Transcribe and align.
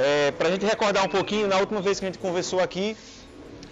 É, 0.00 0.30
Para 0.30 0.46
a 0.46 0.50
gente 0.52 0.64
recordar 0.64 1.04
um 1.04 1.08
pouquinho, 1.08 1.48
na 1.48 1.56
última 1.56 1.82
vez 1.82 1.98
que 1.98 2.06
a 2.06 2.08
gente 2.08 2.20
conversou 2.20 2.60
aqui, 2.60 2.96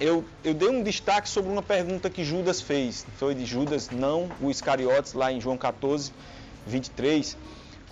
eu, 0.00 0.24
eu 0.42 0.52
dei 0.52 0.68
um 0.68 0.82
destaque 0.82 1.28
sobre 1.28 1.52
uma 1.52 1.62
pergunta 1.62 2.10
que 2.10 2.24
Judas 2.24 2.60
fez. 2.60 3.06
Foi 3.16 3.32
de 3.32 3.46
Judas, 3.46 3.90
não 3.90 4.28
o 4.40 4.50
Iscariotes, 4.50 5.12
lá 5.12 5.30
em 5.30 5.40
João 5.40 5.56
14, 5.56 6.12
23, 6.66 7.36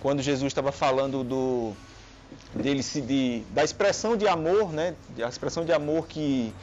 quando 0.01 0.21
Jesus 0.21 0.47
estava 0.47 0.73
falando 0.73 1.23
do, 1.23 1.71
dele, 2.53 2.83
de, 2.83 3.41
da 3.51 3.63
expressão 3.63 4.17
de 4.17 4.27
amor, 4.27 4.73
né? 4.73 4.95
A 5.23 5.29
expressão 5.29 5.63
de 5.63 5.71
amor 5.71 6.05
que, 6.05 6.53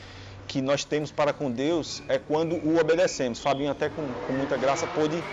que 0.46 0.61
nós 0.61 0.84
temos 0.84 1.11
para 1.11 1.32
com 1.32 1.50
Deus 1.50 2.02
é 2.07 2.18
quando 2.18 2.57
o 2.57 2.79
obedecemos. 2.79 3.41
Fabinho 3.41 3.70
até 3.70 3.89
com, 3.89 4.07
com 4.27 4.32
muita 4.34 4.59
graça 4.59 4.86
pôde, 4.89 5.25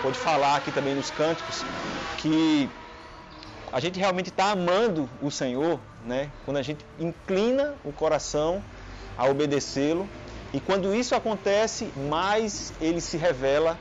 pôde 0.00 0.16
falar 0.16 0.58
aqui 0.58 0.70
também 0.70 0.94
nos 0.94 1.10
cânticos 1.10 1.64
que 2.18 2.70
a 3.72 3.80
gente 3.80 3.98
realmente 3.98 4.30
está 4.30 4.50
amando 4.50 5.08
o 5.20 5.30
Senhor, 5.30 5.78
né? 6.04 6.30
Quando 6.44 6.56
a 6.56 6.62
gente 6.62 6.84
inclina 6.98 7.74
o 7.84 7.92
coração 7.92 8.62
a 9.18 9.26
obedecê-lo. 9.26 10.08
E 10.52 10.60
quando 10.60 10.94
isso 10.94 11.14
acontece, 11.14 11.92
mais 12.08 12.72
ele 12.80 13.00
se 13.00 13.16
revela 13.16 13.76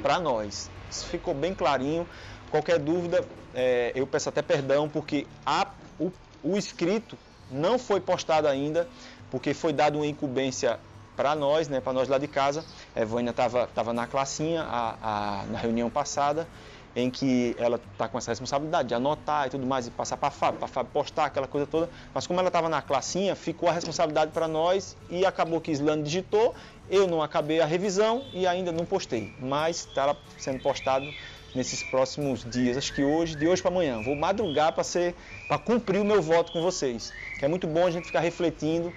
para 0.00 0.20
nós. 0.20 0.70
Isso 0.90 1.06
ficou 1.06 1.34
bem 1.34 1.52
clarinho. 1.52 2.08
Qualquer 2.50 2.78
dúvida, 2.78 3.24
é, 3.54 3.92
eu 3.94 4.06
peço 4.06 4.28
até 4.28 4.40
perdão, 4.40 4.88
porque 4.88 5.26
a, 5.44 5.66
o, 5.98 6.12
o 6.42 6.56
escrito 6.56 7.18
não 7.50 7.78
foi 7.78 8.00
postado 8.00 8.46
ainda, 8.46 8.88
porque 9.30 9.52
foi 9.52 9.72
dado 9.72 9.96
uma 9.98 10.06
incumbência 10.06 10.78
para 11.16 11.34
nós, 11.34 11.68
né, 11.68 11.80
para 11.80 11.92
nós 11.92 12.08
lá 12.08 12.18
de 12.18 12.28
casa. 12.28 12.64
A 12.94 13.00
Evânia 13.00 13.30
estava 13.30 13.66
tava 13.66 13.92
na 13.92 14.06
classinha 14.06 14.62
a, 14.62 14.94
a, 15.02 15.44
na 15.46 15.58
reunião 15.58 15.90
passada 15.90 16.46
em 16.96 17.10
que 17.10 17.54
ela 17.58 17.78
está 17.92 18.08
com 18.08 18.16
essa 18.16 18.30
responsabilidade 18.30 18.88
de 18.88 18.94
anotar 18.94 19.46
e 19.46 19.50
tudo 19.50 19.66
mais, 19.66 19.86
e 19.86 19.90
passar 19.90 20.16
para 20.16 20.28
a 20.28 20.30
Fábio, 20.30 20.58
para 20.58 20.64
a 20.64 20.68
Fábio 20.68 20.90
postar 20.94 21.26
aquela 21.26 21.46
coisa 21.46 21.66
toda. 21.66 21.90
Mas 22.14 22.26
como 22.26 22.40
ela 22.40 22.48
estava 22.48 22.70
na 22.70 22.80
classinha, 22.80 23.36
ficou 23.36 23.68
a 23.68 23.72
responsabilidade 23.72 24.32
para 24.32 24.48
nós 24.48 24.96
e 25.10 25.26
acabou 25.26 25.60
que 25.60 25.70
Islane 25.70 26.02
digitou, 26.02 26.54
eu 26.88 27.06
não 27.06 27.22
acabei 27.22 27.60
a 27.60 27.66
revisão 27.66 28.24
e 28.32 28.46
ainda 28.46 28.72
não 28.72 28.86
postei. 28.86 29.34
Mas 29.38 29.86
está 29.86 30.16
sendo 30.38 30.62
postado 30.62 31.06
nesses 31.54 31.82
próximos 31.82 32.44
dias, 32.44 32.78
acho 32.78 32.94
que 32.94 33.04
hoje, 33.04 33.36
de 33.36 33.46
hoje 33.46 33.60
para 33.60 33.70
amanhã. 33.70 34.02
Vou 34.02 34.16
madrugar 34.16 34.72
para 34.72 34.82
ser, 34.82 35.14
para 35.48 35.58
cumprir 35.58 36.00
o 36.00 36.04
meu 36.04 36.22
voto 36.22 36.50
com 36.50 36.62
vocês. 36.62 37.12
Que 37.38 37.44
é 37.44 37.48
muito 37.48 37.66
bom 37.66 37.86
a 37.86 37.90
gente 37.90 38.06
ficar 38.06 38.20
refletindo 38.20 38.90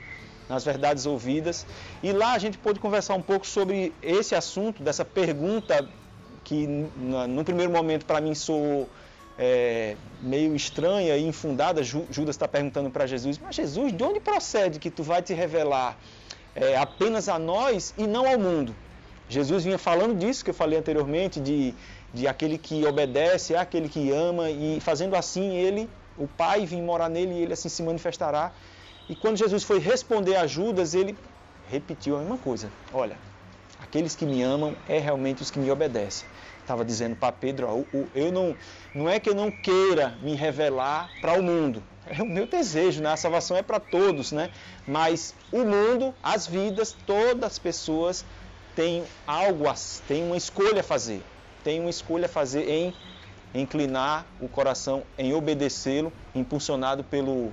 nas 0.48 0.64
verdades 0.64 1.06
ouvidas. 1.06 1.66
E 2.02 2.14
lá 2.14 2.32
a 2.32 2.40
gente 2.40 2.58
pôde 2.58 2.80
conversar 2.80 3.16
um 3.16 3.22
pouco 3.22 3.46
sobre 3.46 3.94
esse 4.02 4.36
assunto, 4.36 4.82
dessa 4.82 5.04
pergunta 5.04 5.88
que 6.44 6.68
no 6.68 7.44
primeiro 7.44 7.72
momento 7.72 8.06
para 8.06 8.22
mim 8.22 8.34
sou 8.34 8.90
é, 9.38 9.96
meio 10.22 10.56
estranha 10.56 11.16
e 11.16 11.26
infundada. 11.26 11.82
Judas 11.84 12.36
está 12.36 12.48
perguntando 12.48 12.90
para 12.90 13.08
Jesus, 13.08 13.38
mas 13.38 13.56
Jesus, 13.56 13.96
de 13.96 14.04
onde 14.04 14.20
procede 14.20 14.80
que 14.80 14.90
tu 14.90 15.02
vai 15.02 15.22
te 15.22 15.34
revelar 15.34 15.98
é, 16.54 16.76
apenas 16.78 17.30
a 17.30 17.40
nós 17.40 17.94
e 17.98 18.06
não 18.06 18.28
ao 18.28 18.38
mundo? 18.38 18.76
Jesus 19.30 19.64
vinha 19.64 19.78
falando 19.78 20.18
disso 20.18 20.44
que 20.44 20.50
eu 20.50 20.56
falei 20.56 20.78
anteriormente, 20.78 21.40
de, 21.40 21.74
de 22.14 22.28
aquele 22.28 22.58
que 22.58 22.86
obedece, 22.86 23.54
é 23.54 23.58
aquele 23.60 23.88
que 23.88 24.12
ama, 24.12 24.50
e 24.50 24.80
fazendo 24.82 25.16
assim 25.16 25.56
ele, 25.56 25.88
o 26.18 26.28
Pai, 26.28 26.66
vem 26.66 26.82
morar 26.82 27.08
nele 27.08 27.34
e 27.34 27.44
ele 27.44 27.54
assim 27.54 27.70
se 27.70 27.82
manifestará. 27.84 28.52
E 29.08 29.16
quando 29.16 29.38
Jesus 29.38 29.64
foi 29.64 29.80
responder 29.80 30.36
a 30.36 30.46
Judas, 30.48 30.94
ele 30.94 31.16
repetiu 31.70 32.16
a 32.16 32.20
mesma 32.20 32.38
coisa. 32.38 32.70
Olha, 32.92 33.16
aqueles 33.90 34.16
que 34.16 34.26
me 34.26 34.42
amam 34.42 34.76
é 34.88 35.00
realmente 35.00 35.42
os 35.42 35.52
que 35.52 35.60
me 35.60 35.70
obedecem 35.70 36.26
estava 36.70 36.86
dizendo 36.86 37.16
para 37.16 37.32
Pedro, 37.32 37.68
ó, 37.68 37.98
eu 38.14 38.32
não, 38.32 38.56
não 38.94 39.10
é 39.10 39.20
que 39.20 39.28
eu 39.28 39.34
não 39.34 39.50
queira 39.50 40.16
me 40.22 40.36
revelar 40.36 41.10
para 41.20 41.34
o 41.34 41.42
mundo, 41.42 41.82
é 42.06 42.22
o 42.22 42.28
meu 42.28 42.46
desejo, 42.46 43.02
né? 43.02 43.10
A 43.10 43.18
salvação 43.18 43.58
é 43.58 43.64
para 43.64 43.80
todos, 43.80 44.32
né? 44.32 44.52
Mas 44.88 45.34
o 45.52 45.66
mundo, 45.66 46.14
as 46.22 46.46
vidas, 46.46 46.96
todas 47.08 47.44
as 47.44 47.58
pessoas 47.58 48.24
têm 48.76 49.04
algo, 49.26 49.66
têm 50.08 50.24
uma 50.24 50.38
escolha 50.38 50.82
a 50.82 50.84
fazer, 50.84 51.24
têm 51.64 51.80
uma 51.80 51.90
escolha 51.90 52.28
a 52.28 52.30
fazer 52.30 52.70
em 52.70 52.94
inclinar 53.52 54.28
o 54.40 54.48
coração, 54.48 55.02
em 55.18 55.34
obedecê-lo, 55.34 56.14
impulsionado 56.36 57.04
pelo, 57.04 57.52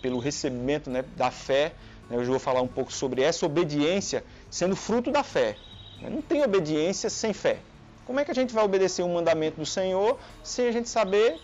pelo 0.00 0.18
recebimento 0.18 0.88
né, 0.88 1.04
da 1.14 1.30
fé. 1.30 1.74
Né? 2.08 2.16
Hoje 2.16 2.28
eu 2.28 2.32
vou 2.32 2.40
falar 2.40 2.62
um 2.62 2.68
pouco 2.68 2.90
sobre 2.90 3.20
essa 3.20 3.44
obediência 3.44 4.24
sendo 4.50 4.74
fruto 4.74 5.10
da 5.10 5.22
fé. 5.22 5.56
Não 6.02 6.22
tem 6.22 6.42
obediência 6.42 7.10
sem 7.10 7.32
fé. 7.32 7.58
Como 8.06 8.20
é 8.20 8.24
que 8.24 8.30
a 8.30 8.34
gente 8.34 8.54
vai 8.54 8.64
obedecer 8.64 9.02
o 9.02 9.08
mandamento 9.08 9.58
do 9.58 9.66
Senhor 9.66 10.18
sem 10.42 10.68
a 10.68 10.72
gente 10.72 10.88
saber 10.88 11.40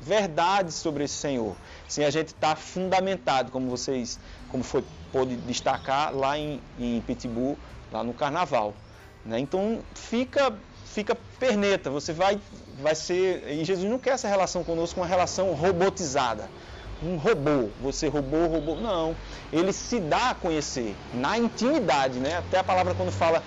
verdades 0.00 0.74
sobre 0.74 1.04
esse 1.04 1.14
Senhor? 1.14 1.56
Sem 1.88 2.04
a 2.04 2.10
gente 2.10 2.28
estar 2.28 2.50
tá 2.50 2.56
fundamentado, 2.56 3.50
como 3.50 3.70
vocês, 3.70 4.18
como 4.50 4.62
foi 4.62 4.84
pôde 5.10 5.36
destacar 5.36 6.14
lá 6.14 6.36
em, 6.36 6.60
em 6.78 7.02
lá 7.90 8.02
no 8.02 8.12
Carnaval. 8.12 8.74
Né? 9.24 9.38
Então 9.38 9.80
fica 9.94 10.52
fica 10.94 11.16
perneta, 11.40 11.90
você 11.90 12.12
vai, 12.12 12.38
vai 12.80 12.94
ser. 12.94 13.44
E 13.50 13.64
Jesus 13.64 13.90
não 13.90 13.98
quer 13.98 14.10
essa 14.10 14.28
relação 14.28 14.62
conosco, 14.62 15.00
uma 15.00 15.06
relação 15.06 15.52
robotizada. 15.52 16.48
Um 17.02 17.16
robô, 17.16 17.68
você 17.82 18.06
roubou, 18.06 18.46
roubou. 18.46 18.80
Não. 18.80 19.16
Ele 19.52 19.72
se 19.72 19.98
dá 19.98 20.30
a 20.30 20.34
conhecer 20.34 20.94
na 21.12 21.36
intimidade, 21.36 22.18
né? 22.20 22.38
Até 22.38 22.58
a 22.58 22.64
palavra 22.64 22.94
quando 22.94 23.10
fala 23.10 23.42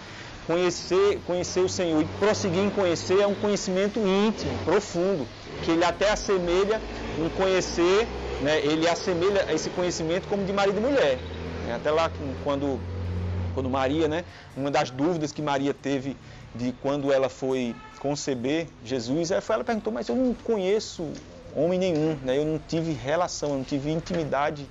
Conhecer, 0.47 1.19
conhecer 1.28 1.59
o 1.59 1.68
Senhor 1.68 2.02
e 2.02 2.06
prosseguir 2.19 2.63
em 2.63 2.69
conhecer 2.69 3.19
é 3.19 3.28
um 3.28 3.35
conhecimento 3.35 4.00
íntimo, 4.00 4.58
profundo, 4.63 5.28
que 5.63 5.72
ele 5.72 5.84
até 5.84 6.09
assemelha 6.09 6.81
um 7.19 7.30
conhecer, 7.31 8.08
né, 8.41 8.59
ele 8.63 8.88
assemelha 8.88 9.46
esse 9.53 9.69
conhecimento 9.72 10.25
como 10.30 10.46
de 10.46 10.53
marido 10.53 10.78
e 10.78 10.81
mulher. 10.81 11.18
Né? 11.66 11.75
Até 11.75 11.91
lá 11.91 12.09
quando, 12.46 12.80
quando 13.53 13.69
Maria, 13.69 14.07
né, 14.07 14.24
uma 14.56 14.72
das 14.72 14.90
dúvidas 14.90 15.34
que 15.34 15.41
Maria 15.41 15.74
teve 15.74 16.16
de 16.56 16.74
quando 16.81 17.12
ela 17.12 17.28
foi 17.28 17.75
conceber 18.00 18.68
Jesus, 18.86 19.31
foi 19.41 19.53
ela 19.53 19.66
perguntou, 19.66 19.91
mas 19.91 20.07
eu 20.07 20.16
não 20.16 20.34
conheço 20.34 21.12
homem 21.53 21.78
nenhum, 21.78 22.18
né? 22.24 22.38
eu 22.38 22.46
não 22.46 22.57
tive 22.57 22.94
relação, 22.94 23.50
eu 23.50 23.57
não 23.57 23.63
tive 23.66 23.91
intimidade 23.91 24.66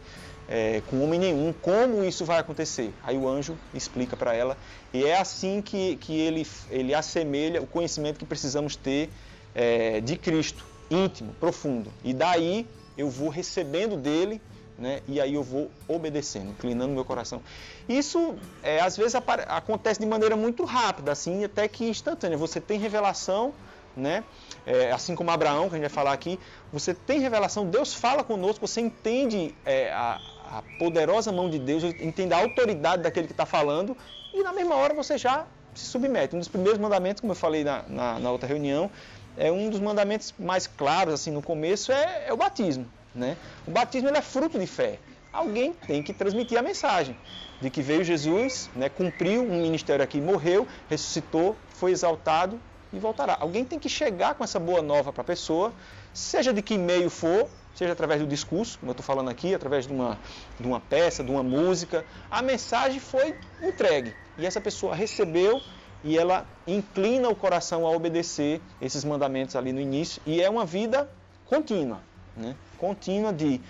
é, 0.49 0.83
com 0.89 1.03
homem 1.03 1.19
nenhum. 1.19 1.53
Como 1.53 2.05
isso 2.05 2.25
vai 2.25 2.39
acontecer? 2.39 2.93
Aí 3.03 3.17
o 3.17 3.29
anjo 3.29 3.57
explica 3.75 4.17
para 4.17 4.35
ela. 4.35 4.57
E 4.93 5.05
é 5.05 5.19
assim 5.19 5.61
que, 5.63 5.97
que 5.97 6.19
ele, 6.19 6.47
ele 6.71 6.95
assemelha 6.95 7.61
o 7.63 7.67
conhecimento 7.67 8.19
que 8.19 8.25
precisamos 8.25 8.77
ter 8.77 9.11
é, 9.55 10.01
de 10.01 10.17
Cristo, 10.17 10.65
íntimo, 10.91 11.35
profundo. 11.41 11.93
E 12.05 12.13
daí 12.13 12.67
eu 12.97 13.11
vou 13.11 13.29
recebendo 13.29 13.97
dele. 13.97 14.41
Né? 14.79 15.01
E 15.09 15.19
aí 15.19 15.33
eu 15.33 15.43
vou 15.43 15.71
obedecendo, 15.89 16.51
inclinando 16.51 16.93
meu 16.93 17.03
coração. 17.03 17.41
Isso 17.89 18.35
é, 18.63 18.79
às 18.79 18.95
vezes 18.95 19.15
acontece 19.15 19.99
de 19.99 20.05
maneira 20.05 20.37
muito 20.37 20.65
rápida, 20.65 21.13
assim, 21.13 21.45
até 21.45 21.67
que 21.67 21.89
instantânea. 21.89 22.37
Você 22.37 22.61
tem 22.61 22.79
revelação, 22.79 23.55
né? 23.97 24.23
É, 24.67 24.93
assim 24.93 25.15
como 25.15 25.31
Abraão, 25.31 25.71
que 25.71 25.77
a 25.77 25.79
gente 25.79 25.89
vai 25.89 25.95
falar 25.95 26.13
aqui, 26.13 26.39
você 26.71 26.93
tem 26.93 27.21
revelação, 27.21 27.65
Deus 27.65 27.95
fala 27.95 28.23
conosco, 28.23 28.67
você 28.67 28.83
entende 28.83 29.55
é, 29.65 29.91
a, 29.93 30.21
a 30.51 30.63
poderosa 30.79 31.33
mão 31.33 31.51
de 31.51 31.59
Deus, 31.59 31.83
entende 31.85 32.33
a 32.33 32.39
autoridade 32.39 33.03
daquele 33.03 33.27
que 33.27 33.33
está 33.33 33.47
falando 33.47 33.97
e 34.33 34.43
na 34.43 34.53
mesma 34.53 34.75
hora 34.75 34.95
você 34.95 35.19
já 35.19 35.47
se 35.75 35.87
submete. 35.87 36.35
Um 36.35 36.39
dos 36.39 36.49
primeiros 36.49 36.79
mandamentos, 36.79 37.21
como 37.21 37.33
eu 37.33 37.37
falei 37.37 37.65
na, 37.65 37.83
na, 37.89 38.19
na 38.19 38.31
outra 38.31 38.49
reunião, 38.49 38.91
é 39.37 39.51
um 39.53 39.69
dos 39.69 39.81
mandamentos 39.81 40.35
mais 40.39 40.67
claros 40.67 41.15
assim 41.15 41.31
no 41.31 41.43
começo 41.43 41.93
é, 41.93 42.27
é 42.29 42.33
o 42.33 42.37
batismo. 42.37 42.87
Né? 43.15 43.37
O 43.67 43.71
batismo 43.71 44.09
é 44.09 44.23
fruto 44.23 44.59
de 44.59 44.67
fé. 44.67 44.99
Alguém 45.33 45.73
tem 45.73 46.03
que 46.03 46.13
transmitir 46.13 46.59
a 46.59 46.63
mensagem 46.63 47.17
de 47.61 47.71
que 47.71 47.83
veio 47.83 48.05
Jesus, 48.05 48.71
né, 48.75 48.89
cumpriu 48.89 49.43
um 49.43 49.63
ministério 49.63 50.03
aqui, 50.03 50.21
morreu, 50.21 50.67
ressuscitou, 50.89 51.57
foi 51.71 51.91
exaltado 51.93 52.61
e 52.93 52.99
voltará. 52.99 53.37
Alguém 53.41 53.65
tem 53.65 53.79
que 53.79 53.89
chegar 53.89 54.35
com 54.35 54.45
essa 54.45 54.59
boa 54.59 54.83
nova 54.83 55.13
para 55.13 55.23
a 55.23 55.25
pessoa, 55.25 55.73
seja 56.13 56.53
de 56.53 56.63
que 56.63 56.77
meio 56.77 57.11
for, 57.11 57.49
seja 57.77 57.93
através 57.93 58.21
do 58.21 58.27
discurso, 58.27 58.79
como 58.79 58.91
eu 58.91 58.93
estou 58.93 59.05
falando 59.05 59.29
aqui, 59.29 59.55
através 59.55 59.87
de 59.87 59.93
uma, 59.93 60.19
de 60.59 60.67
uma 60.67 60.81
peça, 60.81 61.23
de 61.23 61.31
uma 61.31 61.43
música. 61.43 62.05
A 62.31 62.41
mensagem 62.43 62.99
foi 62.99 63.35
entregue 63.63 64.15
e 64.39 64.47
essa 64.47 64.61
pessoa 64.61 64.95
recebeu 64.95 65.61
e 66.03 66.17
ela 66.17 66.47
inclina 66.67 67.29
o 67.29 67.35
coração 67.35 67.87
a 67.87 67.91
obedecer 67.91 68.61
esses 68.81 69.05
mandamentos 69.05 69.57
ali 69.57 69.73
no 69.73 69.81
início 69.81 70.23
e 70.27 70.41
é 70.41 70.49
uma 70.49 70.65
vida 70.65 71.09
contínua, 71.45 72.01
né? 72.37 72.55
contínua 72.79 73.33
de 73.33 73.61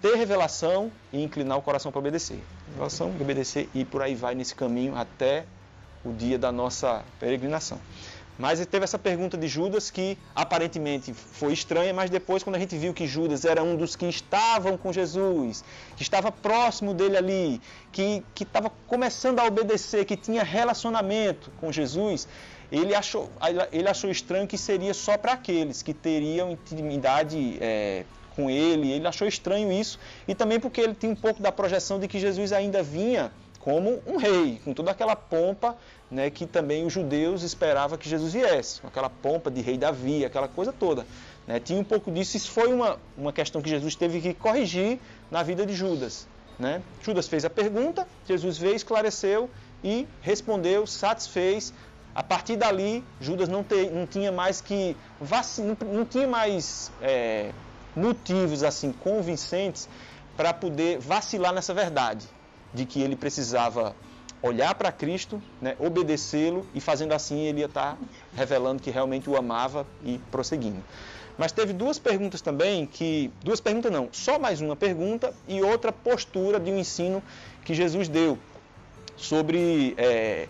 ter 0.00 0.16
revelação 0.16 0.90
e 1.12 1.22
inclinar 1.22 1.56
o 1.58 1.62
coração 1.62 1.92
para 1.92 1.98
obedecer. 1.98 2.42
Revelação, 2.70 3.10
obedecer 3.20 3.68
e 3.74 3.84
por 3.84 4.02
aí 4.02 4.14
vai 4.14 4.34
nesse 4.34 4.54
caminho 4.54 4.96
até 4.96 5.44
o 6.04 6.12
dia 6.12 6.38
da 6.38 6.50
nossa 6.50 7.04
peregrinação. 7.20 7.78
Mas 8.38 8.64
teve 8.66 8.84
essa 8.84 8.98
pergunta 8.98 9.36
de 9.36 9.48
Judas 9.48 9.90
que 9.90 10.16
aparentemente 10.32 11.12
foi 11.12 11.52
estranha, 11.52 11.92
mas 11.92 12.08
depois, 12.08 12.44
quando 12.44 12.54
a 12.54 12.58
gente 12.58 12.76
viu 12.78 12.94
que 12.94 13.04
Judas 13.04 13.44
era 13.44 13.64
um 13.64 13.74
dos 13.76 13.96
que 13.96 14.06
estavam 14.06 14.76
com 14.76 14.92
Jesus, 14.92 15.64
que 15.96 16.02
estava 16.02 16.30
próximo 16.30 16.94
dele 16.94 17.16
ali, 17.16 17.60
que, 17.90 18.22
que 18.36 18.44
estava 18.44 18.70
começando 18.86 19.40
a 19.40 19.44
obedecer, 19.44 20.04
que 20.04 20.16
tinha 20.16 20.44
relacionamento 20.44 21.50
com 21.60 21.72
Jesus, 21.72 22.28
ele 22.70 22.94
achou, 22.94 23.28
ele 23.72 23.88
achou 23.88 24.08
estranho 24.08 24.46
que 24.46 24.56
seria 24.56 24.94
só 24.94 25.18
para 25.18 25.32
aqueles 25.32 25.82
que 25.82 25.92
teriam 25.92 26.52
intimidade 26.52 27.58
é, 27.60 28.04
com 28.36 28.48
ele, 28.48 28.92
ele 28.92 29.08
achou 29.08 29.26
estranho 29.26 29.72
isso, 29.72 29.98
e 30.28 30.34
também 30.34 30.60
porque 30.60 30.80
ele 30.80 30.94
tinha 30.94 31.10
um 31.10 31.16
pouco 31.16 31.42
da 31.42 31.50
projeção 31.50 31.98
de 31.98 32.06
que 32.06 32.20
Jesus 32.20 32.52
ainda 32.52 32.84
vinha 32.84 33.32
como 33.60 34.02
um 34.06 34.16
rei, 34.16 34.60
com 34.64 34.72
toda 34.72 34.90
aquela 34.90 35.16
pompa 35.16 35.76
né, 36.10 36.30
que 36.30 36.46
também 36.46 36.86
os 36.86 36.92
judeus 36.92 37.42
esperavam 37.42 37.98
que 37.98 38.08
Jesus 38.08 38.32
viesse, 38.32 38.80
com 38.80 38.86
aquela 38.86 39.10
pompa 39.10 39.50
de 39.50 39.60
rei 39.60 39.76
Davi, 39.76 40.24
aquela 40.24 40.48
coisa 40.48 40.72
toda. 40.72 41.06
Né? 41.46 41.60
Tinha 41.60 41.78
um 41.78 41.84
pouco 41.84 42.10
disso, 42.10 42.36
isso 42.36 42.50
foi 42.50 42.72
uma, 42.72 42.98
uma 43.16 43.32
questão 43.32 43.60
que 43.60 43.68
Jesus 43.68 43.94
teve 43.94 44.20
que 44.20 44.34
corrigir 44.34 44.98
na 45.30 45.42
vida 45.42 45.66
de 45.66 45.74
Judas. 45.74 46.26
Né? 46.58 46.82
Judas 47.02 47.28
fez 47.28 47.44
a 47.44 47.50
pergunta, 47.50 48.06
Jesus 48.26 48.58
veio, 48.58 48.74
esclareceu 48.74 49.50
e 49.82 50.06
respondeu, 50.22 50.86
satisfez, 50.86 51.72
a 52.14 52.22
partir 52.22 52.56
dali, 52.56 53.04
Judas 53.20 53.48
não, 53.48 53.62
te, 53.62 53.90
não 53.90 54.06
tinha 54.06 54.32
mais 54.32 54.60
que 54.60 54.96
não, 55.58 55.94
não 55.94 56.04
tinha 56.04 56.26
mais 56.26 56.90
é, 57.00 57.52
motivos 57.94 58.64
assim 58.64 58.92
convincentes 58.92 59.88
para 60.36 60.52
poder 60.52 60.98
vacilar 60.98 61.52
nessa 61.52 61.74
verdade 61.74 62.26
de 62.72 62.84
que 62.84 63.00
ele 63.00 63.16
precisava 63.16 63.94
olhar 64.42 64.74
para 64.74 64.92
Cristo, 64.92 65.42
né, 65.60 65.76
obedecê-lo 65.78 66.66
e 66.74 66.80
fazendo 66.80 67.12
assim 67.12 67.40
ele 67.40 67.60
ia 67.60 67.66
estar 67.66 67.96
tá 67.96 67.98
revelando 68.34 68.82
que 68.82 68.90
realmente 68.90 69.28
o 69.28 69.36
amava 69.36 69.86
e 70.04 70.18
prosseguindo. 70.30 70.82
Mas 71.36 71.52
teve 71.52 71.72
duas 71.72 71.98
perguntas 71.98 72.40
também 72.40 72.86
que 72.86 73.30
duas 73.44 73.60
perguntas 73.60 73.92
não, 73.92 74.08
só 74.12 74.38
mais 74.38 74.60
uma 74.60 74.74
pergunta 74.74 75.32
e 75.46 75.62
outra 75.62 75.92
postura 75.92 76.58
de 76.58 76.70
um 76.70 76.78
ensino 76.78 77.22
que 77.64 77.74
Jesus 77.74 78.08
deu 78.08 78.38
sobre 79.16 79.94
é, 79.96 80.48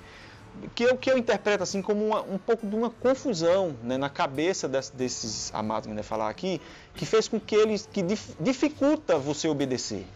que 0.74 0.84
eu, 0.84 0.96
que 0.96 1.10
eu 1.10 1.18
interpreto 1.18 1.62
assim 1.62 1.80
como 1.82 2.06
uma, 2.06 2.22
um 2.22 2.38
pouco 2.38 2.66
de 2.66 2.74
uma 2.74 2.90
confusão 2.90 3.76
né, 3.82 3.96
na 3.96 4.08
cabeça 4.08 4.68
des, 4.68 4.90
desses 4.90 5.54
amados 5.54 5.86
que 5.86 5.94
vai 5.94 6.02
falar 6.02 6.28
aqui, 6.28 6.60
que 6.94 7.06
fez 7.06 7.28
com 7.28 7.38
que 7.38 7.54
eles 7.54 7.88
que 7.90 8.02
dif, 8.02 8.34
dificulta 8.40 9.18
você 9.18 9.48
obedecer. 9.48 10.06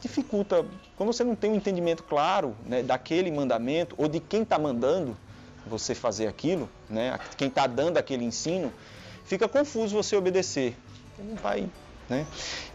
Dificulta 0.00 0.64
quando 0.96 1.12
você 1.12 1.24
não 1.24 1.34
tem 1.34 1.50
um 1.52 1.54
entendimento 1.54 2.02
claro 2.02 2.56
né, 2.66 2.82
daquele 2.82 3.30
mandamento 3.30 3.94
ou 3.98 4.08
de 4.08 4.20
quem 4.20 4.42
está 4.42 4.58
mandando 4.58 5.16
você 5.66 5.94
fazer 5.94 6.26
aquilo, 6.26 6.68
né, 6.88 7.18
quem 7.36 7.48
está 7.48 7.66
dando 7.66 7.98
aquele 7.98 8.24
ensino, 8.24 8.72
fica 9.24 9.48
confuso 9.48 9.94
você 9.94 10.16
obedecer. 10.16 10.76
Não 11.18 11.36
vai, 11.36 11.68
né? 12.08 12.26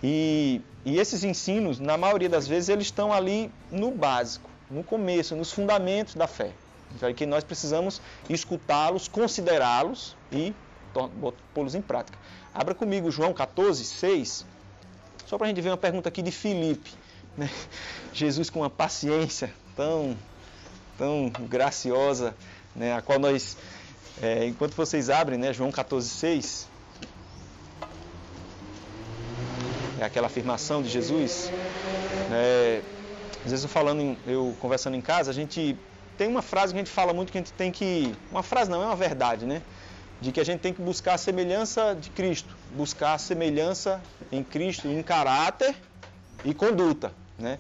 E, 0.04 0.62
e 0.86 0.98
esses 1.00 1.24
ensinos, 1.24 1.80
na 1.80 1.98
maioria 1.98 2.30
das 2.30 2.48
vezes, 2.48 2.70
eles 2.70 2.86
estão 2.86 3.12
ali 3.12 3.52
no 3.72 3.92
básico, 3.92 4.50
no 4.70 4.84
começo, 4.84 5.36
nos 5.36 5.52
fundamentos 5.52 6.16
da 6.16 6.28
fé. 6.28 6.52
Então, 6.96 7.14
que 7.14 7.26
nós 7.26 7.44
precisamos 7.44 8.02
escutá-los, 8.30 9.08
considerá-los 9.08 10.16
e 10.32 10.54
pô-los 11.54 11.76
em 11.76 11.82
prática. 11.82 12.18
Abra 12.54 12.74
comigo 12.74 13.12
João 13.12 13.34
14, 13.34 13.84
6. 13.84 14.46
Só 15.26 15.38
para 15.38 15.48
a 15.48 15.50
gente 15.50 15.62
ver 15.62 15.70
uma 15.70 15.78
pergunta 15.78 16.08
aqui 16.08 16.22
de 16.22 16.32
Filipe. 16.32 16.92
Né? 17.38 17.50
Jesus 18.14 18.50
com 18.50 18.62
uma 18.62 18.70
paciência 18.70 19.54
tão, 19.76 20.18
tão 20.98 21.30
graciosa, 21.50 22.36
né? 22.76 22.94
a 22.96 23.02
qual 23.02 23.20
nós, 23.20 23.58
é, 24.22 24.46
enquanto 24.46 24.74
vocês 24.74 25.10
abrem, 25.10 25.38
né? 25.38 25.54
João 25.54 25.72
14, 25.72 26.10
6. 26.10 26.68
É 30.00 30.06
aquela 30.06 30.28
afirmação 30.28 30.82
de 30.82 30.90
Jesus. 30.90 31.50
Às 33.46 33.52
vezes 33.52 33.64
eu 33.64 33.70
falando, 33.70 34.18
eu 34.26 34.56
conversando 34.60 34.96
em 34.96 35.02
casa, 35.02 35.30
a 35.30 35.34
gente 35.34 35.78
tem 36.18 36.28
uma 36.28 36.42
frase 36.42 36.74
que 36.74 36.80
a 36.80 36.84
gente 36.84 36.92
fala 36.92 37.14
muito 37.14 37.32
que 37.32 37.38
a 37.38 37.42
gente 37.42 37.54
tem 37.54 37.72
que. 37.72 38.16
Uma 38.32 38.44
frase 38.44 38.70
não, 38.70 38.82
é 38.82 38.86
uma 38.86 38.96
verdade, 38.96 39.46
né? 39.46 39.62
De 40.20 40.32
que 40.32 40.40
a 40.40 40.44
gente 40.44 40.62
tem 40.62 40.74
que 40.74 40.82
buscar 40.82 41.14
a 41.14 41.18
semelhança 41.18 41.96
de 41.96 42.10
Cristo. 42.10 42.56
Buscar 42.76 43.14
a 43.14 43.18
semelhança 43.18 44.02
em 44.32 44.44
Cristo 44.44 44.88
em 44.88 45.04
caráter 45.04 45.76
e 46.44 46.54
conduta, 46.54 47.12
né? 47.38 47.60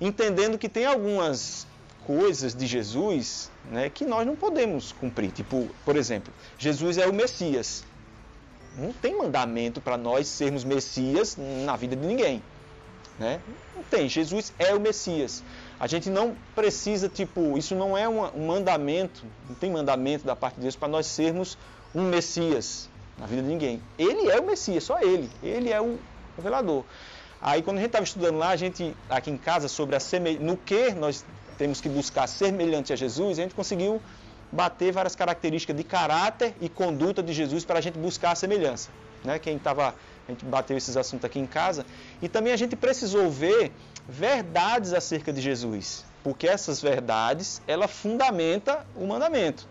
Entendendo 0.00 0.58
que 0.58 0.68
tem 0.68 0.86
algumas 0.86 1.66
coisas 2.06 2.54
de 2.54 2.66
Jesus 2.66 3.50
né, 3.70 3.88
que 3.90 4.04
nós 4.04 4.26
não 4.26 4.34
podemos 4.34 4.92
cumprir. 4.92 5.30
Tipo, 5.30 5.68
por 5.84 5.96
exemplo, 5.96 6.32
Jesus 6.58 6.98
é 6.98 7.06
o 7.06 7.12
Messias. 7.12 7.84
Não 8.76 8.92
tem 8.92 9.16
mandamento 9.16 9.80
para 9.80 9.96
nós 9.96 10.26
sermos 10.26 10.64
Messias 10.64 11.36
na 11.64 11.76
vida 11.76 11.94
de 11.94 12.06
ninguém. 12.06 12.42
Né? 13.18 13.40
Não 13.76 13.82
tem. 13.82 14.08
Jesus 14.08 14.52
é 14.58 14.74
o 14.74 14.80
Messias. 14.80 15.42
A 15.78 15.86
gente 15.86 16.08
não 16.08 16.34
precisa, 16.54 17.08
tipo, 17.08 17.58
isso 17.58 17.74
não 17.74 17.96
é 17.96 18.08
um 18.08 18.46
mandamento, 18.46 19.24
não 19.48 19.54
tem 19.54 19.70
mandamento 19.70 20.24
da 20.24 20.34
parte 20.34 20.56
de 20.56 20.62
Deus 20.62 20.76
para 20.76 20.88
nós 20.88 21.06
sermos 21.06 21.58
um 21.94 22.02
Messias 22.08 22.88
na 23.18 23.26
vida 23.26 23.42
de 23.42 23.48
ninguém. 23.48 23.82
Ele 23.98 24.30
é 24.30 24.40
o 24.40 24.46
Messias, 24.46 24.84
só 24.84 25.00
ele. 25.00 25.30
Ele 25.42 25.70
é 25.70 25.80
o 25.80 25.98
revelador. 26.36 26.84
Aí 27.42 27.62
quando 27.62 27.78
a 27.78 27.80
gente 27.80 27.88
estava 27.88 28.04
estudando 28.04 28.36
lá, 28.36 28.50
a 28.50 28.56
gente, 28.56 28.94
aqui 29.08 29.30
em 29.30 29.36
casa, 29.38 29.66
sobre 29.66 29.96
a 29.96 30.00
semelhança, 30.00 30.44
no 30.44 30.56
que 30.56 30.92
nós 30.92 31.24
temos 31.56 31.80
que 31.80 31.88
buscar 31.88 32.26
semelhante 32.26 32.92
a 32.92 32.96
Jesus, 32.96 33.38
a 33.38 33.42
gente 33.42 33.54
conseguiu 33.54 34.00
bater 34.52 34.92
várias 34.92 35.14
características 35.14 35.76
de 35.76 35.84
caráter 35.84 36.54
e 36.60 36.68
conduta 36.68 37.22
de 37.22 37.32
Jesus 37.32 37.64
para 37.64 37.78
a 37.78 37.80
gente 37.80 37.98
buscar 37.98 38.32
a 38.32 38.34
semelhança. 38.34 38.90
Né? 39.24 39.38
Quem 39.38 39.56
estava, 39.56 39.94
a 40.28 40.30
gente 40.30 40.44
bateu 40.44 40.76
esses 40.76 40.96
assuntos 40.96 41.24
aqui 41.24 41.38
em 41.38 41.46
casa. 41.46 41.86
E 42.20 42.28
também 42.28 42.52
a 42.52 42.56
gente 42.56 42.76
precisou 42.76 43.30
ver 43.30 43.72
verdades 44.08 44.92
acerca 44.92 45.32
de 45.32 45.40
Jesus, 45.40 46.04
porque 46.24 46.46
essas 46.46 46.82
verdades, 46.82 47.62
ela 47.66 47.86
fundamenta 47.86 48.84
o 48.96 49.06
mandamento. 49.06 49.66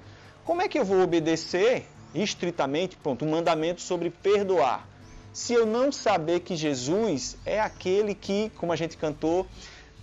Como 0.45 0.61
é 0.61 0.67
que 0.67 0.79
eu 0.79 0.85
vou 0.85 1.01
obedecer 1.01 1.85
estritamente, 2.15 2.95
pronto, 2.97 3.25
um 3.25 3.29
mandamento 3.29 3.81
sobre 3.81 4.09
perdoar? 4.09 4.87
Se 5.33 5.53
eu 5.53 5.65
não 5.65 5.91
saber 5.91 6.41
que 6.41 6.55
Jesus 6.55 7.37
é 7.45 7.59
aquele 7.59 8.15
que, 8.15 8.51
como 8.57 8.71
a 8.71 8.75
gente 8.75 8.97
cantou, 8.97 9.45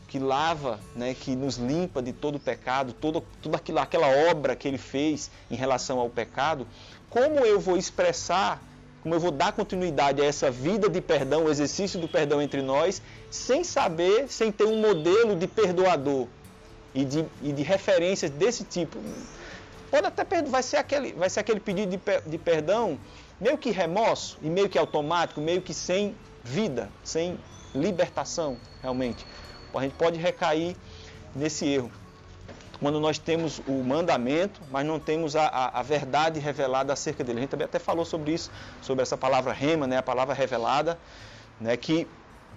que 0.09 0.19
lava, 0.19 0.79
né, 0.95 1.15
que 1.15 1.35
nos 1.35 1.57
limpa 1.57 2.01
de 2.01 2.13
todo 2.13 2.37
o 2.37 2.41
pecado, 2.41 2.93
todo, 2.93 3.25
toda 3.43 3.61
aquela 3.83 4.09
obra 4.31 4.55
que 4.55 4.69
ele 4.69 4.79
fez 4.79 5.31
em 5.51 5.57
relação 5.57 5.99
ao 5.99 6.09
pecado, 6.09 6.67
como 7.11 7.41
eu 7.41 7.59
vou 7.59 7.77
expressar 7.77 8.63
como 9.07 9.15
eu 9.15 9.21
vou 9.21 9.31
dar 9.31 9.53
continuidade 9.53 10.21
a 10.21 10.25
essa 10.25 10.51
vida 10.51 10.89
de 10.89 11.01
perdão, 11.01 11.45
o 11.45 11.49
exercício 11.49 12.01
do 12.01 12.09
perdão 12.09 12.43
entre 12.43 12.61
nós, 12.61 13.01
sem 13.31 13.63
saber, 13.63 14.27
sem 14.29 14.51
ter 14.51 14.65
um 14.65 14.81
modelo 14.81 15.37
de 15.37 15.47
perdoador 15.47 16.27
e 16.93 17.05
de, 17.05 17.25
e 17.41 17.53
de 17.53 17.63
referências 17.63 18.33
desse 18.33 18.65
tipo. 18.65 18.99
Pode 19.93 20.09
até 20.09 20.43
vai 20.43 20.61
ser 20.61 20.79
aquele, 20.79 21.13
vai 21.13 21.31
ser 21.31 21.39
aquele 21.39 21.61
pedido 21.61 21.89
de, 21.89 22.01
de 22.29 22.37
perdão 22.37 22.99
meio 23.41 23.59
que 23.59 23.71
remorso 23.71 24.39
e 24.43 24.49
meio 24.49 24.69
que 24.69 24.79
automático, 24.79 25.41
meio 25.41 25.61
que 25.61 25.75
sem 25.75 26.17
vida, 26.43 26.89
sem 27.03 27.39
libertação, 27.75 28.57
realmente. 28.81 29.27
A 29.75 29.83
gente 29.83 29.95
pode 29.95 30.19
recair 30.19 30.75
nesse 31.35 31.67
erro 31.67 31.91
quando 32.81 33.01
nós 33.01 33.19
temos 33.19 33.61
o 33.67 33.83
mandamento, 33.83 34.61
mas 34.71 34.87
não 34.87 34.99
temos 34.99 35.35
a, 35.35 35.47
a, 35.47 35.81
a, 35.81 35.83
verdade 35.83 36.39
revelada 36.41 36.93
acerca 36.93 37.25
dele. 37.25 37.39
A 37.39 37.41
gente 37.43 37.51
também 37.51 37.65
até 37.65 37.79
falou 37.79 38.05
sobre 38.05 38.33
isso, 38.33 38.51
sobre 38.83 39.03
essa 39.03 39.17
palavra 39.17 39.53
rema, 39.53 39.87
né, 39.87 39.99
a 39.99 40.03
palavra 40.03 40.35
revelada, 40.35 40.99
né, 41.61 41.77
que 41.77 42.07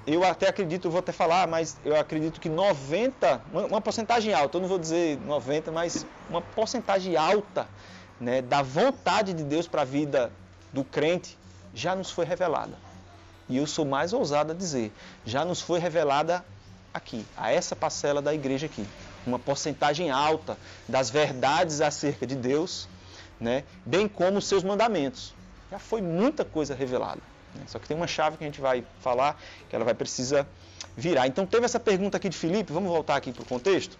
eu 0.06 0.24
até 0.24 0.50
acredito, 0.50 0.90
vou 0.90 1.00
até 1.00 1.12
falar, 1.12 1.48
mas 1.48 1.78
eu 1.86 1.96
acredito 1.96 2.40
que 2.40 2.50
90, 2.50 3.42
uma, 3.52 3.66
uma 3.66 3.82
porcentagem 3.82 4.34
alta, 4.34 4.58
eu 4.58 4.62
não 4.62 4.68
vou 4.68 4.80
dizer 4.80 5.20
90, 5.26 5.72
mas 5.72 6.06
uma 6.30 6.42
porcentagem 6.42 7.16
alta 7.16 7.68
né, 8.20 8.42
da 8.42 8.62
vontade 8.62 9.34
de 9.34 9.44
Deus 9.44 9.68
para 9.68 9.84
a 9.84 9.86
vida 9.86 10.32
do 10.72 10.84
crente 10.84 11.38
já 11.74 11.96
nos 11.96 12.12
foi 12.12 12.26
revelada. 12.26 12.78
E 13.48 13.58
eu 13.58 13.66
sou 13.66 13.86
mais 13.86 14.14
ousado 14.14 14.52
a 14.52 14.56
dizer, 14.56 14.92
já 15.26 15.44
nos 15.44 15.62
foi 15.62 15.80
revelada 15.80 16.46
aqui, 16.94 17.26
a 17.36 17.52
essa 17.52 17.76
parcela 17.76 18.22
da 18.22 18.34
igreja 18.34 18.68
aqui 18.68 18.86
uma 19.26 19.40
porcentagem 19.40 20.10
alta 20.10 20.58
das 20.88 21.10
verdades 21.10 21.82
acerca 21.82 22.26
de 22.26 22.36
Deus, 22.36 22.88
né, 23.40 23.64
bem 23.86 24.08
como 24.08 24.38
os 24.38 24.48
seus 24.48 24.64
mandamentos. 24.64 25.34
Já 25.72 25.80
foi 25.80 26.02
muita 26.02 26.44
coisa 26.44 26.74
revelada. 26.74 27.22
Né? 27.56 27.64
Só 27.68 27.80
que 27.80 27.88
tem 27.88 27.96
uma 27.96 28.08
chave 28.08 28.38
que 28.38 28.44
a 28.44 28.48
gente 28.48 28.60
vai 28.60 28.84
falar 29.02 29.40
que 29.70 29.76
ela 29.76 29.86
vai 29.86 29.94
precisar 29.94 30.48
virar. 30.98 31.28
Então 31.28 31.46
teve 31.46 31.66
essa 31.66 31.80
pergunta 31.80 32.18
aqui 32.18 32.30
de 32.30 32.38
Filipe, 32.38 32.74
vamos 32.74 32.90
voltar 32.90 33.16
aqui 33.16 33.32
para 33.32 33.44
o 33.44 33.46
contexto. 33.46 33.98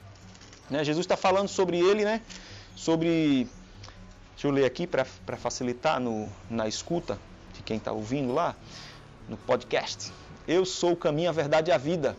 Né, 0.70 0.84
Jesus 0.84 1.06
está 1.06 1.16
falando 1.16 1.48
sobre 1.48 1.80
ele, 1.80 2.04
né, 2.04 2.22
sobre. 2.76 3.48
Deixa 4.40 4.48
eu 4.48 4.52
ler 4.52 4.64
aqui 4.64 4.88
para 4.88 5.04
facilitar 5.36 6.00
no, 6.00 6.30
na 6.50 6.66
escuta 6.66 7.20
de 7.54 7.62
quem 7.62 7.76
está 7.76 7.92
ouvindo 7.92 8.32
lá, 8.32 8.56
no 9.28 9.36
podcast. 9.36 10.14
Eu 10.48 10.66
sou 10.66 10.94
o 10.94 10.96
caminho, 10.96 11.28
a 11.28 11.34
verdade 11.34 11.72
e 11.72 11.74
a 11.74 11.78
vida. 11.78 12.16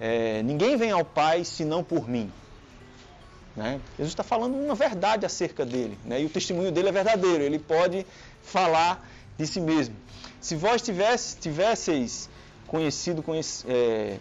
É, 0.00 0.42
ninguém 0.42 0.76
vem 0.76 0.90
ao 0.90 1.04
Pai 1.04 1.44
senão 1.44 1.84
por 1.84 2.08
mim. 2.08 2.28
Né? 3.54 3.80
Jesus 3.96 4.10
está 4.10 4.24
falando 4.24 4.56
uma 4.56 4.74
verdade 4.74 5.24
acerca 5.24 5.64
dele, 5.64 5.96
né? 6.04 6.20
e 6.20 6.26
o 6.26 6.28
testemunho 6.28 6.72
dele 6.72 6.88
é 6.88 6.92
verdadeiro, 6.92 7.44
ele 7.44 7.60
pode 7.60 8.04
falar 8.42 9.08
de 9.38 9.46
si 9.46 9.60
mesmo. 9.60 9.94
Se 10.40 10.56
vós 10.56 10.82
tivesse, 10.82 11.36
tivesseis 11.36 12.28
conhecido, 12.66 13.22
conhece, 13.22 13.64
é, 13.68 14.18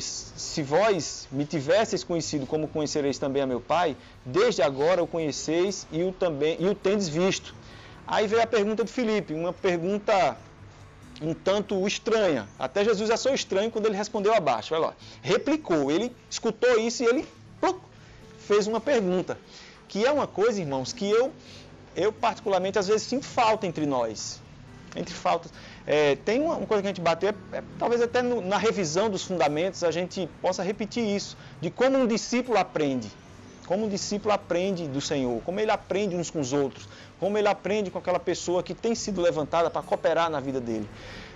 se 0.00 0.62
vós 0.62 1.28
me 1.30 1.44
tivesseis 1.44 2.02
conhecido 2.02 2.46
como 2.46 2.66
conhecereis 2.66 3.18
também 3.18 3.42
a 3.42 3.46
meu 3.46 3.60
Pai, 3.60 3.96
desde 4.24 4.62
agora 4.62 5.02
o 5.02 5.06
conheceis 5.06 5.86
e 5.92 6.02
o, 6.02 6.12
também, 6.12 6.56
e 6.58 6.66
o 6.66 6.74
tendes 6.74 7.08
visto. 7.08 7.54
Aí 8.06 8.26
veio 8.26 8.42
a 8.42 8.46
pergunta 8.46 8.84
de 8.84 8.92
Filipe, 8.92 9.32
uma 9.32 9.52
pergunta 9.52 10.36
um 11.20 11.32
tanto 11.32 11.86
estranha. 11.86 12.48
Até 12.58 12.84
Jesus 12.84 13.10
achou 13.10 13.32
estranho 13.32 13.70
quando 13.70 13.86
ele 13.86 13.96
respondeu 13.96 14.34
abaixo. 14.34 14.74
Olha 14.74 14.88
lá. 14.88 14.94
Replicou. 15.22 15.90
Ele 15.90 16.14
escutou 16.28 16.78
isso 16.78 17.02
e 17.02 17.06
ele 17.06 17.26
fez 18.38 18.66
uma 18.66 18.80
pergunta. 18.80 19.38
Que 19.88 20.04
é 20.04 20.12
uma 20.12 20.26
coisa, 20.26 20.60
irmãos, 20.60 20.92
que 20.92 21.08
eu, 21.08 21.32
eu 21.94 22.12
particularmente, 22.12 22.78
às 22.78 22.86
vezes 22.86 23.06
sinto 23.06 23.24
falta 23.24 23.66
entre 23.66 23.86
nós. 23.86 24.40
Entre 24.96 25.14
faltas. 25.14 25.52
É, 25.86 26.16
tem 26.16 26.40
uma, 26.40 26.56
uma, 26.56 26.66
coisa 26.66 26.82
que 26.82 26.88
a 26.88 26.90
gente 26.90 27.00
bateu, 27.00 27.28
é, 27.28 27.58
é, 27.58 27.62
talvez 27.78 28.00
até 28.00 28.22
no, 28.22 28.40
na 28.40 28.56
revisão 28.56 29.10
dos 29.10 29.22
fundamentos 29.22 29.84
a 29.84 29.90
gente 29.90 30.28
possa 30.40 30.62
repetir 30.62 31.04
isso, 31.04 31.36
de 31.60 31.70
como 31.70 31.98
um 31.98 32.06
discípulo 32.06 32.58
aprende. 32.58 33.10
Como 33.66 33.86
um 33.86 33.88
discípulo 33.88 34.32
aprende 34.32 34.86
do 34.86 35.00
Senhor, 35.00 35.42
como 35.42 35.58
ele 35.58 35.72
aprende 35.72 36.14
uns 36.14 36.30
com 36.30 36.40
os 36.40 36.52
outros, 36.52 36.88
como 37.18 37.36
ele 37.36 37.48
aprende 37.48 37.90
com 37.90 37.98
aquela 37.98 38.20
pessoa 38.20 38.62
que 38.62 38.74
tem 38.74 38.94
sido 38.94 39.20
levantada 39.20 39.68
para 39.68 39.82
cooperar 39.82 40.30
na 40.30 40.38
vida 40.38 40.60
dele. 40.60 40.88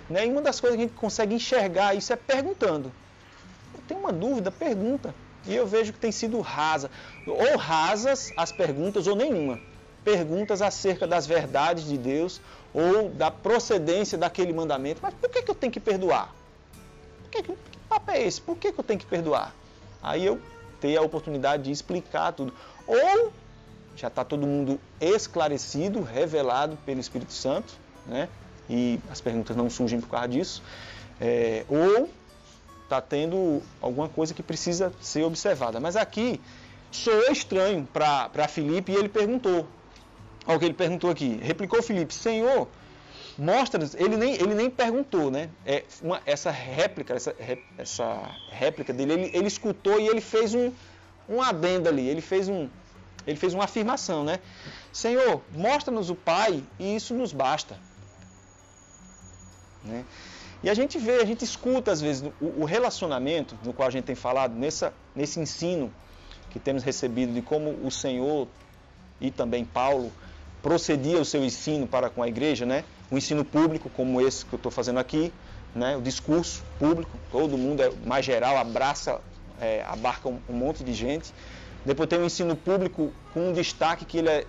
Né? 0.09 0.25
E 0.25 0.29
uma 0.29 0.41
das 0.41 0.59
coisas 0.59 0.77
que 0.77 0.83
a 0.83 0.87
gente 0.87 0.97
consegue 0.97 1.35
enxergar 1.35 1.93
isso 1.93 2.11
é 2.11 2.15
perguntando. 2.15 2.91
Tem 3.87 3.97
uma 3.97 4.13
dúvida, 4.13 4.49
pergunta. 4.49 5.13
E 5.45 5.55
eu 5.55 5.65
vejo 5.65 5.91
que 5.91 5.99
tem 5.99 6.11
sido 6.11 6.39
rasa, 6.39 6.89
ou 7.25 7.57
rasas 7.57 8.31
as 8.37 8.51
perguntas 8.51 9.07
ou 9.07 9.15
nenhuma. 9.15 9.59
Perguntas 10.03 10.61
acerca 10.61 11.07
das 11.07 11.27
verdades 11.27 11.85
de 11.85 11.97
Deus 11.97 12.41
ou 12.73 13.09
da 13.09 13.29
procedência 13.29 14.17
daquele 14.17 14.53
mandamento. 14.53 14.99
Mas 15.01 15.13
por 15.13 15.29
que, 15.29 15.41
que 15.41 15.51
eu 15.51 15.55
tenho 15.55 15.71
que 15.71 15.79
perdoar? 15.79 16.33
Que, 17.29 17.43
que 17.43 17.57
papo 17.87 18.11
é 18.11 18.23
esse? 18.23 18.41
Por 18.41 18.57
que, 18.57 18.71
que 18.71 18.79
eu 18.79 18.83
tenho 18.83 18.99
que 18.99 19.05
perdoar? 19.05 19.53
Aí 20.01 20.25
eu 20.25 20.39
ter 20.79 20.97
a 20.97 21.01
oportunidade 21.01 21.63
de 21.63 21.71
explicar 21.71 22.33
tudo. 22.33 22.53
Ou 22.87 23.31
já 23.95 24.07
está 24.07 24.23
todo 24.23 24.47
mundo 24.47 24.79
esclarecido, 24.99 26.01
revelado 26.01 26.77
pelo 26.85 26.99
Espírito 26.99 27.33
Santo, 27.33 27.73
né? 28.07 28.27
e 28.69 28.99
as 29.09 29.19
perguntas 29.19 29.55
não 29.55 29.69
surgem 29.69 29.99
por 29.99 30.09
causa 30.09 30.29
disso. 30.29 30.63
É, 31.19 31.65
ou 31.69 32.09
está 32.83 32.99
tendo 33.01 33.61
alguma 33.81 34.09
coisa 34.09 34.33
que 34.33 34.41
precisa 34.41 34.91
ser 35.01 35.23
observada. 35.23 35.79
Mas 35.79 35.95
aqui 35.95 36.41
soou 36.89 37.31
estranho 37.31 37.87
para 37.93 38.47
Felipe 38.47 38.91
e 38.91 38.95
ele 38.95 39.09
perguntou. 39.09 39.67
Olha 40.45 40.57
o 40.57 40.59
que 40.59 40.65
ele 40.65 40.73
perguntou 40.73 41.09
aqui. 41.09 41.39
Replicou 41.41 41.81
Felipe, 41.83 42.13
Senhor, 42.13 42.67
mostra-nos. 43.37 43.93
Ele 43.95 44.17
nem, 44.17 44.33
ele 44.35 44.55
nem 44.55 44.69
perguntou, 44.69 45.29
né? 45.29 45.49
É 45.65 45.83
uma, 46.01 46.21
essa 46.25 46.51
réplica, 46.51 47.13
essa, 47.13 47.35
essa 47.77 48.35
réplica 48.49 48.91
dele, 48.91 49.13
ele, 49.13 49.31
ele 49.33 49.47
escutou 49.47 49.99
e 49.99 50.07
ele 50.07 50.21
fez 50.21 50.53
um, 50.53 50.71
um 51.29 51.41
adendo 51.41 51.87
ali. 51.87 52.07
Ele 52.07 52.21
fez 52.21 52.49
um, 52.49 52.67
ele 53.25 53.37
fez 53.37 53.53
uma 53.53 53.65
afirmação, 53.65 54.23
né? 54.23 54.39
Senhor, 54.91 55.41
mostra-nos 55.53 56.09
o 56.09 56.15
Pai 56.15 56.63
e 56.79 56.95
isso 56.95 57.13
nos 57.13 57.31
basta. 57.31 57.77
Né? 59.83 60.05
E 60.63 60.69
a 60.69 60.73
gente 60.73 60.97
vê, 60.99 61.21
a 61.21 61.25
gente 61.25 61.43
escuta 61.43 61.91
às 61.91 62.01
vezes 62.01 62.23
o, 62.39 62.61
o 62.61 62.65
relacionamento 62.65 63.57
no 63.63 63.73
qual 63.73 63.87
a 63.87 63.91
gente 63.91 64.05
tem 64.05 64.15
falado, 64.15 64.53
nessa, 64.53 64.93
nesse 65.15 65.39
ensino 65.39 65.91
que 66.49 66.59
temos 66.59 66.83
recebido 66.83 67.33
de 67.33 67.41
como 67.41 67.71
o 67.85 67.89
Senhor 67.89 68.47
e 69.19 69.31
também 69.31 69.65
Paulo 69.65 70.11
procedia 70.61 71.19
o 71.19 71.25
seu 71.25 71.43
ensino 71.43 71.87
para 71.87 72.09
com 72.09 72.21
a 72.21 72.27
igreja, 72.27 72.65
né? 72.65 72.83
O 73.09 73.17
ensino 73.17 73.43
público, 73.43 73.89
como 73.89 74.21
esse 74.21 74.45
que 74.45 74.53
eu 74.53 74.57
estou 74.57 74.71
fazendo 74.71 74.99
aqui, 74.99 75.33
né? 75.75 75.97
O 75.97 76.01
discurso 76.01 76.63
público, 76.77 77.17
todo 77.31 77.57
mundo 77.57 77.81
é 77.81 77.91
mais 78.05 78.25
geral, 78.25 78.57
abraça, 78.57 79.19
é, 79.59 79.83
abarca 79.87 80.29
um, 80.29 80.39
um 80.47 80.53
monte 80.53 80.83
de 80.83 80.93
gente. 80.93 81.33
Depois 81.85 82.07
tem 82.07 82.19
o 82.19 82.25
ensino 82.25 82.55
público 82.55 83.11
com 83.33 83.49
um 83.49 83.53
destaque 83.53 84.05
que 84.05 84.19
ele 84.19 84.29
é 84.29 84.45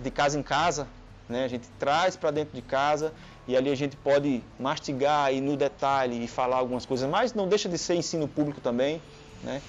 de 0.00 0.10
casa 0.10 0.38
em 0.38 0.42
casa, 0.42 0.88
né? 1.28 1.44
a 1.44 1.48
gente 1.48 1.68
traz 1.78 2.16
para 2.16 2.30
dentro 2.30 2.54
de 2.54 2.62
casa 2.62 3.12
e 3.46 3.56
ali 3.56 3.70
a 3.70 3.74
gente 3.74 3.96
pode 3.96 4.42
mastigar 4.58 5.32
e 5.32 5.40
no 5.40 5.56
detalhe 5.56 6.24
e 6.24 6.28
falar 6.28 6.56
algumas 6.56 6.84
coisas, 6.84 7.08
mas 7.08 7.34
não 7.34 7.48
deixa 7.48 7.68
de 7.68 7.78
ser 7.78 7.94
ensino 7.94 8.26
público 8.26 8.60
também. 8.60 9.00
Né? 9.42 9.62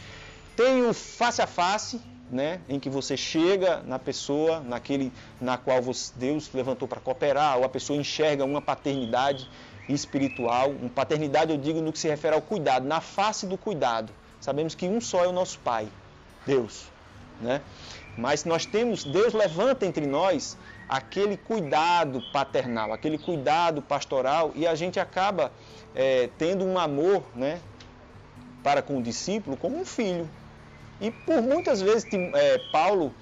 Tem 0.56 0.88
o 0.88 0.94
face 0.94 1.42
a 1.42 1.48
face, 1.48 2.02
né? 2.34 2.60
em 2.68 2.80
que 2.80 2.90
você 2.90 3.16
chega 3.16 3.82
na 3.84 4.00
pessoa, 4.00 4.60
naquele 4.60 5.12
na 5.40 5.58
qual 5.58 5.82
você, 5.82 6.12
Deus 6.16 6.50
levantou 6.54 6.88
para 6.88 7.00
cooperar, 7.00 7.58
ou 7.58 7.64
a 7.64 7.70
pessoa 7.70 7.98
enxerga 7.98 8.44
uma 8.44 8.62
paternidade 8.62 9.50
espiritual. 9.88 10.72
Uma 10.72 10.90
paternidade 10.90 11.52
eu 11.52 11.58
digo 11.58 11.82
no 11.82 11.94
que 11.94 12.00
se 12.00 12.08
refere 12.08 12.36
ao 12.36 12.42
cuidado, 12.42 12.86
na 12.88 13.00
face 13.00 13.46
do 13.46 13.58
cuidado. 13.58 14.12
Sabemos 14.42 14.76
que 14.76 14.88
um 14.88 15.00
só 15.00 15.24
é 15.24 15.28
o 15.28 15.32
nosso 15.32 15.60
Pai, 15.60 15.88
Deus 16.46 16.92
né? 17.44 17.62
Mas 18.18 18.46
nós 18.46 18.66
temos, 18.66 19.04
Deus 19.04 19.34
levanta 19.34 19.86
entre 19.86 20.06
nós 20.06 20.58
aquele 20.88 21.38
cuidado 21.38 22.22
paternal, 22.32 22.94
aquele 22.94 23.18
cuidado 23.18 23.82
pastoral 23.82 24.52
e 24.56 24.68
a 24.68 24.76
gente 24.76 25.00
acaba 25.00 25.52
é, 25.96 26.30
tendo 26.38 26.64
um 26.64 26.78
amor, 26.78 27.24
né? 27.36 27.60
Para 28.64 28.82
com 28.82 28.98
o 28.98 29.04
discípulo 29.04 29.58
como 29.58 29.80
um 29.80 29.86
filho. 29.86 30.30
E 31.02 31.12
por 31.12 31.42
muitas 31.42 31.82
vezes 31.82 32.08
é, 32.34 32.58
Paulo 32.72 33.14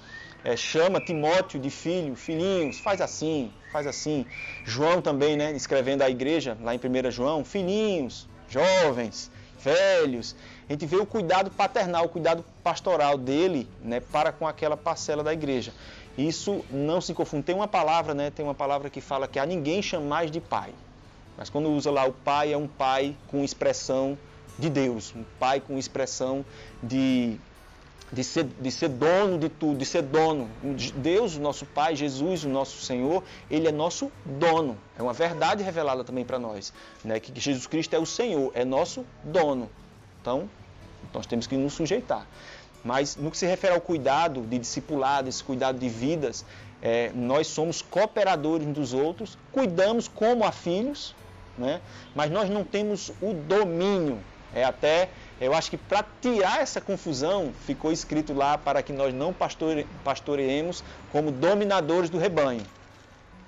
é, 0.44 0.56
chama 0.56 1.00
Timóteo 1.00 1.58
de 1.60 1.70
filho, 1.70 2.14
filhinhos, 2.14 2.78
faz 2.78 3.00
assim, 3.00 3.52
faz 3.72 3.86
assim. 3.86 4.26
João 4.64 5.00
também, 5.00 5.36
né, 5.36 5.52
escrevendo 5.52 6.02
à 6.02 6.10
igreja, 6.10 6.56
lá 6.62 6.74
em 6.74 6.78
1 6.78 7.10
João, 7.10 7.44
filhinhos, 7.44 8.28
jovens, 8.48 9.30
velhos 9.58 10.34
a 10.72 10.74
gente 10.74 10.86
vê 10.86 10.96
o 10.96 11.04
cuidado 11.04 11.50
paternal, 11.50 12.06
o 12.06 12.08
cuidado 12.08 12.42
pastoral 12.64 13.18
dele 13.18 13.68
né, 13.82 14.00
para 14.00 14.32
com 14.32 14.48
aquela 14.48 14.74
parcela 14.74 15.22
da 15.22 15.30
igreja. 15.30 15.70
Isso 16.16 16.64
não 16.70 16.98
se 16.98 17.12
confunde. 17.12 17.42
Tem 17.42 17.54
uma 17.54 17.68
palavra, 17.68 18.14
né, 18.14 18.30
tem 18.30 18.42
uma 18.42 18.54
palavra 18.54 18.88
que 18.88 19.00
fala 19.00 19.28
que 19.28 19.38
a 19.38 19.44
ninguém 19.44 19.82
chamais 19.82 20.30
de 20.30 20.40
pai. 20.40 20.70
Mas 21.36 21.50
quando 21.50 21.68
usa 21.70 21.90
lá 21.90 22.06
o 22.06 22.12
pai, 22.12 22.54
é 22.54 22.56
um 22.56 22.66
pai 22.66 23.14
com 23.28 23.44
expressão 23.44 24.16
de 24.58 24.70
Deus, 24.70 25.14
um 25.14 25.24
pai 25.38 25.60
com 25.60 25.78
expressão 25.78 26.42
de, 26.82 27.38
de, 28.12 28.22
ser, 28.22 28.44
de 28.44 28.70
ser 28.70 28.88
dono 28.88 29.38
de 29.38 29.48
tudo, 29.48 29.78
de 29.78 29.86
ser 29.86 30.02
dono. 30.02 30.50
Deus, 30.96 31.36
o 31.36 31.40
nosso 31.40 31.64
Pai, 31.64 31.96
Jesus, 31.96 32.44
o 32.44 32.48
nosso 32.48 32.82
Senhor, 32.82 33.24
Ele 33.50 33.66
é 33.66 33.72
nosso 33.72 34.12
dono. 34.24 34.76
É 34.98 35.02
uma 35.02 35.14
verdade 35.14 35.62
revelada 35.62 36.04
também 36.04 36.24
para 36.24 36.38
nós, 36.38 36.72
né? 37.02 37.18
que 37.18 37.38
Jesus 37.40 37.66
Cristo 37.66 37.94
é 37.94 37.98
o 37.98 38.04
Senhor, 38.06 38.52
é 38.54 38.64
nosso 38.64 39.06
dono. 39.24 39.70
Então, 40.20 40.48
nós 41.12 41.26
temos 41.26 41.46
que 41.46 41.56
nos 41.56 41.72
sujeitar. 41.72 42.26
Mas 42.84 43.16
no 43.16 43.30
que 43.30 43.38
se 43.38 43.46
refere 43.46 43.74
ao 43.74 43.80
cuidado 43.80 44.42
de 44.42 44.58
discipulado, 44.58 45.28
esse 45.28 45.42
cuidado 45.42 45.78
de 45.78 45.88
vidas, 45.88 46.44
é, 46.82 47.12
nós 47.14 47.46
somos 47.46 47.80
cooperadores 47.80 48.66
dos 48.66 48.92
outros, 48.92 49.38
cuidamos 49.52 50.08
como 50.08 50.44
a 50.44 50.52
filhos, 50.52 51.14
né? 51.56 51.80
mas 52.14 52.30
nós 52.30 52.50
não 52.50 52.64
temos 52.64 53.10
o 53.22 53.32
domínio. 53.32 54.18
É 54.54 54.64
até, 54.64 55.08
eu 55.46 55.54
acho 55.54 55.70
que 55.70 55.76
para 55.76 56.04
tirar 56.20 56.60
essa 56.60 56.80
confusão, 56.80 57.52
ficou 57.66 57.90
escrito 57.90 58.32
lá 58.32 58.56
para 58.56 58.82
que 58.82 58.92
nós 58.92 59.12
não 59.12 59.32
pastore, 59.32 59.86
pastoreemos 60.04 60.84
como 61.10 61.32
dominadores 61.32 62.08
do 62.08 62.18
rebanho. 62.18 62.62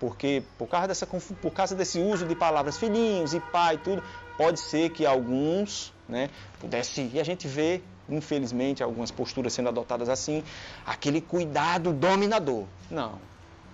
Porque 0.00 0.42
por 0.58 0.66
causa, 0.68 0.88
dessa, 0.88 1.06
por 1.06 1.50
causa 1.52 1.74
desse 1.74 1.98
uso 2.00 2.26
de 2.26 2.34
palavras 2.34 2.76
filhinhos 2.76 3.32
e 3.32 3.40
pai, 3.40 3.78
tudo, 3.78 4.02
pode 4.36 4.58
ser 4.60 4.90
que 4.90 5.06
alguns 5.06 5.92
né, 6.08 6.30
pudesse. 6.60 7.10
E 7.14 7.20
a 7.20 7.24
gente 7.24 7.46
vê, 7.46 7.80
infelizmente, 8.08 8.82
algumas 8.82 9.10
posturas 9.10 9.52
sendo 9.52 9.68
adotadas 9.68 10.08
assim, 10.08 10.42
aquele 10.84 11.20
cuidado 11.20 11.92
dominador. 11.92 12.64
Não, 12.90 13.18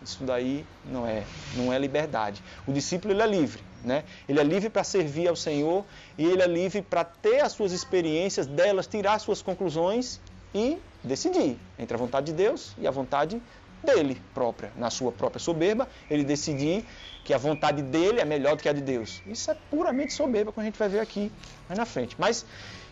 isso 0.02 0.22
daí 0.24 0.64
não 0.84 1.06
é, 1.06 1.24
não 1.54 1.72
é 1.72 1.78
liberdade. 1.78 2.42
O 2.66 2.72
discípulo 2.72 3.14
ele 3.14 3.22
é 3.22 3.26
livre, 3.26 3.62
né? 3.84 4.04
Ele 4.28 4.40
é 4.40 4.44
livre 4.44 4.68
para 4.68 4.84
servir 4.84 5.28
ao 5.28 5.36
Senhor 5.36 5.84
e 6.16 6.24
ele 6.24 6.42
é 6.42 6.46
livre 6.46 6.82
para 6.82 7.04
ter 7.04 7.40
as 7.40 7.52
suas 7.52 7.72
experiências, 7.72 8.46
delas 8.46 8.86
tirar 8.86 9.14
as 9.14 9.22
suas 9.22 9.42
conclusões 9.42 10.20
e 10.54 10.78
decidir 11.02 11.58
entre 11.78 11.94
a 11.94 11.98
vontade 11.98 12.26
de 12.26 12.32
Deus 12.32 12.74
e 12.78 12.86
a 12.86 12.90
vontade 12.90 13.40
dele 13.82 14.20
própria, 14.34 14.70
na 14.76 14.90
sua 14.90 15.10
própria 15.10 15.40
soberba, 15.40 15.88
ele 16.10 16.24
decidir 16.24 16.84
que 17.24 17.32
a 17.32 17.38
vontade 17.38 17.82
dele 17.82 18.20
é 18.20 18.24
melhor 18.24 18.56
do 18.56 18.62
que 18.62 18.68
a 18.68 18.72
de 18.72 18.80
Deus. 18.80 19.22
Isso 19.26 19.50
é 19.50 19.56
puramente 19.70 20.12
soberba, 20.12 20.52
como 20.52 20.62
a 20.62 20.64
gente 20.66 20.78
vai 20.78 20.88
ver 20.88 21.00
aqui 21.00 21.32
mais 21.68 21.78
na 21.78 21.86
frente. 21.86 22.16
Mas 22.18 22.44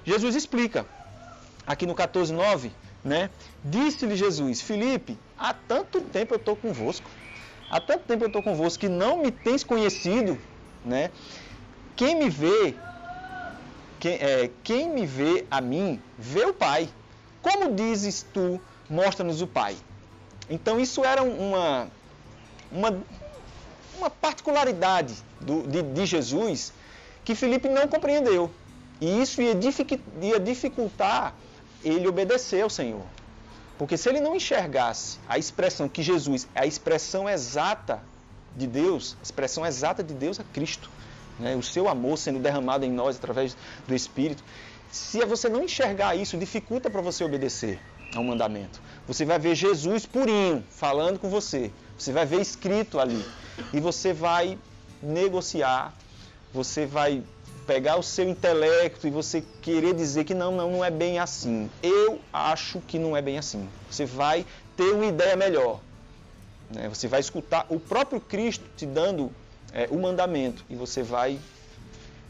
Jesus 0.05 0.35
explica, 0.35 0.87
aqui 1.67 1.87
no 1.87 1.95
14,9, 1.95 2.71
né? 3.05 3.31
Disse-lhe 3.65 4.17
Jesus, 4.17 4.61
Felipe, 4.61 5.19
há 5.39 5.53
tanto 5.53 6.01
tempo 6.01 6.35
eu 6.35 6.39
estou 6.39 6.57
convosco, 6.57 7.09
há 7.71 7.81
tanto 7.81 8.05
tempo 8.05 8.25
eu 8.25 8.29
estou 8.29 8.43
convosco 8.43 8.81
que 8.81 8.89
não 8.89 9.23
me 9.23 9.31
tens 9.31 9.63
conhecido, 9.63 10.39
né? 10.89 11.11
Quem 11.95 12.17
me 12.17 12.31
vê, 12.31 12.75
quem, 14.01 14.15
é, 14.15 14.51
quem 14.65 14.89
me 14.89 15.07
vê 15.07 15.45
a 15.51 15.61
mim, 15.61 16.01
vê 16.19 16.45
o 16.47 16.55
Pai. 16.55 16.89
Como 17.43 17.75
dizes 17.75 18.27
tu, 18.33 18.61
mostra-nos 18.89 19.43
o 19.43 19.47
Pai. 19.47 19.77
Então 20.49 20.81
isso 20.81 21.05
era 21.05 21.23
uma, 21.23 21.89
uma, 22.73 23.03
uma 23.99 24.11
particularidade 24.11 25.15
do, 25.41 25.63
de, 25.67 25.83
de, 25.83 26.07
Jesus 26.07 26.73
que 27.25 27.35
Felipe 27.35 27.69
não 27.69 27.87
compreendeu. 27.87 28.51
E 29.01 29.23
isso 29.23 29.43
ia, 29.43 29.55
dificultar 30.41 31.35
ele 31.85 32.09
obedecer 32.09 32.63
ao 32.63 32.71
Senhor. 32.71 33.05
Porque 33.77 33.97
se 33.97 34.09
ele 34.09 34.21
não 34.21 34.35
enxergasse 34.35 35.19
a 35.29 35.39
expressão 35.39 35.89
que 35.89 36.03
Jesus 36.03 36.49
a 36.55 36.67
expressão 36.67 37.29
exata 37.29 38.03
de 38.59 38.67
Deus, 38.67 39.17
a 39.21 39.23
expressão 39.23 39.65
exata 39.65 40.03
de 40.03 40.13
Deus 40.13 40.39
é 40.39 40.45
Cristo. 40.53 40.91
né? 41.39 41.55
o 41.55 41.63
seu 41.63 41.89
amor 41.89 42.19
sendo 42.19 42.39
derramado 42.39 42.85
em 42.85 42.91
nós 42.91 43.17
através 43.17 43.57
do 43.87 43.95
Espírito. 43.95 44.43
Se 44.91 45.25
você 45.25 45.49
não 45.49 45.63
enxergar 45.63 46.17
isso, 46.17 46.37
dificulta 46.37 46.91
para 46.91 47.01
você 47.01 47.23
obedecer 47.23 47.79
ao 48.15 48.25
mandamento. 48.25 48.81
Você 49.07 49.25
vai 49.25 49.39
ver 49.39 49.55
Jesus 49.55 50.05
purinho 50.05 50.65
falando 50.71 51.19
com 51.19 51.29
você. 51.29 51.71
Você 51.97 52.13
vai 52.13 52.27
ver 52.27 52.41
escrito 52.41 52.99
ali. 52.99 53.25
E 53.73 53.81
você 53.81 54.13
vai 54.13 54.59
negociar, 55.03 55.95
você 56.53 56.87
vai 56.87 57.23
pegar 57.67 57.97
o 57.97 58.03
seu 58.03 58.29
intelecto 58.29 59.07
e 59.07 59.11
você 59.11 59.45
querer 59.61 59.95
dizer 59.95 60.25
que 60.25 60.35
não, 60.35 60.57
não, 60.57 60.71
não 60.71 60.85
é 60.85 60.91
bem 60.91 61.19
assim. 61.19 61.71
Eu 61.83 62.19
acho 62.33 62.81
que 62.81 62.99
não 62.99 63.17
é 63.17 63.21
bem 63.21 63.39
assim. 63.39 63.69
Você 63.91 64.07
vai 64.07 64.47
ter 64.77 64.93
uma 64.95 65.05
ideia 65.05 65.37
melhor. 65.37 65.81
Né? 66.71 66.89
Você 66.89 67.09
vai 67.09 67.21
escutar 67.21 67.67
o 67.69 67.79
próprio 67.79 68.21
Cristo 68.21 68.65
te 68.77 68.87
dando 68.87 69.33
é, 69.73 69.89
o 69.91 69.99
mandamento 69.99 70.65
e 70.69 70.75
você 70.75 71.03
vai. 71.03 71.39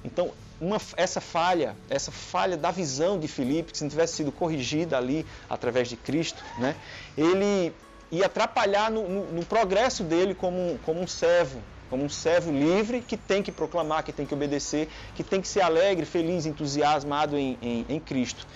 Então, 0.04 0.32
uma, 0.60 0.80
essa 0.96 1.20
falha, 1.20 1.76
essa 1.88 2.10
falha 2.10 2.56
da 2.56 2.70
visão 2.70 3.18
de 3.18 3.28
Filipe, 3.28 3.72
que 3.72 3.78
se 3.78 3.84
não 3.84 3.90
tivesse 3.90 4.14
sido 4.14 4.32
corrigida 4.32 4.96
ali 4.96 5.24
através 5.48 5.88
de 5.88 5.96
Cristo, 5.96 6.42
né? 6.58 6.74
ele 7.16 7.72
ia 8.10 8.26
atrapalhar 8.26 8.90
no, 8.90 9.08
no, 9.08 9.32
no 9.32 9.44
progresso 9.44 10.02
dele 10.02 10.34
como, 10.34 10.78
como 10.84 11.00
um 11.00 11.06
servo, 11.06 11.60
como 11.90 12.04
um 12.04 12.08
servo 12.08 12.50
livre 12.50 13.00
que 13.00 13.16
tem 13.16 13.42
que 13.42 13.52
proclamar, 13.52 14.02
que 14.02 14.12
tem 14.12 14.26
que 14.26 14.34
obedecer, 14.34 14.88
que 15.14 15.22
tem 15.22 15.40
que 15.40 15.48
ser 15.48 15.60
alegre, 15.60 16.04
feliz, 16.04 16.46
entusiasmado 16.46 17.36
em, 17.36 17.56
em, 17.62 17.86
em 17.88 18.00
Cristo. 18.00 18.46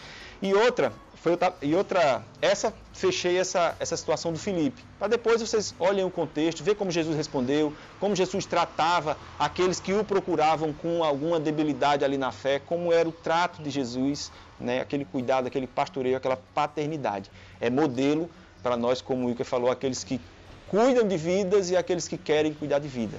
E 0.42 0.52
outra, 0.52 0.92
foi, 1.14 1.38
e 1.62 1.72
outra, 1.72 2.25
essa 2.40 2.75
fechei 2.92 3.38
essa, 3.38 3.76
essa 3.78 3.96
situação 3.96 4.32
do 4.32 4.38
Felipe. 4.40 4.82
Para 4.99 5.06
depois 5.06 5.40
vocês 5.40 5.72
olhem 5.78 6.04
o 6.04 6.11
contexto, 6.11 6.64
ver 6.64 6.75
como 6.75 6.90
Jesus 6.90 7.16
respondeu, 7.16 7.72
como 8.00 8.16
Jesus 8.16 8.44
tratava 8.44 9.16
aqueles 9.38 9.78
que 9.78 9.92
o 9.92 10.04
procuravam 10.04 10.72
com 10.72 11.04
alguma 11.04 11.38
debilidade 11.38 12.04
ali 12.04 12.18
na 12.18 12.32
fé, 12.32 12.58
como 12.58 12.92
era 12.92 13.08
o 13.08 13.12
trato 13.12 13.62
de 13.62 13.70
Jesus, 13.70 14.32
né, 14.58 14.80
aquele 14.80 15.04
cuidado, 15.04 15.46
aquele 15.46 15.68
pastoreio, 15.68 16.16
aquela 16.16 16.37
paternidade. 16.37 17.30
É 17.61 17.70
modelo 17.70 18.28
para 18.61 18.76
nós, 18.76 19.00
como 19.00 19.22
o 19.22 19.26
Wilker 19.26 19.46
falou, 19.46 19.70
aqueles 19.70 20.02
que 20.02 20.20
cuidam 20.66 21.06
de 21.06 21.16
vidas 21.16 21.70
e 21.70 21.76
aqueles 21.76 22.08
que 22.08 22.18
querem 22.18 22.52
cuidar 22.52 22.80
de 22.80 22.88
vida. 22.88 23.18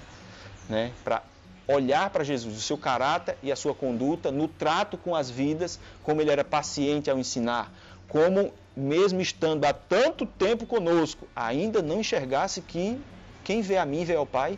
Né? 0.70 0.92
Para 1.06 1.24
olhar 1.68 2.10
para 2.10 2.24
Jesus, 2.24 2.58
o 2.58 2.62
seu 2.62 2.78
caráter 2.78 3.38
e 3.42 3.52
a 3.52 3.56
sua 3.56 3.74
conduta 3.74 4.32
no 4.32 4.48
trato 4.48 4.98
com 4.98 5.16
as 5.16 5.30
vidas, 5.30 5.80
como 6.04 6.22
ele 6.22 6.32
era 6.32 6.44
paciente 6.44 7.10
ao 7.10 7.18
ensinar, 7.18 7.72
como 8.08 8.54
mesmo 8.76 9.22
estando 9.22 9.66
há 9.66 9.74
tanto 9.74 10.26
tempo 10.26 10.66
conosco, 10.66 11.28
ainda 11.36 11.82
não 11.82 12.00
enxergasse 12.00 12.62
que 12.62 13.00
quem 13.44 13.62
vê 13.62 13.78
a 13.78 13.86
mim 13.86 14.04
vê 14.04 14.16
ao 14.16 14.26
Pai? 14.26 14.58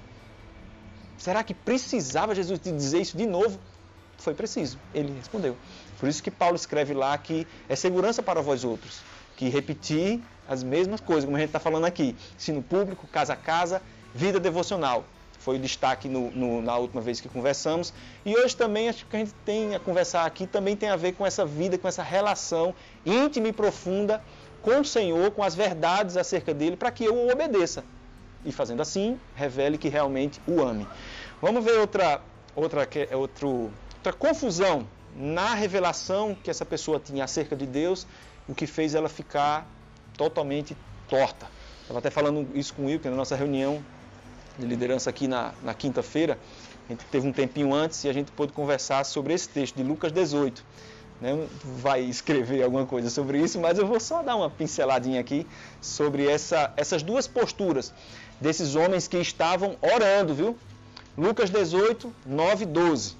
Será 1.17 1.43
que 1.43 1.53
precisava 1.53 2.35
Jesus 2.35 2.59
dizer 2.59 3.01
isso 3.01 3.17
de 3.17 3.25
novo? 3.25 3.59
Foi 4.17 4.33
preciso, 4.33 4.79
ele 4.93 5.13
respondeu. 5.17 5.57
Por 5.99 6.09
isso 6.09 6.21
que 6.23 6.31
Paulo 6.31 6.55
escreve 6.55 6.93
lá 6.93 7.17
que 7.17 7.47
é 7.69 7.75
segurança 7.75 8.23
para 8.23 8.41
vós 8.41 8.63
outros, 8.63 9.01
que 9.35 9.49
repetir 9.49 10.21
as 10.47 10.63
mesmas 10.63 11.01
coisas, 11.01 11.25
como 11.25 11.35
a 11.35 11.39
gente 11.39 11.49
está 11.49 11.59
falando 11.59 11.85
aqui. 11.85 12.15
Ensino 12.35 12.61
público, 12.61 13.07
casa 13.07 13.33
a 13.33 13.35
casa, 13.35 13.81
vida 14.13 14.39
devocional. 14.39 15.05
Foi 15.45 15.57
o 15.57 15.59
destaque 15.59 16.09
no, 16.09 16.31
no, 16.31 16.59
na 16.59 16.75
última 16.75 16.99
vez 16.99 17.21
que 17.21 17.29
conversamos. 17.29 17.93
E 18.25 18.35
hoje 18.35 18.57
também 18.57 18.89
acho 18.89 19.05
que 19.05 19.15
a 19.15 19.19
gente 19.19 19.33
tem 19.45 19.75
a 19.75 19.79
conversar 19.79 20.25
aqui 20.25 20.47
também 20.47 20.75
tem 20.75 20.89
a 20.89 20.95
ver 20.95 21.11
com 21.11 21.23
essa 21.23 21.45
vida, 21.45 21.77
com 21.77 21.87
essa 21.87 22.01
relação 22.01 22.73
íntima 23.05 23.49
e 23.49 23.53
profunda 23.53 24.23
com 24.63 24.79
o 24.79 24.83
Senhor, 24.83 25.29
com 25.29 25.43
as 25.43 25.53
verdades 25.53 26.17
acerca 26.17 26.51
dele, 26.51 26.75
para 26.75 26.89
que 26.89 27.05
eu 27.05 27.13
o 27.13 27.31
obedeça. 27.31 27.83
E 28.43 28.51
fazendo 28.51 28.81
assim, 28.81 29.19
revele 29.35 29.77
que 29.77 29.87
realmente 29.87 30.41
o 30.47 30.63
ame. 30.63 30.87
Vamos 31.39 31.63
ver 31.63 31.77
outra, 31.77 32.21
outra, 32.55 32.89
outro, 33.13 33.71
outra 33.97 34.13
confusão 34.13 34.87
na 35.15 35.53
revelação 35.53 36.35
que 36.43 36.49
essa 36.49 36.65
pessoa 36.65 36.99
tinha 36.99 37.23
acerca 37.23 37.55
de 37.55 37.67
Deus, 37.67 38.07
o 38.49 38.55
que 38.55 38.65
fez 38.65 38.95
ela 38.95 39.09
ficar 39.09 39.67
totalmente 40.17 40.75
torta. 41.07 41.47
Estava 41.81 41.99
até 41.99 42.09
falando 42.09 42.49
isso 42.55 42.73
com 42.73 42.81
o 42.81 42.85
Wilker 42.87 43.11
na 43.11 43.17
nossa 43.17 43.35
reunião 43.35 43.85
de 44.57 44.65
liderança 44.65 45.09
aqui 45.09 45.27
na, 45.27 45.53
na 45.63 45.73
quinta-feira. 45.73 46.37
A 46.87 46.91
gente 46.91 47.05
teve 47.05 47.27
um 47.27 47.33
tempinho 47.33 47.73
antes 47.73 48.03
e 48.03 48.09
a 48.09 48.13
gente 48.13 48.31
pôde 48.31 48.53
conversar 48.53 49.03
sobre 49.05 49.33
esse 49.33 49.49
texto 49.49 49.75
de 49.75 49.83
Lucas 49.83 50.11
18. 50.11 50.63
Né? 51.19 51.47
Vai 51.63 52.01
escrever 52.01 52.63
alguma 52.63 52.85
coisa 52.85 53.09
sobre 53.09 53.39
isso, 53.39 53.59
mas 53.59 53.77
eu 53.77 53.87
vou 53.87 53.99
só 53.99 54.21
dar 54.21 54.35
uma 54.35 54.49
pinceladinha 54.49 55.19
aqui 55.19 55.47
sobre 55.81 56.27
essa, 56.27 56.73
essas 56.77 57.01
duas 57.01 57.27
posturas 57.27 57.93
desses 58.39 58.75
homens 58.75 59.07
que 59.07 59.17
estavam 59.17 59.77
orando, 59.81 60.33
viu? 60.33 60.57
Lucas 61.17 61.49
18, 61.49 62.13
9 62.25 62.63
e 62.63 62.67
12. 62.67 63.15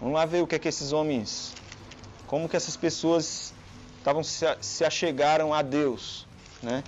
Vamos 0.00 0.14
lá 0.14 0.24
ver 0.24 0.42
o 0.42 0.46
que 0.46 0.54
é 0.54 0.58
que 0.58 0.68
esses 0.68 0.92
homens, 0.92 1.54
como 2.26 2.48
que 2.48 2.56
essas 2.56 2.76
pessoas 2.76 3.52
estavam 3.98 4.22
se, 4.22 4.46
se 4.62 4.82
achegaram 4.82 5.52
a 5.52 5.60
Deus, 5.60 6.26
né? 6.62 6.82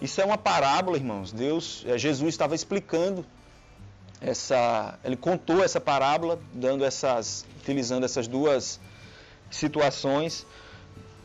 Isso 0.00 0.20
é 0.20 0.24
uma 0.24 0.38
parábola, 0.38 0.96
irmãos. 0.96 1.32
Deus, 1.32 1.84
é, 1.86 1.98
Jesus 1.98 2.34
estava 2.34 2.54
explicando 2.54 3.24
essa, 4.20 4.98
ele 5.04 5.16
contou 5.16 5.62
essa 5.62 5.80
parábola, 5.80 6.38
dando 6.52 6.84
essas, 6.84 7.44
utilizando 7.60 8.04
essas 8.04 8.26
duas 8.26 8.80
situações 9.50 10.46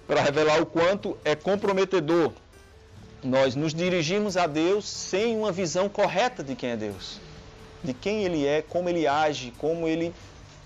para 0.07 0.21
revelar 0.21 0.61
o 0.61 0.65
quanto 0.65 1.17
é 1.23 1.35
comprometedor 1.35 2.33
nós 3.23 3.55
nos 3.55 3.73
dirigimos 3.73 4.35
a 4.35 4.45
Deus 4.45 4.85
sem 4.85 5.37
uma 5.37 5.51
visão 5.51 5.87
correta 5.87 6.43
de 6.43 6.55
quem 6.55 6.71
é 6.71 6.75
Deus, 6.75 7.19
de 7.83 7.93
quem 7.93 8.23
Ele 8.25 8.45
é, 8.45 8.61
como 8.61 8.89
Ele 8.89 9.07
age, 9.07 9.53
como 9.57 9.87
Ele 9.87 10.13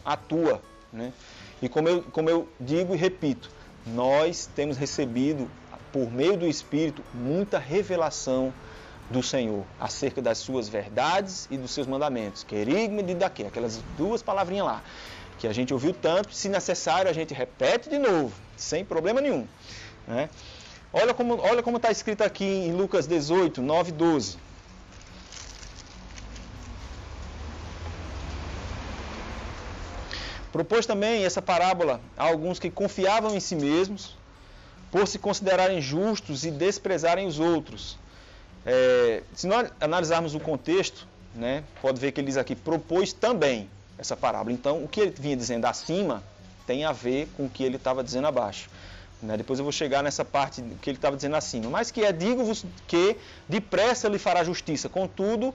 atua, 0.04 0.62
né? 0.92 1.14
E 1.62 1.70
como 1.70 1.88
eu, 1.88 2.04
como 2.04 2.30
eu 2.30 2.48
digo 2.60 2.96
e 2.96 2.98
repito, 2.98 3.50
nós 3.86 4.50
temos 4.56 4.78
recebido, 4.78 5.50
por 5.92 6.12
meio 6.12 6.38
do 6.38 6.48
Espírito, 6.48 7.04
muita 7.14 7.58
revelação 7.60 8.54
do 9.10 9.24
Senhor 9.24 9.64
acerca 9.80 10.22
das 10.22 10.38
suas 10.38 10.68
verdades 10.68 11.48
e 11.50 11.58
dos 11.58 11.72
seus 11.72 11.88
mandamentos. 11.88 12.44
Querigma 12.44 13.02
e 13.02 13.16
daqui, 13.16 13.46
aquelas 13.46 13.82
duas 13.98 14.22
palavrinhas 14.22 14.66
lá, 14.66 14.84
que 15.40 15.48
a 15.48 15.54
gente 15.54 15.74
ouviu 15.74 15.94
tanto, 15.94 16.34
se 16.34 16.50
necessário 16.50 17.10
a 17.10 17.14
gente 17.14 17.34
repete 17.34 17.90
de 17.90 17.98
novo, 17.98 18.34
sem 18.56 18.84
problema 18.84 19.22
nenhum. 19.22 19.48
Né? 20.08 20.30
Olha 20.92 21.14
como 21.14 21.40
olha 21.42 21.62
como 21.62 21.78
está 21.78 21.92
escrito 21.92 22.24
aqui 22.24 22.46
em 22.46 22.74
Lucas 22.74 23.08
18, 23.08 23.62
9 23.62 23.92
12. 23.92 24.38
Propôs 30.52 30.86
também 30.88 31.24
essa 31.24 31.42
parábola 31.42 32.02
a 32.18 32.24
alguns 32.24 32.58
que 32.58 32.72
confiavam 32.72 33.36
em 33.36 33.40
si 33.40 33.56
mesmos, 33.56 34.17
por 34.92 35.08
se 35.08 35.20
considerarem 35.20 35.82
justos 35.82 36.46
e 36.46 36.52
desprezarem 36.52 37.28
os 37.28 37.40
outros. 37.40 37.98
É, 38.66 39.24
se 39.34 39.48
nós 39.48 39.70
analisarmos 39.80 40.36
o 40.36 40.40
contexto, 40.40 41.08
né, 41.36 41.64
pode 41.82 42.00
ver 42.00 42.12
que 42.12 42.20
ele 42.20 42.28
diz 42.28 42.38
aqui, 42.38 42.56
propôs 42.56 43.14
também 43.14 43.70
essa 43.98 44.16
parábola. 44.16 44.54
Então, 44.54 44.84
o 44.84 44.88
que 44.88 45.00
ele 45.00 45.14
vinha 45.18 45.36
dizendo 45.36 45.66
acima 45.66 46.24
tem 46.66 46.84
a 46.84 46.92
ver 46.92 47.28
com 47.38 47.46
o 47.46 47.50
que 47.50 47.64
ele 47.64 47.78
estava 47.78 48.04
dizendo 48.04 48.28
abaixo. 48.28 48.70
Né? 49.22 49.38
Depois 49.38 49.58
eu 49.58 49.64
vou 49.64 49.72
chegar 49.72 50.04
nessa 50.04 50.24
parte 50.24 50.62
que 50.82 50.90
ele 50.90 50.98
estava 50.98 51.16
dizendo 51.16 51.36
acima. 51.36 51.70
Mas 51.70 51.92
que 51.92 52.04
é, 52.04 52.12
digo-vos 52.12 52.66
que 52.88 53.16
depressa 53.48 54.08
lhe 54.08 54.20
fará 54.20 54.44
justiça. 54.44 54.90
Contudo, 54.90 55.54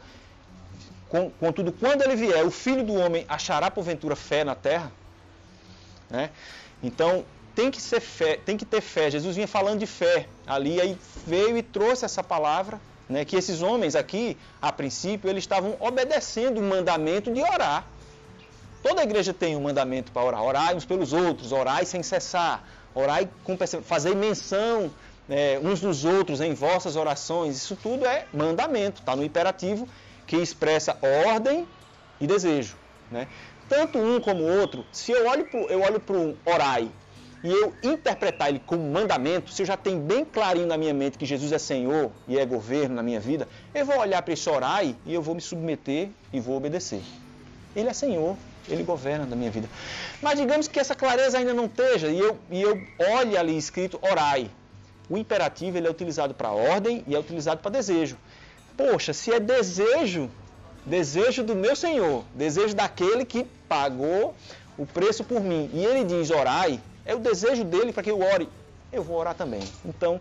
Contudo, 1.38 1.72
quando 1.72 2.00
ele 2.00 2.16
vier, 2.16 2.42
o 2.42 2.50
filho 2.50 2.82
do 2.82 2.94
homem 2.94 3.26
achará 3.28 3.70
porventura 3.70 4.16
fé 4.16 4.44
na 4.44 4.54
terra? 4.54 4.90
Né? 6.08 6.30
Então, 6.82 7.22
tem 7.54 7.70
que, 7.70 7.80
ser 7.80 8.00
fé, 8.00 8.38
tem 8.44 8.56
que 8.56 8.64
ter 8.64 8.80
fé. 8.80 9.10
Jesus 9.10 9.36
vinha 9.36 9.48
falando 9.48 9.80
de 9.80 9.86
fé 9.86 10.26
ali, 10.46 10.80
aí 10.80 10.96
veio 11.26 11.56
e 11.56 11.62
trouxe 11.62 12.04
essa 12.04 12.22
palavra, 12.22 12.80
né, 13.08 13.24
que 13.24 13.36
esses 13.36 13.62
homens 13.62 13.94
aqui, 13.94 14.36
a 14.60 14.72
princípio, 14.72 15.28
eles 15.28 15.44
estavam 15.44 15.76
obedecendo 15.80 16.58
o 16.58 16.62
mandamento 16.62 17.32
de 17.32 17.40
orar. 17.42 17.86
Toda 18.82 19.02
igreja 19.02 19.32
tem 19.32 19.54
um 19.56 19.60
mandamento 19.60 20.10
para 20.10 20.22
orar. 20.22 20.42
Orai 20.42 20.74
uns 20.74 20.84
pelos 20.84 21.12
outros, 21.12 21.52
orai 21.52 21.84
sem 21.84 22.02
cessar, 22.02 22.66
orai 22.94 23.28
com 23.44 23.56
fazer 23.84 24.14
menção 24.16 24.90
né, 25.28 25.58
uns 25.58 25.80
dos 25.80 26.04
outros 26.04 26.40
em 26.40 26.54
vossas 26.54 26.96
orações. 26.96 27.56
Isso 27.56 27.76
tudo 27.76 28.04
é 28.06 28.26
mandamento, 28.32 29.00
está 29.00 29.14
no 29.14 29.22
imperativo 29.22 29.88
que 30.26 30.36
expressa 30.36 30.96
ordem 31.26 31.66
e 32.20 32.26
desejo. 32.26 32.76
Né? 33.10 33.28
Tanto 33.68 33.98
um 33.98 34.20
como 34.20 34.42
o 34.42 34.60
outro, 34.60 34.84
se 34.90 35.12
eu 35.12 35.26
olho 35.26 35.44
para 35.44 35.60
eu 35.60 35.80
olho 35.82 36.02
um 36.10 36.34
orai 36.44 36.90
e 37.42 37.50
eu 37.50 37.74
interpretar 37.82 38.48
ele 38.48 38.62
como 38.64 38.82
mandamento, 38.82 39.50
se 39.50 39.62
eu 39.62 39.66
já 39.66 39.76
tenho 39.76 39.98
bem 39.98 40.24
clarinho 40.24 40.66
na 40.66 40.76
minha 40.76 40.94
mente 40.94 41.18
que 41.18 41.26
Jesus 41.26 41.52
é 41.52 41.58
Senhor 41.58 42.10
e 42.28 42.38
é 42.38 42.46
governo 42.46 42.94
na 42.94 43.02
minha 43.02 43.20
vida, 43.20 43.48
eu 43.74 43.84
vou 43.84 43.98
olhar 43.98 44.22
para 44.22 44.32
esse 44.32 44.48
orai 44.48 44.96
e 45.04 45.12
eu 45.12 45.22
vou 45.22 45.34
me 45.34 45.40
submeter 45.40 46.08
e 46.32 46.40
vou 46.40 46.56
obedecer. 46.56 47.02
Ele 47.74 47.88
é 47.88 47.92
Senhor, 47.92 48.36
ele 48.68 48.82
governa 48.82 49.26
na 49.26 49.34
minha 49.34 49.50
vida. 49.50 49.68
Mas 50.20 50.38
digamos 50.38 50.68
que 50.68 50.78
essa 50.78 50.94
clareza 50.94 51.38
ainda 51.38 51.52
não 51.52 51.66
esteja 51.66 52.08
e 52.08 52.18
eu, 52.18 52.38
e 52.50 52.62
eu 52.62 52.80
olhe 53.16 53.36
ali 53.36 53.56
escrito 53.56 53.98
orai. 54.02 54.50
O 55.10 55.18
imperativo 55.18 55.76
ele 55.76 55.86
é 55.86 55.90
utilizado 55.90 56.32
para 56.34 56.50
ordem 56.50 57.02
e 57.06 57.14
é 57.14 57.18
utilizado 57.18 57.60
para 57.60 57.70
desejo. 57.70 58.16
Poxa, 58.76 59.12
se 59.12 59.32
é 59.32 59.40
desejo, 59.40 60.30
Desejo 60.84 61.44
do 61.44 61.54
meu 61.54 61.76
Senhor, 61.76 62.24
desejo 62.34 62.74
daquele 62.74 63.24
que 63.24 63.46
pagou 63.68 64.34
o 64.76 64.84
preço 64.84 65.22
por 65.22 65.40
mim. 65.40 65.70
E 65.72 65.84
ele 65.84 66.04
diz: 66.04 66.30
orai, 66.30 66.80
é 67.04 67.14
o 67.14 67.18
desejo 67.18 67.64
dele 67.64 67.92
para 67.92 68.02
que 68.02 68.10
eu 68.10 68.20
ore. 68.20 68.48
Eu 68.92 69.02
vou 69.02 69.16
orar 69.16 69.34
também. 69.34 69.62
Então, 69.84 70.20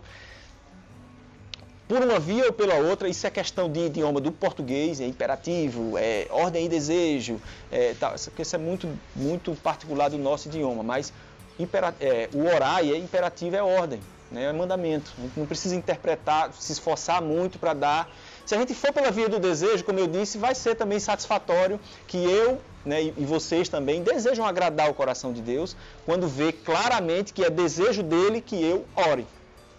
por 1.92 2.02
uma 2.02 2.18
via 2.18 2.46
ou 2.46 2.52
pela 2.52 2.76
outra, 2.76 3.06
isso 3.06 3.26
é 3.26 3.30
questão 3.30 3.70
de 3.70 3.80
idioma 3.80 4.18
do 4.18 4.32
português, 4.32 4.98
é 4.98 5.06
imperativo, 5.06 5.98
é 5.98 6.26
ordem 6.30 6.64
e 6.64 6.68
desejo, 6.68 7.38
é, 7.70 7.92
tá, 7.92 8.14
isso 8.14 8.56
é 8.56 8.58
muito, 8.58 8.88
muito 9.14 9.54
particular 9.56 10.08
do 10.08 10.16
nosso 10.16 10.48
idioma, 10.48 10.82
mas 10.82 11.12
impera, 11.58 11.94
é, 12.00 12.30
o 12.32 12.46
orar 12.46 12.80
é 12.80 12.96
imperativo, 12.96 13.56
é 13.56 13.62
ordem, 13.62 14.00
né, 14.30 14.44
é 14.44 14.52
mandamento. 14.54 15.12
Não 15.36 15.44
precisa 15.44 15.76
interpretar, 15.76 16.50
se 16.54 16.72
esforçar 16.72 17.20
muito 17.20 17.58
para 17.58 17.74
dar. 17.74 18.10
Se 18.44 18.54
a 18.54 18.58
gente 18.58 18.74
for 18.74 18.92
pela 18.92 19.10
via 19.10 19.28
do 19.28 19.38
desejo, 19.38 19.84
como 19.84 19.98
eu 19.98 20.06
disse, 20.06 20.38
vai 20.38 20.54
ser 20.54 20.74
também 20.74 20.98
satisfatório 20.98 21.78
que 22.06 22.18
eu 22.18 22.60
né, 22.84 23.02
e 23.02 23.24
vocês 23.24 23.68
também 23.68 24.02
desejam 24.02 24.44
agradar 24.44 24.90
o 24.90 24.94
coração 24.94 25.32
de 25.32 25.40
Deus 25.40 25.76
quando 26.04 26.26
vê 26.26 26.52
claramente 26.52 27.32
que 27.32 27.44
é 27.44 27.50
desejo 27.50 28.02
dele 28.02 28.40
que 28.40 28.60
eu 28.62 28.84
ore. 28.96 29.26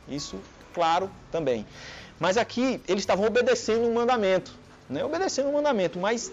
Isso, 0.07 0.37
claro, 0.73 1.09
também. 1.31 1.65
Mas 2.19 2.37
aqui 2.37 2.81
eles 2.87 3.01
estavam 3.03 3.25
obedecendo 3.25 3.85
um 3.85 3.93
mandamento, 3.93 4.51
né, 4.89 5.03
obedecendo 5.03 5.49
um 5.49 5.53
mandamento, 5.53 5.99
mas 5.99 6.31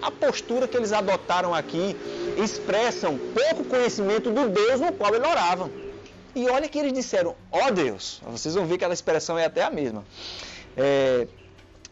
a 0.00 0.10
postura 0.10 0.66
que 0.66 0.76
eles 0.76 0.92
adotaram 0.92 1.54
aqui 1.54 1.96
expressam 2.42 3.18
pouco 3.18 3.64
conhecimento 3.64 4.30
do 4.30 4.48
Deus 4.48 4.80
no 4.80 4.92
qual 4.92 5.14
ele 5.14 5.26
orava. 5.26 5.70
E 6.34 6.48
olha 6.48 6.68
que 6.68 6.78
eles 6.78 6.92
disseram, 6.92 7.34
ó 7.50 7.66
oh 7.66 7.70
Deus, 7.72 8.22
vocês 8.26 8.54
vão 8.54 8.64
ver 8.64 8.70
que 8.70 8.84
aquela 8.84 8.94
expressão 8.94 9.36
é 9.36 9.44
até 9.44 9.62
a 9.62 9.70
mesma. 9.70 10.04
É, 10.76 11.26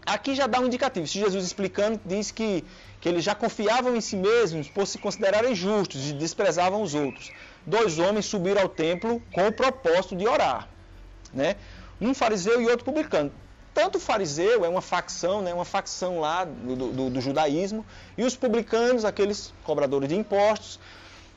aqui 0.06 0.34
já 0.34 0.46
dá 0.46 0.60
um 0.60 0.66
indicativo. 0.66 1.06
Se 1.06 1.18
Jesus 1.18 1.44
explicando, 1.44 2.00
diz 2.04 2.30
que 2.30 2.64
que 3.06 3.08
eles 3.08 3.22
já 3.22 3.34
confiavam 3.34 3.94
em 3.94 4.00
si 4.00 4.16
mesmos 4.16 4.68
por 4.68 4.84
se 4.84 4.98
considerarem 4.98 5.54
justos 5.54 6.10
e 6.10 6.12
desprezavam 6.12 6.82
os 6.82 6.92
outros. 6.94 7.30
Dois 7.64 8.00
homens 8.00 8.26
subiram 8.26 8.62
ao 8.62 8.68
templo 8.68 9.22
com 9.32 9.46
o 9.46 9.52
propósito 9.52 10.16
de 10.16 10.26
orar, 10.26 10.68
né? 11.32 11.54
Um 12.00 12.12
fariseu 12.14 12.60
e 12.60 12.66
outro 12.66 12.84
publicano. 12.84 13.30
Tanto 13.72 13.98
o 13.98 14.00
fariseu 14.00 14.64
é 14.64 14.68
uma 14.68 14.80
facção, 14.80 15.42
né, 15.42 15.52
uma 15.54 15.64
facção 15.64 16.18
lá 16.18 16.44
do, 16.44 16.74
do, 16.92 17.10
do 17.10 17.20
judaísmo, 17.20 17.84
e 18.18 18.24
os 18.24 18.34
publicanos, 18.34 19.04
aqueles 19.04 19.52
cobradores 19.62 20.08
de 20.08 20.16
impostos, 20.16 20.80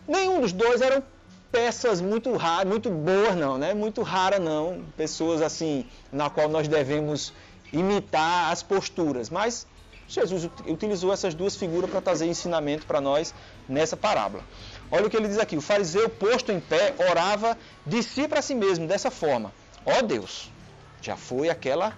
nenhum 0.08 0.40
dos 0.40 0.54
dois 0.54 0.82
eram 0.82 1.04
peças 1.52 2.00
muito 2.00 2.36
raras, 2.36 2.68
muito 2.68 2.90
boas 2.90 3.36
não, 3.36 3.58
né? 3.58 3.74
Muito 3.74 4.02
rara 4.02 4.40
não, 4.40 4.84
pessoas 4.96 5.42
assim 5.42 5.86
na 6.12 6.30
qual 6.30 6.48
nós 6.48 6.68
devemos 6.68 7.34
imitar 7.72 8.52
as 8.52 8.64
posturas, 8.64 9.30
mas 9.30 9.68
Jesus 10.08 10.50
utilizou 10.68 11.14
essas 11.14 11.36
duas 11.36 11.56
figuras 11.56 11.90
para 11.90 12.02
trazer 12.02 12.26
ensinamento 12.26 12.86
para 12.88 13.00
nós 13.00 13.34
nessa 13.68 13.96
parábola. 13.96 14.44
Olha 14.90 15.06
o 15.06 15.10
que 15.10 15.16
ele 15.16 15.28
diz 15.28 15.38
aqui: 15.38 15.56
o 15.56 15.62
fariseu, 15.62 16.10
posto 16.10 16.52
em 16.52 16.60
pé, 16.60 16.96
orava 17.12 17.56
de 17.86 18.02
si 18.02 18.28
para 18.28 18.42
si 18.42 18.56
mesmo, 18.56 18.88
dessa 18.88 19.12
forma: 19.12 19.54
Ó 19.86 20.00
oh 20.00 20.02
Deus, 20.02 20.52
já 21.00 21.16
foi 21.16 21.50
aquela, 21.50 21.96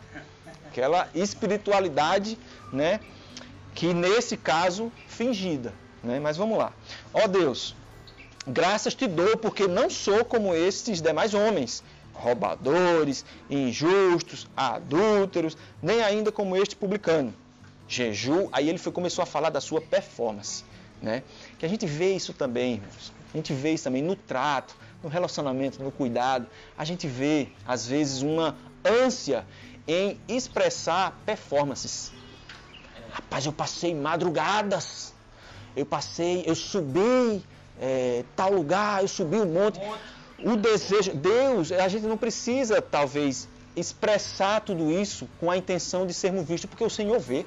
aquela 0.67 1.07
espiritualidade, 1.15 2.37
né? 2.73 2.99
Que 3.73 3.93
nesse 3.93 4.35
caso, 4.35 4.91
fingida. 5.07 5.73
Né? 6.03 6.19
Mas 6.19 6.35
vamos 6.35 6.57
lá. 6.57 6.73
Ó 7.13 7.23
oh 7.23 7.27
Deus, 7.29 7.73
graças 8.45 8.93
te 8.93 9.07
dou, 9.07 9.37
porque 9.37 9.67
não 9.67 9.89
sou 9.89 10.25
como 10.25 10.53
estes 10.53 11.01
demais 11.01 11.33
homens, 11.33 11.81
roubadores, 12.21 13.25
injustos, 13.49 14.47
adúlteros, 14.55 15.57
nem 15.81 16.01
ainda 16.01 16.31
como 16.31 16.55
este 16.55 16.75
publicano 16.75 17.33
jejum, 17.91 18.47
aí 18.53 18.69
ele 18.69 18.77
foi, 18.77 18.91
começou 18.91 19.21
a 19.21 19.25
falar 19.25 19.49
da 19.49 19.59
sua 19.59 19.81
performance. 19.81 20.63
Né? 21.01 21.23
Que 21.59 21.65
a 21.65 21.69
gente 21.69 21.85
vê 21.85 22.13
isso 22.13 22.33
também, 22.33 22.75
irmãos. 22.75 23.11
A 23.33 23.37
gente 23.37 23.53
vê 23.53 23.73
isso 23.73 23.83
também 23.83 24.01
no 24.01 24.15
trato, 24.15 24.75
no 25.03 25.09
relacionamento, 25.09 25.83
no 25.83 25.91
cuidado. 25.91 26.47
A 26.77 26.85
gente 26.85 27.07
vê, 27.07 27.49
às 27.67 27.85
vezes, 27.85 28.21
uma 28.21 28.55
ânsia 28.85 29.45
em 29.87 30.19
expressar 30.27 31.19
performances. 31.25 32.13
Rapaz, 33.11 33.45
eu 33.45 33.51
passei 33.51 33.93
madrugadas, 33.93 35.13
eu 35.75 35.85
passei, 35.85 36.43
eu 36.45 36.55
subi 36.55 37.43
é, 37.79 38.23
tal 38.35 38.53
lugar, 38.53 39.01
eu 39.01 39.07
subi 39.07 39.37
um 39.37 39.45
monte. 39.45 39.81
O 40.43 40.55
desejo, 40.55 41.13
Deus, 41.13 41.71
a 41.71 41.87
gente 41.87 42.05
não 42.05 42.17
precisa, 42.17 42.81
talvez, 42.81 43.47
expressar 43.75 44.61
tudo 44.61 44.91
isso 44.91 45.27
com 45.39 45.49
a 45.49 45.57
intenção 45.57 46.05
de 46.05 46.13
sermos 46.13 46.47
vistos, 46.47 46.69
porque 46.69 46.83
o 46.83 46.89
Senhor 46.89 47.19
vê. 47.19 47.45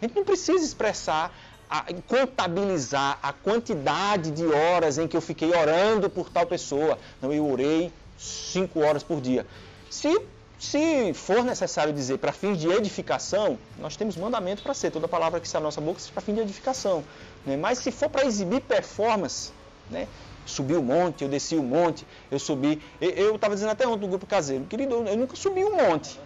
A 0.00 0.06
gente 0.06 0.16
não 0.16 0.24
precisa 0.24 0.64
expressar, 0.64 1.34
a, 1.68 1.86
contabilizar 2.06 3.18
a 3.22 3.32
quantidade 3.32 4.30
de 4.30 4.46
horas 4.46 4.98
em 4.98 5.08
que 5.08 5.16
eu 5.16 5.20
fiquei 5.20 5.50
orando 5.54 6.10
por 6.10 6.28
tal 6.28 6.46
pessoa. 6.46 6.98
Não, 7.20 7.32
eu 7.32 7.48
orei 7.50 7.90
cinco 8.18 8.80
horas 8.80 9.02
por 9.02 9.20
dia. 9.20 9.46
Se, 9.90 10.20
se 10.58 11.12
for 11.14 11.42
necessário 11.42 11.92
dizer 11.92 12.18
para 12.18 12.32
fins 12.32 12.58
de 12.58 12.68
edificação, 12.68 13.58
nós 13.78 13.96
temos 13.96 14.16
mandamento 14.16 14.62
para 14.62 14.74
ser. 14.74 14.90
Toda 14.90 15.08
palavra 15.08 15.40
que 15.40 15.48
sai 15.48 15.60
da 15.60 15.66
nossa 15.66 15.80
boca 15.80 16.00
é 16.00 16.12
para 16.12 16.20
fim 16.20 16.34
de 16.34 16.40
edificação. 16.40 17.02
Né? 17.46 17.56
Mas 17.56 17.78
se 17.78 17.90
for 17.90 18.08
para 18.08 18.24
exibir 18.24 18.60
performance, 18.60 19.52
né? 19.90 20.06
Subi 20.46 20.74
o 20.74 20.80
um 20.80 20.82
monte, 20.82 21.22
eu 21.22 21.28
desci 21.28 21.56
o 21.56 21.60
um 21.60 21.64
monte, 21.64 22.06
eu 22.30 22.38
subi. 22.38 22.80
Eu 23.00 23.36
estava 23.36 23.54
dizendo 23.54 23.70
até 23.70 23.86
ontem 23.86 24.02
no 24.02 24.08
grupo 24.08 24.26
caseiro, 24.26 24.64
querido, 24.64 24.94
eu 25.06 25.16
nunca 25.16 25.36
subi 25.36 25.64
um 25.64 25.76
monte. 25.76 26.18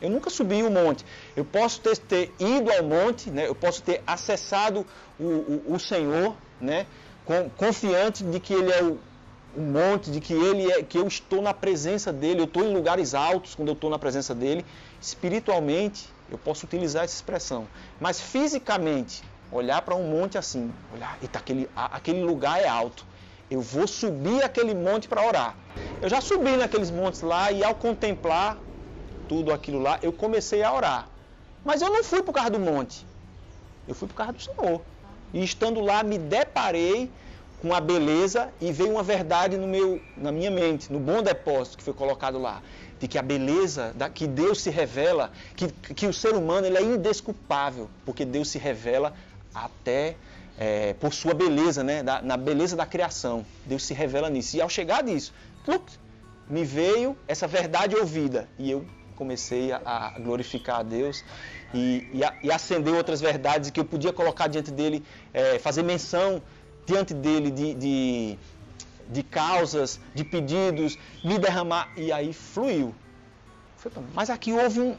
Eu 0.00 0.08
nunca 0.08 0.30
subi 0.30 0.62
o 0.62 0.70
monte. 0.70 1.04
Eu 1.36 1.44
posso 1.44 1.80
ter, 1.80 1.96
ter 1.98 2.32
ido 2.38 2.72
ao 2.72 2.82
monte, 2.82 3.30
né? 3.30 3.46
eu 3.46 3.54
posso 3.54 3.82
ter 3.82 4.02
acessado 4.06 4.86
o, 5.18 5.24
o, 5.24 5.74
o 5.74 5.78
Senhor, 5.78 6.34
né? 6.60 6.86
Com, 7.24 7.50
confiante 7.50 8.24
de 8.24 8.40
que 8.40 8.54
Ele 8.54 8.72
é 8.72 8.82
o, 8.82 8.98
o, 9.54 9.60
monte, 9.60 10.10
de 10.10 10.20
que 10.20 10.32
Ele 10.32 10.72
é, 10.72 10.82
que 10.82 10.96
eu 10.96 11.06
estou 11.06 11.42
na 11.42 11.52
presença 11.52 12.12
dele, 12.12 12.40
eu 12.40 12.44
estou 12.44 12.64
em 12.64 12.72
lugares 12.72 13.14
altos 13.14 13.54
quando 13.54 13.68
eu 13.68 13.74
estou 13.74 13.90
na 13.90 13.98
presença 13.98 14.34
dele. 14.34 14.64
Espiritualmente, 15.00 16.08
eu 16.30 16.38
posso 16.38 16.64
utilizar 16.64 17.04
essa 17.04 17.14
expressão. 17.14 17.68
Mas 18.00 18.20
fisicamente, 18.20 19.22
olhar 19.52 19.82
para 19.82 19.94
um 19.94 20.04
monte 20.04 20.38
assim, 20.38 20.72
olhar, 20.94 21.18
eita, 21.22 21.38
aquele, 21.38 21.68
aquele 21.74 22.22
lugar 22.22 22.60
é 22.60 22.68
alto. 22.68 23.04
Eu 23.50 23.60
vou 23.60 23.86
subir 23.86 24.42
aquele 24.44 24.74
monte 24.74 25.08
para 25.08 25.26
orar. 25.26 25.56
Eu 26.00 26.08
já 26.08 26.20
subi 26.20 26.56
naqueles 26.56 26.90
montes 26.90 27.20
lá 27.20 27.50
e 27.50 27.64
ao 27.64 27.74
contemplar 27.74 28.58
tudo 29.28 29.52
aquilo 29.52 29.80
lá, 29.80 29.98
eu 30.02 30.12
comecei 30.12 30.62
a 30.62 30.72
orar. 30.72 31.08
Mas 31.64 31.82
eu 31.82 31.88
não 31.88 32.02
fui 32.02 32.22
por 32.22 32.32
causa 32.32 32.50
do 32.50 32.58
monte. 32.58 33.06
Eu 33.86 33.94
fui 33.94 34.08
por 34.08 34.14
causa 34.14 34.32
do 34.32 34.42
Senhor. 34.42 34.80
E 35.32 35.44
estando 35.44 35.80
lá, 35.80 36.02
me 36.02 36.18
deparei 36.18 37.10
com 37.62 37.74
a 37.74 37.80
beleza 37.80 38.48
e 38.60 38.72
veio 38.72 38.92
uma 38.92 39.02
verdade 39.02 39.56
no 39.56 39.68
meu, 39.68 40.00
na 40.16 40.32
minha 40.32 40.50
mente, 40.50 40.92
no 40.92 40.98
bom 40.98 41.22
depósito 41.22 41.76
que 41.76 41.84
foi 41.84 41.92
colocado 41.92 42.38
lá, 42.38 42.62
de 42.98 43.06
que 43.06 43.18
a 43.18 43.22
beleza, 43.22 43.92
da, 43.94 44.08
que 44.08 44.26
Deus 44.26 44.62
se 44.62 44.70
revela, 44.70 45.30
que, 45.54 45.68
que 45.68 46.06
o 46.06 46.12
ser 46.12 46.34
humano 46.34 46.66
ele 46.66 46.78
é 46.78 46.82
indesculpável, 46.82 47.88
porque 48.04 48.24
Deus 48.24 48.48
se 48.48 48.58
revela 48.58 49.12
até 49.54 50.16
é, 50.58 50.94
por 50.94 51.12
sua 51.12 51.34
beleza, 51.34 51.82
né, 51.82 52.02
da, 52.02 52.20
na 52.22 52.36
beleza 52.36 52.76
da 52.76 52.86
criação. 52.86 53.44
Deus 53.64 53.82
se 53.84 53.94
revela 53.94 54.28
nisso. 54.28 54.56
E 54.56 54.60
ao 54.60 54.68
chegar 54.68 55.02
disso, 55.02 55.32
me 56.48 56.64
veio 56.64 57.16
essa 57.28 57.46
verdade 57.46 57.94
ouvida 57.96 58.48
e 58.58 58.70
eu 58.70 58.84
comecei 59.14 59.70
a, 59.70 59.80
a 59.84 60.18
glorificar 60.18 60.80
a 60.80 60.82
Deus 60.82 61.24
e, 61.72 62.08
e, 62.12 62.24
a, 62.24 62.34
e, 62.42 62.50
acender 62.50 62.92
outras 62.92 63.20
verdades 63.20 63.70
que 63.70 63.78
eu 63.78 63.84
podia 63.84 64.12
colocar 64.12 64.48
diante 64.48 64.70
dele, 64.70 65.04
é, 65.32 65.58
fazer 65.58 65.82
menção 65.82 66.42
diante 66.86 67.14
dele 67.14 67.50
de, 67.50 67.74
de, 67.74 68.38
de, 69.08 69.22
causas, 69.22 70.00
de 70.14 70.24
pedidos, 70.24 70.98
me 71.22 71.38
derramar, 71.38 71.92
e 71.96 72.10
aí 72.10 72.32
fluiu. 72.32 72.94
Mas 74.14 74.30
aqui 74.30 74.52
houve 74.52 74.80
um, 74.80 74.96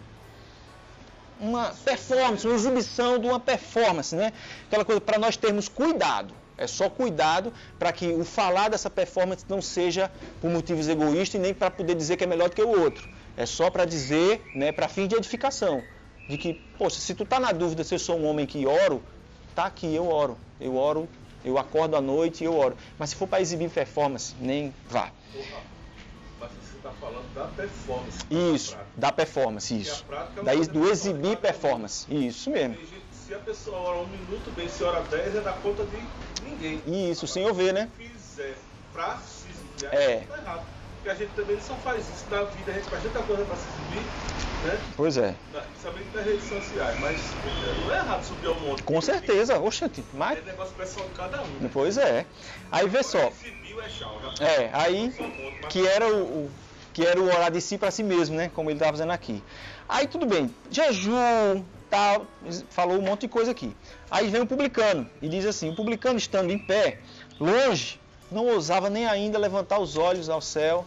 uma 1.42 1.74
performance, 1.84 2.46
uma 2.46 2.56
exibição 2.56 3.18
de 3.18 3.28
uma 3.28 3.40
performance, 3.40 4.16
né? 4.16 4.32
Aquela 4.68 4.86
coisa 4.86 5.02
para 5.02 5.18
nós 5.18 5.36
termos 5.36 5.68
cuidado. 5.68 6.34
É 6.56 6.68
só 6.68 6.88
cuidado 6.88 7.52
para 7.80 7.92
que 7.92 8.14
o 8.14 8.24
falar 8.24 8.70
dessa 8.70 8.90
performance 8.90 9.44
não 9.50 9.62
seja 9.62 10.12
por 10.40 10.52
motivos 10.52 10.88
egoístas 10.88 11.40
e 11.40 11.42
nem 11.42 11.54
para 11.54 11.72
poder 11.72 11.96
dizer 11.96 12.18
que 12.18 12.24
é 12.24 12.28
melhor 12.28 12.50
do 12.50 12.56
que 12.56 12.62
o 12.62 12.82
outro. 12.82 13.10
É 13.36 13.48
só 13.48 13.72
para 13.72 13.84
dizer, 13.84 14.44
né, 14.54 14.72
para 14.72 14.88
fim 14.88 15.08
de 15.08 15.16
edificação. 15.16 15.82
De 16.30 16.38
que, 16.38 16.54
poxa, 16.78 17.00
se 17.00 17.16
tu 17.16 17.26
tá 17.26 17.40
na 17.40 17.52
dúvida 17.52 17.84
se 17.84 17.96
eu 17.96 18.00
sou 18.00 18.20
um 18.20 18.28
homem 18.28 18.46
que 18.46 18.68
oro, 18.68 19.02
tá 19.56 19.66
aqui, 19.66 19.94
eu 19.96 20.08
oro. 20.08 20.38
Eu 20.60 20.76
oro, 20.76 21.10
eu 21.44 21.58
acordo 21.58 21.96
à 21.96 22.02
noite 22.02 22.44
e 22.44 22.46
eu 22.46 22.56
oro. 22.56 22.78
Mas 23.00 23.10
se 23.10 23.16
for 23.16 23.28
para 23.28 23.42
exibir 23.42 23.70
performance, 23.72 24.36
nem 24.40 24.72
vá. 24.88 25.12
Está 26.82 26.92
falando 26.94 27.32
da 27.32 27.46
performance. 27.46 28.18
Isso, 28.32 28.76
da 28.98 29.12
performance, 29.12 29.80
isso. 29.80 30.04
É 30.40 30.44
Daí 30.44 30.66
do 30.66 30.90
exibir 30.90 31.38
performance. 31.38 32.08
Isso 32.10 32.50
mesmo. 32.50 32.76
Se 33.12 33.36
a 33.36 33.38
pessoa 33.38 33.78
ora 33.78 33.98
um 34.00 34.08
minuto 34.08 34.50
bem, 34.50 34.68
se 34.68 34.84
ora 34.84 35.04
dez, 35.04 35.36
é 35.36 35.42
da 35.42 35.54
conta 35.54 35.86
de 35.86 36.02
ninguém. 36.42 36.82
Isso, 37.12 37.26
o 37.26 37.28
Senhor 37.28 37.54
vê, 37.54 37.72
né? 37.72 37.92
Se 37.96 38.04
fizer 38.10 38.58
para 38.92 39.16
se 39.18 39.50
exibir, 39.50 39.86
é. 39.94 40.22
tá 40.22 40.38
errado. 40.40 40.66
Porque 40.96 41.10
a 41.10 41.14
gente 41.16 41.34
também 41.34 41.60
só 41.60 41.76
faz 41.76 42.10
isso 42.10 42.26
na 42.32 42.44
vida, 42.46 42.72
a 42.72 42.74
gente 42.74 42.88
faz 42.90 43.04
tanta 43.04 43.22
coisa 43.24 43.46
para 43.46 43.56
se 43.56 43.68
exibir, 43.70 44.08
né? 44.64 44.82
Pois 44.98 45.18
é. 45.18 45.36
Na- 45.54 45.62
Principalmente 45.62 46.16
nas 46.16 46.26
redes 46.26 46.46
sociais, 46.46 47.00
mas 47.00 47.34
é, 47.46 47.80
não 47.82 47.92
é 47.94 47.98
errado 47.98 48.24
subir 48.24 48.48
ao 48.48 48.60
monte. 48.60 48.84
Com 48.84 49.02
certeza. 49.02 49.60
Oxente, 49.60 50.04
mas. 50.14 50.40
É 50.40 50.42
negócio 50.42 50.74
pessoal 50.74 51.08
de 51.08 51.14
cada 51.14 51.42
um. 51.44 51.48
Né? 51.60 51.70
Pois 51.72 51.98
é. 51.98 52.26
Aí 52.72 52.88
vê 52.88 53.04
só. 53.04 53.28
Exibiu 53.28 53.82
é. 53.82 54.64
É, 54.64 54.70
aí 54.74 55.14
que 55.70 55.88
era 55.88 56.08
o, 56.08 56.46
o- 56.46 56.52
que 56.94 57.06
era 57.06 57.20
o 57.20 57.26
orar 57.26 57.52
de 57.52 57.62
si 57.62 57.78
para 57.78 57.92
si 57.92 58.04
mesmo, 58.04 58.36
né? 58.36 58.50
Como 58.54 58.70
ele 58.70 58.78
estava 58.78 58.92
fazendo 58.92 59.12
aqui. 59.12 59.44
Aí 59.88 60.08
tudo 60.08 60.26
bem, 60.26 60.54
jejum, 60.70 61.64
tal, 61.90 62.26
falou 62.70 62.98
um 62.98 63.02
monte 63.02 63.22
de 63.22 63.28
coisa 63.28 63.52
aqui. 63.52 63.76
Aí 64.10 64.30
vem 64.30 64.42
o 64.42 64.48
publicano 64.48 65.10
e 65.22 65.30
diz 65.30 65.46
assim: 65.46 65.70
o 65.70 65.76
publicano 65.76 66.18
estando 66.18 66.52
em 66.52 66.60
pé, 66.60 67.00
longe, 67.40 68.00
não 68.32 68.46
ousava 68.48 68.90
nem 68.90 69.06
ainda 69.06 69.38
levantar 69.38 69.80
os 69.80 69.98
olhos 69.98 70.30
ao 70.30 70.42
céu, 70.42 70.86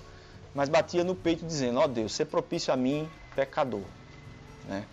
mas 0.55 0.69
batia 0.69 1.05
no 1.05 1.14
peito 1.14 1.45
dizendo: 1.45 1.79
ó 1.79 1.87
Deus, 1.87 2.14
ser 2.14 2.27
propício 2.27 2.73
a 2.73 2.77
mim, 2.77 3.09
pecador. 3.35 3.83
né? 4.67 4.85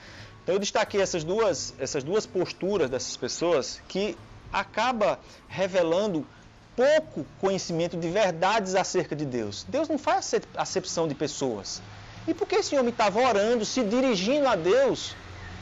Então 0.44 0.56
eu 0.56 0.60
destaquei 0.60 1.00
essas 1.00 1.24
duas, 1.24 1.74
essas 1.78 2.04
duas 2.04 2.26
posturas 2.26 2.90
dessas 2.90 3.16
pessoas 3.16 3.82
que 3.88 4.18
acaba 4.52 5.20
revelando 5.48 6.28
pouco 6.76 7.26
conhecimento 7.40 7.98
de 7.98 8.10
verdades 8.10 8.76
acerca 8.76 9.16
de 9.16 9.26
Deus. 9.26 9.66
Deus 9.68 9.90
não 9.90 9.98
faz 9.98 10.20
acep- 10.20 10.48
acepção 10.56 11.08
de 11.08 11.16
pessoas. 11.16 11.82
E 12.28 12.34
por 12.34 12.48
que 12.48 12.56
esse 12.56 12.76
homem 12.76 12.90
estava 12.90 13.20
orando, 13.20 13.66
se 13.66 13.84
dirigindo 13.84 14.48
a 14.48 14.56
Deus, 14.56 15.16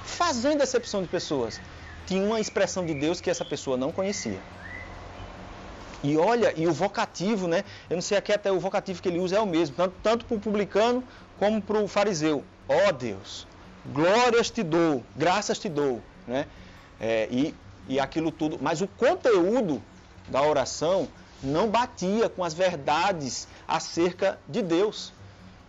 fazendo 0.03 0.61
acepção 0.61 1.01
de 1.01 1.07
pessoas? 1.07 1.59
Tinha 2.05 2.21
uma 2.23 2.39
expressão 2.39 2.85
de 2.85 2.93
Deus 2.93 3.21
que 3.21 3.29
essa 3.29 3.45
pessoa 3.45 3.77
não 3.77 3.91
conhecia. 3.91 4.39
E 6.03 6.17
olha, 6.17 6.53
e 6.55 6.65
o 6.65 6.71
vocativo, 6.71 7.47
né? 7.47 7.63
Eu 7.89 7.95
não 7.97 8.01
sei 8.01 8.17
aqui 8.17 8.31
até 8.31 8.51
o 8.51 8.59
vocativo 8.59 9.01
que 9.01 9.09
ele 9.09 9.19
usa 9.19 9.35
é 9.35 9.39
o 9.39 9.45
mesmo, 9.45 9.75
tanto, 9.75 9.95
tanto 10.01 10.25
para 10.25 10.37
o 10.37 10.39
publicano 10.39 11.03
como 11.37 11.61
para 11.61 11.77
o 11.77 11.87
fariseu. 11.87 12.43
Ó 12.67 12.91
Deus, 12.91 13.45
glórias 13.87 14.49
te 14.49 14.63
dou, 14.63 15.03
graças 15.15 15.59
te 15.59 15.67
dou, 15.67 16.01
né? 16.27 16.45
É, 16.99 17.27
e, 17.29 17.53
e 17.87 17.99
aquilo 17.99 18.31
tudo. 18.31 18.57
Mas 18.61 18.81
o 18.81 18.87
conteúdo 18.87 19.81
da 20.29 20.41
oração 20.41 21.07
não 21.41 21.69
batia 21.69 22.29
com 22.29 22.43
as 22.43 22.53
verdades 22.53 23.47
acerca 23.67 24.39
de 24.47 24.61
Deus. 24.61 25.13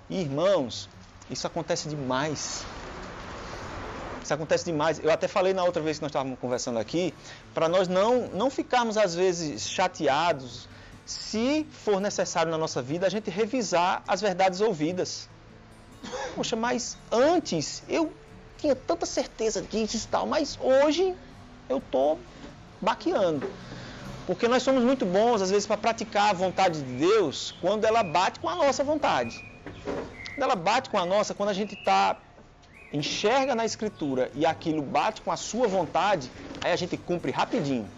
E, 0.09 0.21
irmãos, 0.21 0.89
isso 1.31 1.47
acontece 1.47 1.89
demais. 1.89 2.65
Isso 4.23 4.35
acontece 4.35 4.65
demais. 4.65 4.99
Eu 5.03 5.11
até 5.11 5.29
falei 5.29 5.55
na 5.55 5.65
outra 5.65 5.83
vez 5.83 5.99
que 5.99 6.03
nós 6.03 6.11
estávamos 6.11 6.39
conversando 6.39 6.79
aqui, 6.79 7.15
para 7.55 7.69
nós 7.69 7.89
não, 7.89 8.29
não 8.29 8.51
ficarmos 8.51 8.97
às 8.97 9.15
vezes 9.15 9.69
chateados, 9.69 10.69
se 11.07 11.67
for 11.73 12.01
necessário 12.01 12.51
na 12.51 12.59
nossa 12.59 12.81
vida, 12.81 13.07
a 13.07 13.11
gente 13.11 13.31
revisar 13.31 14.03
as 14.07 14.21
verdades 14.21 14.61
ouvidas. 14.61 15.29
Poxa, 16.35 16.57
mas 16.57 16.97
antes 17.11 17.83
eu 17.89 18.13
tinha 18.59 18.77
tanta 18.77 19.07
certeza 19.07 19.63
disso 19.63 19.97
e 19.97 20.09
tal, 20.09 20.27
mas 20.27 20.59
hoje 20.61 21.15
eu 21.69 21.79
estou 21.79 22.19
baqueando. 22.81 23.51
Porque 24.31 24.47
nós 24.47 24.63
somos 24.63 24.85
muito 24.85 25.05
bons, 25.05 25.43
às 25.43 25.51
vezes, 25.51 25.67
para 25.67 25.77
praticar 25.77 26.31
a 26.31 26.33
vontade 26.33 26.81
de 26.81 26.93
Deus 26.93 27.53
quando 27.61 27.85
ela 27.85 28.05
bate 28.05 28.39
com 28.39 28.49
a 28.49 28.55
nossa 28.55 28.85
vontade. 28.85 29.45
Quando 30.37 30.45
ela 30.45 30.55
bate 30.55 30.89
com 30.89 30.97
a 30.97 31.05
nossa, 31.05 31.35
quando 31.35 31.49
a 31.49 31.53
gente 31.53 31.75
está 31.75 32.17
enxerga 32.93 33.57
na 33.57 33.65
escritura 33.65 34.31
e 34.33 34.47
aquilo 34.47 34.83
bate 34.83 35.21
com 35.21 35.33
a 35.33 35.37
sua 35.37 35.67
vontade, 35.67 36.31
aí 36.63 36.71
a 36.71 36.77
gente 36.77 36.97
cumpre 36.97 37.33
rapidinho. 37.33 37.89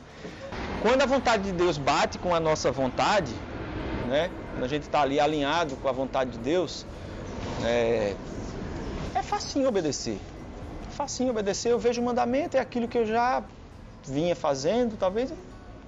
Quando 0.81 1.03
a 1.03 1.07
vontade 1.07 1.43
de 1.43 1.53
Deus 1.53 1.77
bate 1.77 2.17
com 2.17 2.35
a 2.35 2.41
nossa 2.41 2.73
vontade, 2.73 3.35
né? 4.09 4.31
Quando 4.53 4.65
a 4.65 4.69
gente 4.69 4.85
está 4.85 5.03
ali 5.03 5.21
alinhado 5.21 5.77
com 5.77 5.87
a 5.87 5.93
vontade 5.93 6.31
de 6.31 6.39
Deus, 6.39 6.87
é, 7.63 8.17
é 9.15 9.23
facinho 9.23 9.69
obedecer. 9.69 10.19
É 10.89 10.95
facinho 10.95 11.29
obedecer, 11.29 11.73
eu 11.73 11.79
vejo 11.79 12.01
o 12.01 12.05
mandamento, 12.07 12.57
é 12.57 12.61
aquilo 12.61 12.89
que 12.89 12.97
eu 12.97 13.05
já 13.05 13.43
vinha 14.03 14.35
fazendo, 14.35 14.97
talvez 14.97 15.31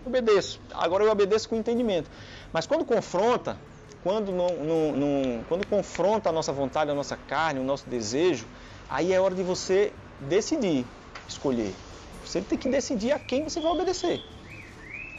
obedeço. 0.08 0.60
Agora 0.72 1.04
eu 1.04 1.10
obedeço 1.10 1.48
com 1.48 1.56
entendimento. 1.56 2.10
Mas 2.52 2.66
quando 2.66 2.84
confronta, 2.84 3.60
quando, 4.02 4.32
não, 4.32 4.48
não, 4.64 4.92
não- 4.96 5.44
quando 5.44 5.64
confronta 5.66 6.28
a 6.28 6.32
nossa 6.32 6.52
vontade, 6.52 6.90
a 6.90 6.94
nossa 6.94 7.16
carne, 7.16 7.60
o 7.60 7.64
nosso 7.64 7.88
desejo, 7.88 8.46
aí 8.88 9.12
é 9.12 9.20
hora 9.20 9.34
de 9.34 9.42
você 9.42 9.94
decidir, 10.20 10.86
escolher. 11.26 11.76
Você 12.22 12.42
tem 12.42 12.58
que 12.58 12.68
decidir 12.68 13.12
a 13.12 13.18
quem 13.18 13.44
você 13.44 13.60
vai 13.60 13.72
obedecer. 13.72 14.22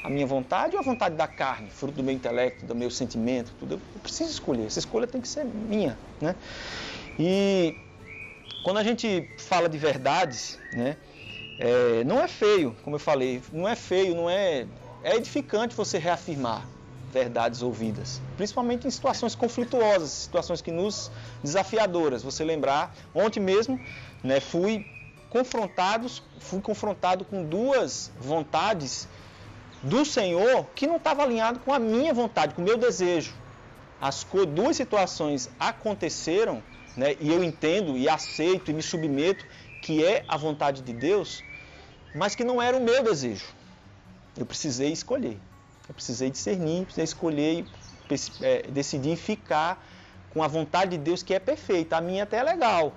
A 0.04 0.10
minha 0.10 0.28
vontade 0.28 0.76
ou 0.76 0.80
a 0.80 0.84
vontade 0.84 1.16
da 1.16 1.28
carne, 1.28 1.68
fruto 1.72 1.98
do 1.98 2.04
meu 2.04 2.14
intelecto, 2.14 2.64
do 2.66 2.76
meu 2.76 2.92
sentimento, 2.92 3.56
tudo. 3.58 3.82
Eu 3.96 4.00
preciso 4.02 4.30
escolher. 4.30 4.68
Essa 4.68 4.78
escolha 4.80 5.08
tem 5.08 5.20
que 5.20 5.28
ser 5.28 5.44
minha, 5.46 5.98
né? 6.22 6.36
E 7.18 7.74
quando 8.62 8.78
a 8.78 8.84
gente 8.84 9.28
fala 9.38 9.68
de 9.68 9.78
verdades, 9.80 10.60
né? 10.72 10.98
É, 11.58 12.04
não 12.04 12.20
é 12.20 12.28
feio, 12.28 12.76
como 12.84 12.96
eu 12.96 13.00
falei, 13.00 13.42
não 13.52 13.68
é 13.68 13.76
feio, 13.76 14.16
não 14.16 14.30
é. 14.30 14.68
É 15.04 15.16
edificante 15.16 15.76
você 15.76 16.00
reafirmar 16.00 16.68
verdades 17.14 17.62
ouvidas, 17.62 18.20
principalmente 18.36 18.88
em 18.88 18.90
situações 18.90 19.36
conflituosas, 19.36 20.10
situações 20.10 20.62
que 20.62 20.72
nos 20.72 21.12
desafiadoras. 21.44 22.24
Você 22.24 22.44
lembrar, 22.44 22.94
ontem 23.14 23.40
mesmo, 23.40 23.80
né, 24.24 24.40
fui 24.40 24.86
confrontados, 25.30 26.22
fui 26.40 26.60
confrontado 26.60 27.24
com 27.24 27.44
duas 27.44 28.12
vontades 28.20 29.08
do 29.82 30.04
Senhor 30.04 30.66
que 30.76 30.88
não 30.88 30.98
estava 30.98 31.24
alinhado 31.24 31.60
com 31.60 31.72
a 31.72 31.80
minha 31.80 32.14
vontade, 32.14 32.56
com 32.56 32.62
o 32.62 32.66
meu 32.66 32.78
desejo. 32.78 33.34
As 34.02 34.26
duas 34.54 34.76
situações 34.76 35.50
aconteceram, 35.60 36.62
né, 36.98 37.16
e 37.20 37.32
eu 37.32 37.44
entendo 37.44 37.98
e 37.98 38.10
aceito 38.10 38.72
e 38.72 38.74
me 38.74 38.82
submeto 38.82 39.46
que 39.86 40.04
é 40.04 40.26
a 40.28 40.36
vontade 40.36 40.82
de 40.82 40.92
Deus, 40.92 41.44
mas 42.16 42.34
que 42.34 42.44
não 42.44 42.60
era 42.60 42.76
o 42.76 42.82
meu 42.82 43.04
desejo. 43.04 43.46
Eu 44.36 44.44
precisei 44.44 44.92
escolher. 44.92 45.38
Eu 45.88 45.94
precisei 45.94 46.32
discernir, 46.32 46.86
precisei 46.86 47.04
escolher 47.04 47.60
e 47.60 48.16
é, 48.42 48.64
decidir 48.64 49.16
ficar 49.16 49.86
com 50.34 50.42
a 50.42 50.48
vontade 50.48 50.98
de 50.98 50.98
Deus 50.98 51.22
que 51.22 51.36
é 51.36 51.40
perfeita. 51.40 51.98
A 51.98 52.02
minha 52.02 52.24
até 52.24 52.38
é 52.38 52.44
legal. 52.44 52.94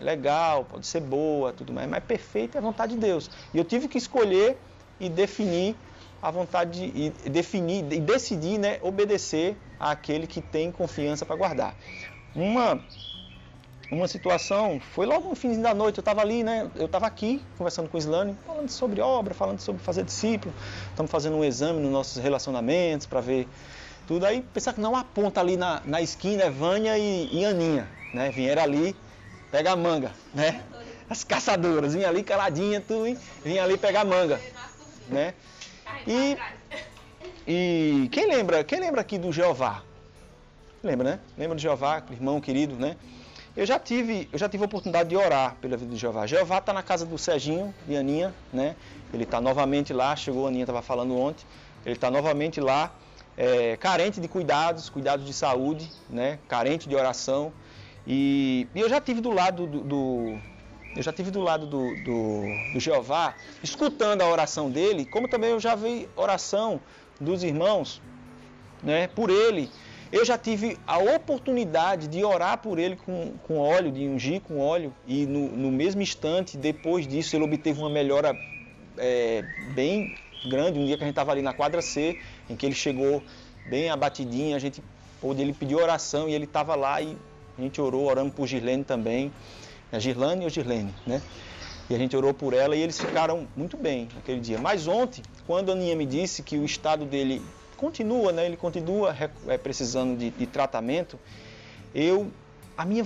É 0.00 0.04
legal, 0.04 0.64
pode 0.64 0.86
ser 0.86 1.00
boa, 1.00 1.52
tudo 1.52 1.72
mais, 1.72 1.88
mas 1.88 2.04
perfeita 2.04 2.58
é 2.58 2.60
a 2.60 2.62
vontade 2.62 2.94
de 2.94 3.00
Deus. 3.00 3.28
E 3.52 3.58
eu 3.58 3.64
tive 3.64 3.88
que 3.88 3.98
escolher 3.98 4.56
e 5.00 5.08
definir 5.08 5.74
a 6.22 6.30
vontade 6.30 6.88
de, 6.88 7.12
e 7.26 7.30
definir 7.30 7.92
e 7.92 7.98
decidir, 7.98 8.58
né, 8.58 8.78
obedecer 8.80 9.56
àquele 9.80 10.28
que 10.28 10.40
tem 10.40 10.70
confiança 10.70 11.26
para 11.26 11.34
guardar. 11.34 11.74
Uma 12.32 12.80
uma 13.90 14.06
situação, 14.06 14.80
foi 14.92 15.06
logo 15.06 15.30
no 15.30 15.34
fim 15.34 15.60
da 15.60 15.72
noite, 15.72 15.98
eu 15.98 16.02
estava 16.02 16.20
ali, 16.20 16.44
né? 16.44 16.70
Eu 16.76 16.86
estava 16.86 17.06
aqui 17.06 17.42
conversando 17.56 17.88
com 17.88 17.96
o 17.96 18.00
Islane, 18.00 18.36
falando 18.46 18.68
sobre 18.68 19.00
obra, 19.00 19.32
falando 19.32 19.60
sobre 19.60 19.82
fazer 19.82 20.04
discípulo. 20.04 20.54
Estamos 20.90 21.10
fazendo 21.10 21.36
um 21.36 21.44
exame 21.44 21.80
nos 21.80 21.90
nossos 21.90 22.22
relacionamentos 22.22 23.06
para 23.06 23.20
ver 23.20 23.48
tudo. 24.06 24.26
Aí 24.26 24.42
pensar 24.52 24.74
que 24.74 24.80
não 24.80 24.94
há 24.94 25.02
ponta 25.02 25.40
ali 25.40 25.56
na, 25.56 25.80
na 25.86 26.02
esquina, 26.02 26.44
é 26.44 26.50
Vânia 26.50 26.98
e, 26.98 27.30
e 27.32 27.44
Aninha, 27.44 27.88
né? 28.12 28.30
Vieram 28.30 28.62
ali 28.62 28.94
pegar 29.50 29.74
manga, 29.74 30.12
né? 30.34 30.62
As 31.08 31.24
caçadoras, 31.24 31.94
vinha 31.94 32.08
ali 32.08 32.22
caladinha, 32.22 32.82
tu, 32.86 33.06
hein? 33.06 33.16
vinha 33.42 33.64
ali 33.64 33.78
pegar 33.78 34.04
manga, 34.04 34.38
né? 35.08 35.32
E, 36.06 36.36
e 37.46 38.08
quem 38.12 38.26
lembra, 38.26 38.62
quem 38.62 38.78
lembra 38.78 39.00
aqui 39.00 39.16
do 39.16 39.32
Jeová? 39.32 39.82
Lembra, 40.82 41.12
né? 41.12 41.20
Lembra 41.38 41.54
do 41.54 41.60
Jeová, 41.60 42.02
irmão 42.10 42.38
querido, 42.38 42.74
né? 42.74 42.94
Eu 43.58 43.66
já 43.66 43.76
tive, 43.76 44.28
eu 44.32 44.38
já 44.38 44.48
tive 44.48 44.62
a 44.62 44.66
oportunidade 44.66 45.08
de 45.08 45.16
orar 45.16 45.56
pela 45.60 45.76
vida 45.76 45.90
de 45.92 45.96
Jeová. 45.98 46.28
Jeová 46.28 46.58
está 46.58 46.72
na 46.72 46.80
casa 46.80 47.04
do 47.04 47.18
Serginho 47.18 47.74
e 47.88 47.96
Aninha, 47.96 48.32
né? 48.52 48.76
Ele 49.12 49.24
está 49.24 49.40
novamente 49.40 49.92
lá, 49.92 50.14
chegou, 50.14 50.46
a 50.46 50.48
Aninha 50.48 50.62
estava 50.62 50.80
falando 50.80 51.18
ontem. 51.18 51.44
Ele 51.84 51.96
está 51.96 52.08
novamente 52.08 52.60
lá, 52.60 52.92
é, 53.36 53.76
carente 53.76 54.20
de 54.20 54.28
cuidados, 54.28 54.88
cuidados 54.88 55.26
de 55.26 55.32
saúde, 55.32 55.90
né? 56.08 56.38
Carente 56.46 56.88
de 56.88 56.94
oração. 56.94 57.52
E, 58.06 58.68
e 58.76 58.78
eu 58.80 58.88
já 58.88 59.00
tive 59.00 59.20
do 59.20 59.32
lado 59.32 59.66
do, 59.66 59.80
do- 59.80 60.38
eu 60.94 61.02
já 61.02 61.12
tive 61.12 61.32
do 61.32 61.40
lado 61.40 61.66
do, 61.66 61.96
do, 61.96 62.42
do 62.72 62.78
Jeová, 62.78 63.34
escutando 63.60 64.22
a 64.22 64.28
oração 64.28 64.70
dele, 64.70 65.04
como 65.04 65.26
também 65.26 65.50
eu 65.50 65.58
já 65.58 65.74
vi 65.74 66.08
oração 66.14 66.80
dos 67.20 67.42
irmãos, 67.42 68.00
né? 68.84 69.08
Por 69.08 69.30
ele. 69.30 69.68
Eu 70.10 70.24
já 70.24 70.38
tive 70.38 70.78
a 70.86 70.98
oportunidade 70.98 72.08
de 72.08 72.24
orar 72.24 72.58
por 72.58 72.78
ele 72.78 72.96
com, 72.96 73.34
com 73.46 73.58
óleo, 73.58 73.92
de 73.92 74.06
ungir 74.08 74.40
com 74.40 74.58
óleo, 74.58 74.92
e 75.06 75.26
no, 75.26 75.48
no 75.48 75.70
mesmo 75.70 76.00
instante, 76.00 76.56
depois 76.56 77.06
disso, 77.06 77.36
ele 77.36 77.44
obteve 77.44 77.78
uma 77.78 77.90
melhora 77.90 78.38
é, 78.96 79.44
bem 79.74 80.16
grande. 80.48 80.78
Um 80.78 80.86
dia 80.86 80.96
que 80.96 81.02
a 81.02 81.06
gente 81.06 81.12
estava 81.12 81.32
ali 81.32 81.42
na 81.42 81.52
quadra 81.52 81.82
C, 81.82 82.18
em 82.48 82.56
que 82.56 82.64
ele 82.64 82.74
chegou 82.74 83.22
bem 83.68 83.90
abatidinho, 83.90 84.56
a 84.56 84.58
gente 84.58 84.82
pôde, 85.20 85.42
ele 85.42 85.52
pediu 85.52 85.78
oração 85.78 86.28
e 86.28 86.34
ele 86.34 86.44
estava 86.44 86.74
lá 86.74 87.02
e 87.02 87.16
a 87.58 87.60
gente 87.60 87.80
orou, 87.80 88.06
oramos 88.06 88.32
por 88.32 88.46
Girlene 88.46 88.84
também. 88.84 89.32
A 89.92 89.98
Girlane 89.98 90.44
ou 90.44 90.50
Girlene, 90.50 90.94
né? 91.06 91.20
E 91.90 91.94
a 91.94 91.98
gente 91.98 92.16
orou 92.16 92.32
por 92.32 92.52
ela 92.52 92.76
e 92.76 92.80
eles 92.80 92.98
ficaram 92.98 93.48
muito 93.56 93.76
bem 93.76 94.08
naquele 94.14 94.40
dia. 94.40 94.58
Mas 94.58 94.86
ontem, 94.86 95.22
quando 95.46 95.70
a 95.70 95.72
Aninha 95.72 95.96
me 95.96 96.04
disse 96.04 96.42
que 96.42 96.56
o 96.58 96.64
estado 96.64 97.04
dele 97.04 97.42
continua, 97.78 98.32
né? 98.32 98.44
Ele 98.44 98.56
continua 98.56 99.16
é, 99.46 99.56
precisando 99.56 100.18
de, 100.18 100.30
de 100.30 100.46
tratamento, 100.46 101.18
eu 101.94 102.30
a 102.76 102.84
minha 102.84 103.04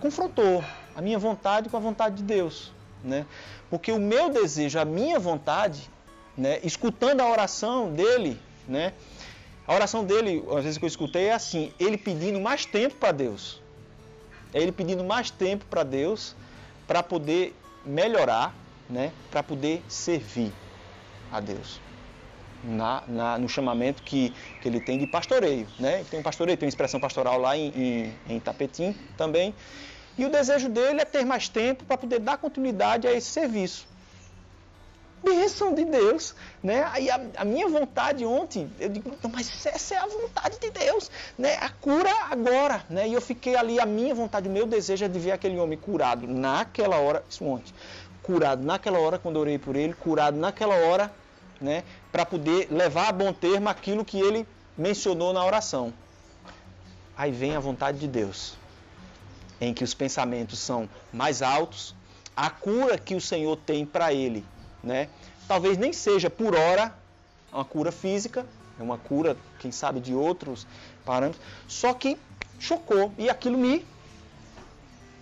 confrontou, 0.00 0.64
a 0.96 1.00
minha 1.00 1.18
vontade 1.18 1.68
com 1.68 1.76
a 1.76 1.80
vontade 1.80 2.16
de 2.16 2.22
Deus, 2.22 2.72
né? 3.04 3.26
Porque 3.68 3.92
o 3.92 3.98
meu 3.98 4.30
desejo, 4.30 4.78
a 4.78 4.84
minha 4.84 5.18
vontade, 5.18 5.88
né, 6.36 6.58
escutando 6.64 7.20
a 7.20 7.30
oração 7.30 7.92
dele, 7.92 8.40
né? 8.66 8.92
A 9.66 9.74
oração 9.74 10.04
dele, 10.04 10.42
às 10.56 10.64
vezes 10.64 10.78
que 10.78 10.84
eu 10.84 10.88
escutei, 10.88 11.26
é 11.26 11.34
assim: 11.34 11.72
ele 11.78 11.96
pedindo 11.96 12.40
mais 12.40 12.66
tempo 12.66 12.96
para 12.96 13.12
Deus. 13.12 13.60
É 14.52 14.60
ele 14.60 14.72
pedindo 14.72 15.04
mais 15.04 15.30
tempo 15.30 15.64
para 15.66 15.82
Deus 15.82 16.34
para 16.86 17.02
poder 17.02 17.54
melhorar, 17.84 18.54
né? 18.90 19.12
Para 19.30 19.42
poder 19.42 19.82
servir 19.88 20.52
a 21.30 21.40
Deus. 21.40 21.80
Na, 22.64 23.02
na, 23.08 23.38
no 23.38 23.48
chamamento 23.48 24.02
que, 24.04 24.32
que 24.60 24.68
ele 24.68 24.80
tem 24.80 24.96
de 24.96 25.06
pastoreio. 25.06 25.66
Né? 25.80 26.04
Tem 26.10 26.20
um 26.20 26.22
pastoreio, 26.22 26.56
tem 26.56 26.66
uma 26.66 26.70
expressão 26.70 27.00
pastoral 27.00 27.38
lá 27.38 27.56
em, 27.56 27.68
em, 28.28 28.34
em 28.36 28.40
Tapetim 28.40 28.94
também. 29.16 29.52
E 30.16 30.24
o 30.24 30.30
desejo 30.30 30.68
dele 30.68 31.00
é 31.00 31.04
ter 31.04 31.24
mais 31.24 31.48
tempo 31.48 31.84
para 31.84 31.98
poder 31.98 32.20
dar 32.20 32.38
continuidade 32.38 33.08
a 33.08 33.12
esse 33.12 33.30
serviço 33.30 33.86
bênção 35.22 35.74
de 35.74 35.84
Deus. 35.84 36.34
Né? 36.62 36.84
Aí 36.92 37.10
a, 37.10 37.20
a, 37.36 37.44
minha 37.44 37.68
vontade 37.68 38.24
ontem, 38.24 38.70
eu 38.78 38.88
digo, 38.88 39.12
mas 39.32 39.66
essa 39.66 39.94
é 39.94 39.98
a 39.98 40.06
vontade 40.06 40.58
de 40.58 40.70
Deus. 40.70 41.10
Né? 41.38 41.56
A 41.60 41.70
cura 41.70 42.10
agora. 42.30 42.84
Né? 42.90 43.08
E 43.08 43.12
eu 43.12 43.20
fiquei 43.20 43.56
ali, 43.56 43.80
a 43.80 43.86
minha 43.86 44.14
vontade, 44.14 44.48
o 44.48 44.52
meu 44.52 44.66
desejo 44.66 45.04
é 45.04 45.08
de 45.08 45.18
ver 45.18 45.32
aquele 45.32 45.58
homem 45.58 45.78
curado 45.78 46.26
naquela 46.26 46.96
hora, 46.96 47.24
isso 47.28 47.44
ontem, 47.44 47.72
curado 48.22 48.64
naquela 48.64 48.98
hora 48.98 49.18
quando 49.18 49.36
eu 49.36 49.42
orei 49.42 49.58
por 49.58 49.76
ele, 49.76 49.94
curado 49.94 50.36
naquela 50.36 50.74
hora, 50.74 51.10
né? 51.60 51.84
Para 52.12 52.24
poder 52.24 52.68
levar 52.70 53.08
a 53.08 53.12
bom 53.12 53.32
termo 53.32 53.68
aquilo 53.68 54.04
que 54.04 54.20
ele 54.20 54.46
mencionou 54.78 55.32
na 55.32 55.44
oração. 55.44 55.92
Aí 57.16 57.32
vem 57.32 57.56
a 57.56 57.60
vontade 57.60 57.98
de 57.98 58.06
Deus, 58.06 58.54
em 59.60 59.74
que 59.74 59.82
os 59.82 59.94
pensamentos 59.94 60.58
são 60.58 60.88
mais 61.12 61.42
altos, 61.42 61.94
a 62.36 62.48
cura 62.48 62.96
que 62.98 63.14
o 63.14 63.20
Senhor 63.20 63.56
tem 63.56 63.84
para 63.84 64.12
ele 64.12 64.44
né? 64.82 65.08
Talvez 65.46 65.78
nem 65.78 65.92
seja 65.92 66.28
por 66.28 66.54
hora 66.54 66.94
uma 67.52 67.64
cura 67.64 67.92
física, 67.92 68.46
é 68.78 68.82
uma 68.82 68.98
cura, 68.98 69.36
quem 69.58 69.70
sabe, 69.70 70.00
de 70.00 70.14
outros 70.14 70.66
parâmetros, 71.04 71.42
só 71.68 71.92
que 71.92 72.18
chocou 72.58 73.12
e 73.18 73.28
aquilo 73.28 73.58
me 73.58 73.84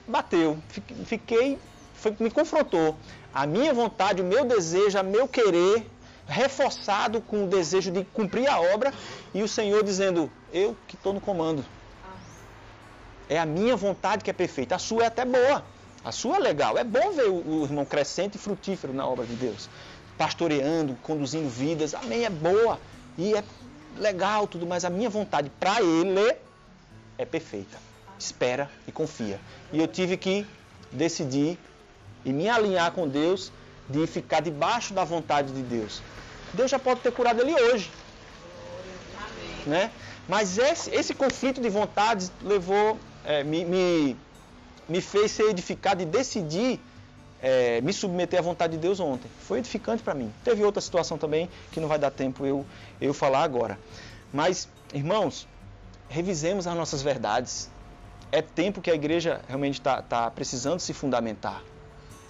bateu, 0.07 0.59
fiquei, 1.05 1.59
foi, 1.95 2.15
me 2.19 2.31
confrontou. 2.31 2.97
A 3.35 3.47
minha 3.47 3.75
vontade, 3.75 4.23
o 4.23 4.25
meu 4.25 4.45
desejo, 4.45 4.99
o 5.01 5.05
meu 5.05 5.27
querer, 5.27 5.87
reforçado 6.27 7.21
com 7.21 7.45
o 7.45 7.47
desejo 7.49 7.91
de 7.91 8.05
cumprir 8.05 8.49
a 8.49 8.61
obra 8.61 8.93
e 9.35 9.43
o 9.43 9.49
Senhor 9.49 9.83
dizendo: 9.83 10.31
Eu 10.53 10.77
que 10.87 10.95
estou 10.95 11.13
no 11.13 11.21
comando. 11.21 11.65
É 13.29 13.39
a 13.39 13.47
minha 13.47 13.77
vontade 13.77 14.25
que 14.25 14.31
é 14.31 14.33
perfeita, 14.33 14.75
a 14.75 14.79
sua 14.79 15.05
é 15.05 15.07
até 15.07 15.25
boa. 15.25 15.65
A 16.05 16.13
sua 16.13 16.37
é 16.37 16.41
legal. 16.41 16.79
É 16.79 16.85
bom 16.85 17.13
ver 17.13 17.29
o, 17.29 17.61
o 17.61 17.65
irmão 17.65 17.85
crescente 17.85 18.37
e 18.37 18.39
frutífero 18.39 18.93
na 18.93 19.07
obra 19.07 19.27
de 19.27 19.35
Deus. 19.35 19.69
Pastoreando, 20.17 20.97
conduzindo 21.03 21.49
vidas. 21.49 21.95
Amém, 21.95 22.25
é 22.25 22.31
boa. 22.31 22.81
E 23.19 23.35
é 23.35 23.45
legal 23.97 24.47
tudo, 24.47 24.67
mas 24.67 24.85
a 24.85 24.91
minha 24.91 25.11
vontade 25.11 25.51
para 25.61 25.83
ele 25.83 26.37
é 27.19 27.25
perfeita. 27.25 27.79
Espera 28.19 28.71
e 28.87 28.93
confia. 28.93 29.39
E 29.73 29.79
eu 29.79 29.87
tive 29.87 30.17
que 30.17 30.47
decidir 30.91 31.59
e 32.25 32.33
me 32.33 32.49
alinhar 32.49 32.93
com 32.93 33.07
Deus 33.07 33.53
de 33.91 34.07
ficar 34.07 34.41
debaixo 34.41 34.95
da 34.95 35.05
vontade 35.05 35.53
de 35.53 35.63
Deus. 35.63 36.03
Deus 36.55 36.71
já 36.71 36.79
pode 36.79 37.01
ter 37.01 37.13
curado 37.13 37.41
ele 37.41 37.55
hoje. 37.55 37.91
Né? 39.67 39.91
Mas 40.29 40.59
esse, 40.59 40.91
esse 40.91 41.15
conflito 41.15 41.61
de 41.61 41.69
vontades 41.69 42.33
levou, 42.43 42.99
é, 43.25 43.45
me, 43.45 43.65
me 43.65 44.17
me 44.91 45.01
fez 45.01 45.31
ser 45.31 45.45
edificado 45.45 46.03
e 46.03 46.05
decidir 46.05 46.81
é, 47.41 47.81
me 47.81 47.93
submeter 47.93 48.41
à 48.41 48.43
vontade 48.43 48.73
de 48.73 48.79
Deus 48.79 48.99
ontem. 48.99 49.31
Foi 49.47 49.61
edificante 49.61 50.03
para 50.03 50.15
mim. 50.15 50.33
Teve 50.43 50.65
outra 50.65 50.81
situação 50.81 51.17
também 51.17 51.49
que 51.71 51.79
não 51.79 51.87
vai 51.87 51.99
dar 51.99 52.11
tempo 52.11 52.45
eu, 52.45 52.67
eu 53.01 53.15
falar 53.15 53.45
agora. 53.45 53.79
Mas, 54.33 54.69
irmãos, 54.93 55.47
revisemos 56.09 56.67
as 56.67 56.75
nossas 56.75 57.03
verdades. 57.03 57.71
É 58.33 58.43
tempo 58.43 58.83
que 58.83 58.91
a 58.91 58.95
igreja 58.95 59.41
realmente 59.47 59.79
está 59.79 60.03
tá 60.03 60.29
precisando 60.29 60.81
se 60.81 60.93
fundamentar. 60.93 61.63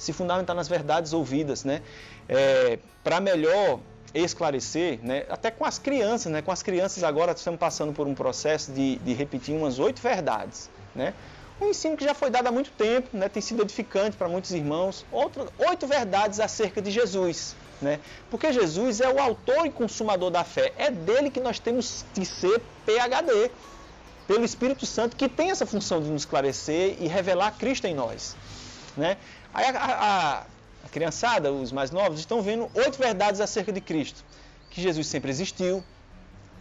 Se 0.00 0.12
fundamentar 0.12 0.56
nas 0.56 0.66
verdades 0.66 1.12
ouvidas, 1.12 1.62
né? 1.62 1.82
É, 2.28 2.78
para 3.04 3.20
melhor 3.20 3.78
esclarecer, 4.14 4.98
né? 5.02 5.24
até 5.28 5.50
com 5.50 5.64
as 5.64 5.78
crianças, 5.78 6.32
né? 6.32 6.42
com 6.42 6.50
as 6.50 6.62
crianças 6.62 7.04
agora 7.04 7.32
estamos 7.32 7.60
passando 7.60 7.92
por 7.92 8.06
um 8.06 8.14
processo 8.14 8.72
de, 8.72 8.96
de 8.96 9.12
repetir 9.12 9.54
umas 9.54 9.78
oito 9.78 10.02
verdades. 10.02 10.68
Né? 10.94 11.14
Um 11.60 11.68
ensino 11.68 11.96
que 11.96 12.04
já 12.04 12.14
foi 12.14 12.30
dado 12.30 12.48
há 12.48 12.52
muito 12.52 12.70
tempo, 12.72 13.08
né, 13.12 13.28
tem 13.28 13.42
sido 13.42 13.62
edificante 13.62 14.16
para 14.16 14.28
muitos 14.28 14.50
irmãos. 14.50 15.04
Outro, 15.12 15.46
oito 15.58 15.86
verdades 15.86 16.40
acerca 16.40 16.80
de 16.80 16.90
Jesus. 16.90 17.54
Né? 17.82 18.00
Porque 18.30 18.52
Jesus 18.52 19.00
é 19.00 19.08
o 19.08 19.18
autor 19.18 19.66
e 19.66 19.70
consumador 19.70 20.30
da 20.30 20.42
fé. 20.42 20.72
É 20.78 20.90
dele 20.90 21.30
que 21.30 21.38
nós 21.38 21.58
temos 21.58 22.04
que 22.14 22.24
ser 22.24 22.60
PHD. 22.86 23.50
Pelo 24.26 24.44
Espírito 24.44 24.86
Santo, 24.86 25.16
que 25.16 25.28
tem 25.28 25.50
essa 25.50 25.66
função 25.66 26.00
de 26.00 26.08
nos 26.08 26.22
esclarecer 26.22 26.96
e 27.00 27.08
revelar 27.08 27.52
Cristo 27.58 27.86
em 27.86 27.94
nós. 27.94 28.36
Né? 28.96 29.16
Aí 29.52 29.64
a, 29.66 29.78
a, 29.78 30.38
a 30.84 30.88
criançada, 30.90 31.52
os 31.52 31.72
mais 31.72 31.90
novos, 31.90 32.20
estão 32.20 32.42
vendo 32.42 32.70
oito 32.74 32.98
verdades 32.98 33.40
acerca 33.40 33.72
de 33.72 33.80
Cristo. 33.80 34.24
Que 34.70 34.80
Jesus 34.80 35.06
sempre 35.06 35.30
existiu, 35.30 35.82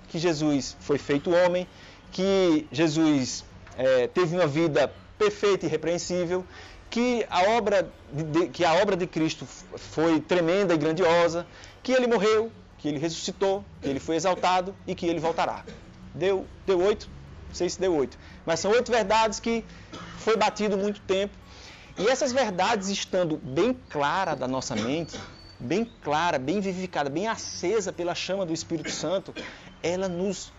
que 0.07 0.17
Jesus 0.17 0.75
foi 0.79 0.97
feito 0.97 1.31
homem, 1.31 1.67
que 2.11 2.67
Jesus 2.71 3.45
é, 3.77 4.07
teve 4.07 4.35
uma 4.35 4.47
vida 4.47 4.91
perfeita 5.17 5.65
e 5.65 5.69
irrepreensível, 5.69 6.45
que 6.89 7.25
a, 7.29 7.43
obra 7.51 7.91
de, 8.11 8.47
que 8.47 8.65
a 8.65 8.73
obra 8.75 8.95
de 8.97 9.05
Cristo 9.05 9.45
foi 9.75 10.19
tremenda 10.19 10.73
e 10.73 10.77
grandiosa, 10.77 11.45
que 11.83 11.91
ele 11.91 12.07
morreu, 12.07 12.51
que 12.77 12.87
ele 12.87 12.97
ressuscitou, 12.97 13.63
que 13.81 13.87
ele 13.87 13.99
foi 13.99 14.15
exaltado 14.15 14.73
e 14.87 14.95
que 14.95 15.05
ele 15.05 15.19
voltará. 15.19 15.63
Deu, 16.15 16.47
deu 16.65 16.79
oito? 16.81 17.09
Não 17.47 17.55
sei 17.55 17.69
se 17.69 17.79
deu 17.79 17.93
oito. 17.95 18.17
Mas 18.45 18.59
são 18.59 18.71
oito 18.71 18.91
verdades 18.91 19.39
que 19.39 19.63
foi 20.17 20.35
batido 20.35 20.77
muito 20.77 20.99
tempo. 21.01 21.35
E 21.99 22.07
essas 22.07 22.31
verdades 22.31 22.87
estando 22.87 23.35
bem 23.35 23.73
clara 23.89 24.33
da 24.33 24.47
nossa 24.47 24.73
mente, 24.73 25.19
bem 25.59 25.83
clara, 26.01 26.39
bem 26.39 26.61
vivificada, 26.61 27.09
bem 27.09 27.27
acesa 27.27 27.91
pela 27.91 28.15
chama 28.15 28.45
do 28.45 28.53
Espírito 28.53 28.89
Santo, 28.89 29.35
ela 29.83 30.07
nos 30.07 30.53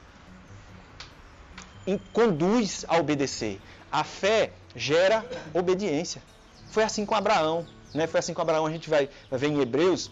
conduz 2.12 2.84
a 2.86 2.98
obedecer. 2.98 3.58
A 3.90 4.04
fé 4.04 4.52
gera 4.76 5.24
obediência. 5.54 6.22
Foi 6.70 6.82
assim 6.82 7.06
com 7.06 7.14
Abraão. 7.14 7.66
Né? 7.94 8.06
Foi 8.06 8.20
assim 8.20 8.34
com 8.34 8.42
Abraão. 8.42 8.66
A 8.66 8.70
gente 8.70 8.90
vai, 8.90 9.08
vai 9.30 9.38
ver 9.38 9.48
em 9.48 9.58
Hebreus, 9.58 10.10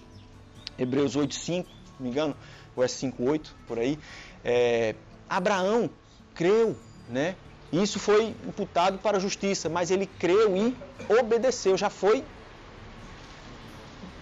Hebreus 0.78 1.14
8, 1.14 1.34
5, 1.34 1.68
não 1.98 2.06
me 2.06 2.08
engano, 2.08 2.34
ou 2.74 2.82
é 2.82 2.88
5, 2.88 3.22
8, 3.22 3.54
por 3.66 3.78
aí. 3.78 3.98
É, 4.42 4.94
Abraão 5.28 5.90
creu, 6.34 6.74
né? 7.06 7.36
Isso 7.72 7.98
foi 7.98 8.34
imputado 8.46 8.98
para 8.98 9.18
a 9.18 9.20
justiça, 9.20 9.68
mas 9.68 9.90
ele 9.90 10.06
creu 10.06 10.56
e 10.56 10.76
obedeceu, 11.08 11.76
já 11.76 11.90
foi. 11.90 12.24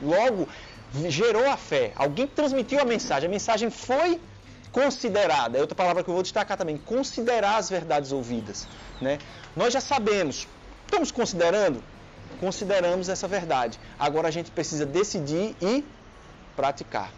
Logo, 0.02 0.48
gerou 1.08 1.48
a 1.48 1.56
fé. 1.56 1.92
Alguém 1.96 2.26
transmitiu 2.26 2.80
a 2.80 2.84
mensagem, 2.84 3.28
a 3.28 3.30
mensagem 3.30 3.70
foi 3.70 4.20
considerada, 4.72 5.56
é 5.56 5.60
outra 5.60 5.74
palavra 5.74 6.04
que 6.04 6.10
eu 6.10 6.14
vou 6.14 6.22
destacar 6.22 6.56
também, 6.58 6.76
considerar 6.76 7.56
as 7.56 7.70
verdades 7.70 8.12
ouvidas. 8.12 8.68
Né? 9.00 9.18
Nós 9.54 9.72
já 9.72 9.80
sabemos, 9.80 10.46
estamos 10.84 11.10
considerando? 11.10 11.82
Consideramos 12.40 13.08
essa 13.08 13.26
verdade. 13.26 13.78
Agora 13.98 14.28
a 14.28 14.30
gente 14.30 14.50
precisa 14.50 14.84
decidir 14.84 15.56
e 15.62 15.84
praticar. 16.54 17.10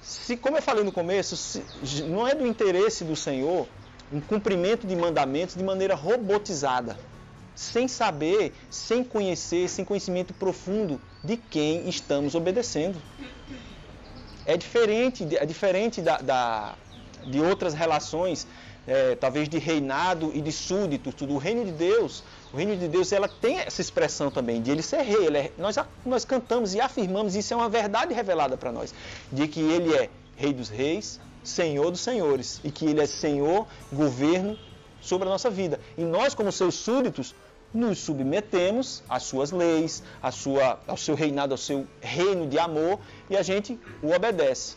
Se, 0.00 0.36
como 0.36 0.56
eu 0.56 0.62
falei 0.62 0.84
no 0.84 0.92
começo, 0.92 1.36
se, 1.36 1.62
não 2.04 2.28
é 2.28 2.34
do 2.34 2.46
interesse 2.46 3.02
do 3.02 3.16
Senhor 3.16 3.66
um 4.12 4.20
cumprimento 4.20 4.86
de 4.86 4.96
mandamentos 4.96 5.54
de 5.54 5.62
maneira 5.62 5.94
robotizada, 5.94 6.96
sem 7.54 7.88
saber, 7.88 8.54
sem 8.70 9.02
conhecer, 9.04 9.68
sem 9.68 9.84
conhecimento 9.84 10.32
profundo 10.32 11.00
de 11.22 11.36
quem 11.36 11.88
estamos 11.88 12.34
obedecendo 12.34 12.98
é 14.48 14.56
diferente, 14.56 15.28
é 15.36 15.44
diferente 15.44 16.00
da, 16.00 16.16
da 16.16 16.74
de 17.26 17.38
outras 17.38 17.74
relações, 17.74 18.46
é, 18.86 19.14
talvez 19.14 19.46
de 19.46 19.58
reinado 19.58 20.30
e 20.34 20.40
de 20.40 20.50
súditos, 20.50 21.12
tudo. 21.12 21.34
O 21.34 21.38
reino 21.38 21.62
de 21.66 21.72
Deus, 21.72 22.24
o 22.50 22.56
reino 22.56 22.74
de 22.74 22.88
Deus, 22.88 23.12
ela 23.12 23.28
tem 23.28 23.58
essa 23.58 23.82
expressão 23.82 24.30
também 24.30 24.62
de 24.62 24.70
ele 24.70 24.82
ser 24.82 25.02
rei. 25.02 25.26
Ele 25.26 25.36
é, 25.36 25.52
nós, 25.58 25.76
nós 26.06 26.24
cantamos 26.24 26.72
e 26.74 26.80
afirmamos, 26.80 27.36
isso 27.36 27.52
é 27.52 27.56
uma 27.58 27.68
verdade 27.68 28.14
revelada 28.14 28.56
para 28.56 28.72
nós, 28.72 28.94
de 29.30 29.46
que 29.46 29.60
ele 29.60 29.94
é 29.94 30.08
rei 30.34 30.54
dos 30.54 30.70
reis, 30.70 31.20
senhor 31.48 31.90
dos 31.90 32.00
senhores, 32.00 32.60
e 32.62 32.70
que 32.70 32.86
ele 32.86 33.00
é 33.00 33.06
senhor, 33.06 33.66
governo 33.92 34.58
sobre 35.00 35.26
a 35.26 35.30
nossa 35.30 35.50
vida. 35.50 35.80
E 35.96 36.02
nós, 36.02 36.34
como 36.34 36.52
seus 36.52 36.74
súditos, 36.74 37.34
nos 37.72 37.98
submetemos 37.98 39.02
às 39.08 39.24
suas 39.24 39.50
leis, 39.50 40.02
à 40.22 40.30
sua, 40.30 40.78
ao 40.86 40.96
seu 40.96 41.14
reinado, 41.14 41.52
ao 41.52 41.58
seu 41.58 41.86
reino 42.00 42.46
de 42.46 42.58
amor 42.58 42.98
e 43.28 43.36
a 43.36 43.42
gente 43.42 43.78
o 44.02 44.10
obedece. 44.10 44.76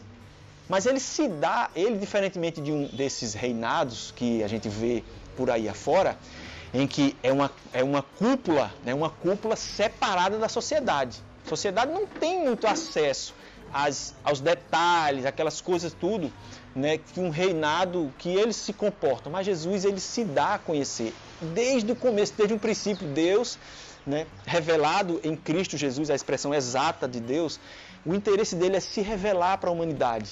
Mas 0.68 0.86
ele 0.86 1.00
se 1.00 1.28
dá, 1.28 1.70
ele 1.76 1.98
diferentemente 1.98 2.62
de 2.62 2.72
um 2.72 2.86
desses 2.88 3.34
reinados 3.34 4.14
que 4.16 4.44
a 4.44 4.48
gente 4.48 4.70
vê 4.70 5.04
por 5.36 5.50
aí 5.50 5.68
afora, 5.68 6.18
em 6.74 6.88
que 6.88 7.16
é 7.22 7.32
uma, 7.32 7.52
é 7.74 7.84
uma 7.84 8.02
cúpula, 8.02 8.72
né, 8.84 8.94
uma 8.94 9.10
cúpula 9.10 9.56
separada 9.56 10.38
da 10.38 10.48
sociedade. 10.48 11.22
A 11.46 11.50
sociedade 11.50 11.92
não 11.92 12.06
tem 12.06 12.44
muito 12.46 12.68
acesso 12.68 13.34
às, 13.74 14.14
aos 14.24 14.40
detalhes, 14.40 15.26
aquelas 15.26 15.60
coisas 15.60 15.94
tudo, 15.94 16.32
né, 16.76 16.98
que 16.98 17.20
um 17.20 17.30
reinado, 17.30 18.12
que 18.18 18.30
eles 18.30 18.56
se 18.56 18.74
comportam. 18.74 19.32
Mas 19.32 19.46
Jesus, 19.46 19.86
ele 19.86 20.00
se 20.00 20.24
dá 20.24 20.56
a 20.56 20.60
conhecer. 20.60 21.14
Desde 21.42 21.92
o 21.92 21.96
começo, 21.96 22.34
desde 22.38 22.54
o 22.54 22.60
princípio, 22.60 23.08
Deus, 23.08 23.58
né, 24.06 24.26
revelado 24.46 25.20
em 25.24 25.36
Cristo 25.36 25.78
Jesus, 25.78 26.10
a 26.10 26.16
expressão 26.16 26.54
exata 26.54 27.08
de 27.08 27.20
Deus, 27.20 27.60
o 28.06 28.16
interesse 28.16 28.56
dele 28.56 28.78
é 28.78 28.80
se 28.80 29.02
revelar 29.02 29.58
para 29.58 29.70
a 29.70 29.74
humanidade. 29.74 30.32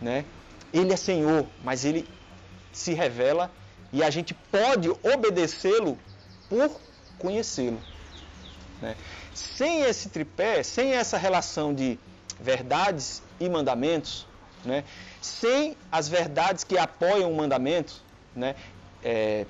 Né? 0.00 0.24
Ele 0.72 0.92
é 0.92 0.96
Senhor, 0.96 1.46
mas 1.64 1.84
ele 1.84 2.06
se 2.72 2.92
revela 2.92 3.50
e 3.92 4.02
a 4.02 4.10
gente 4.10 4.34
pode 4.34 4.88
obedecê-lo 4.88 5.98
por 6.48 6.70
conhecê-lo. 7.18 7.80
Né? 8.80 8.94
Sem 9.34 9.82
esse 9.82 10.10
tripé, 10.10 10.62
sem 10.62 10.92
essa 10.92 11.16
relação 11.16 11.74
de 11.74 11.98
verdades 12.40 13.22
e 13.40 13.48
mandamentos, 13.48 14.27
né? 14.68 14.84
sem 15.20 15.76
as 15.90 16.08
verdades 16.08 16.64
que 16.64 16.78
apoiam 16.78 17.32
o 17.32 17.36
mandamento, 17.36 18.02
né? 18.34 18.54
É, 19.02 19.46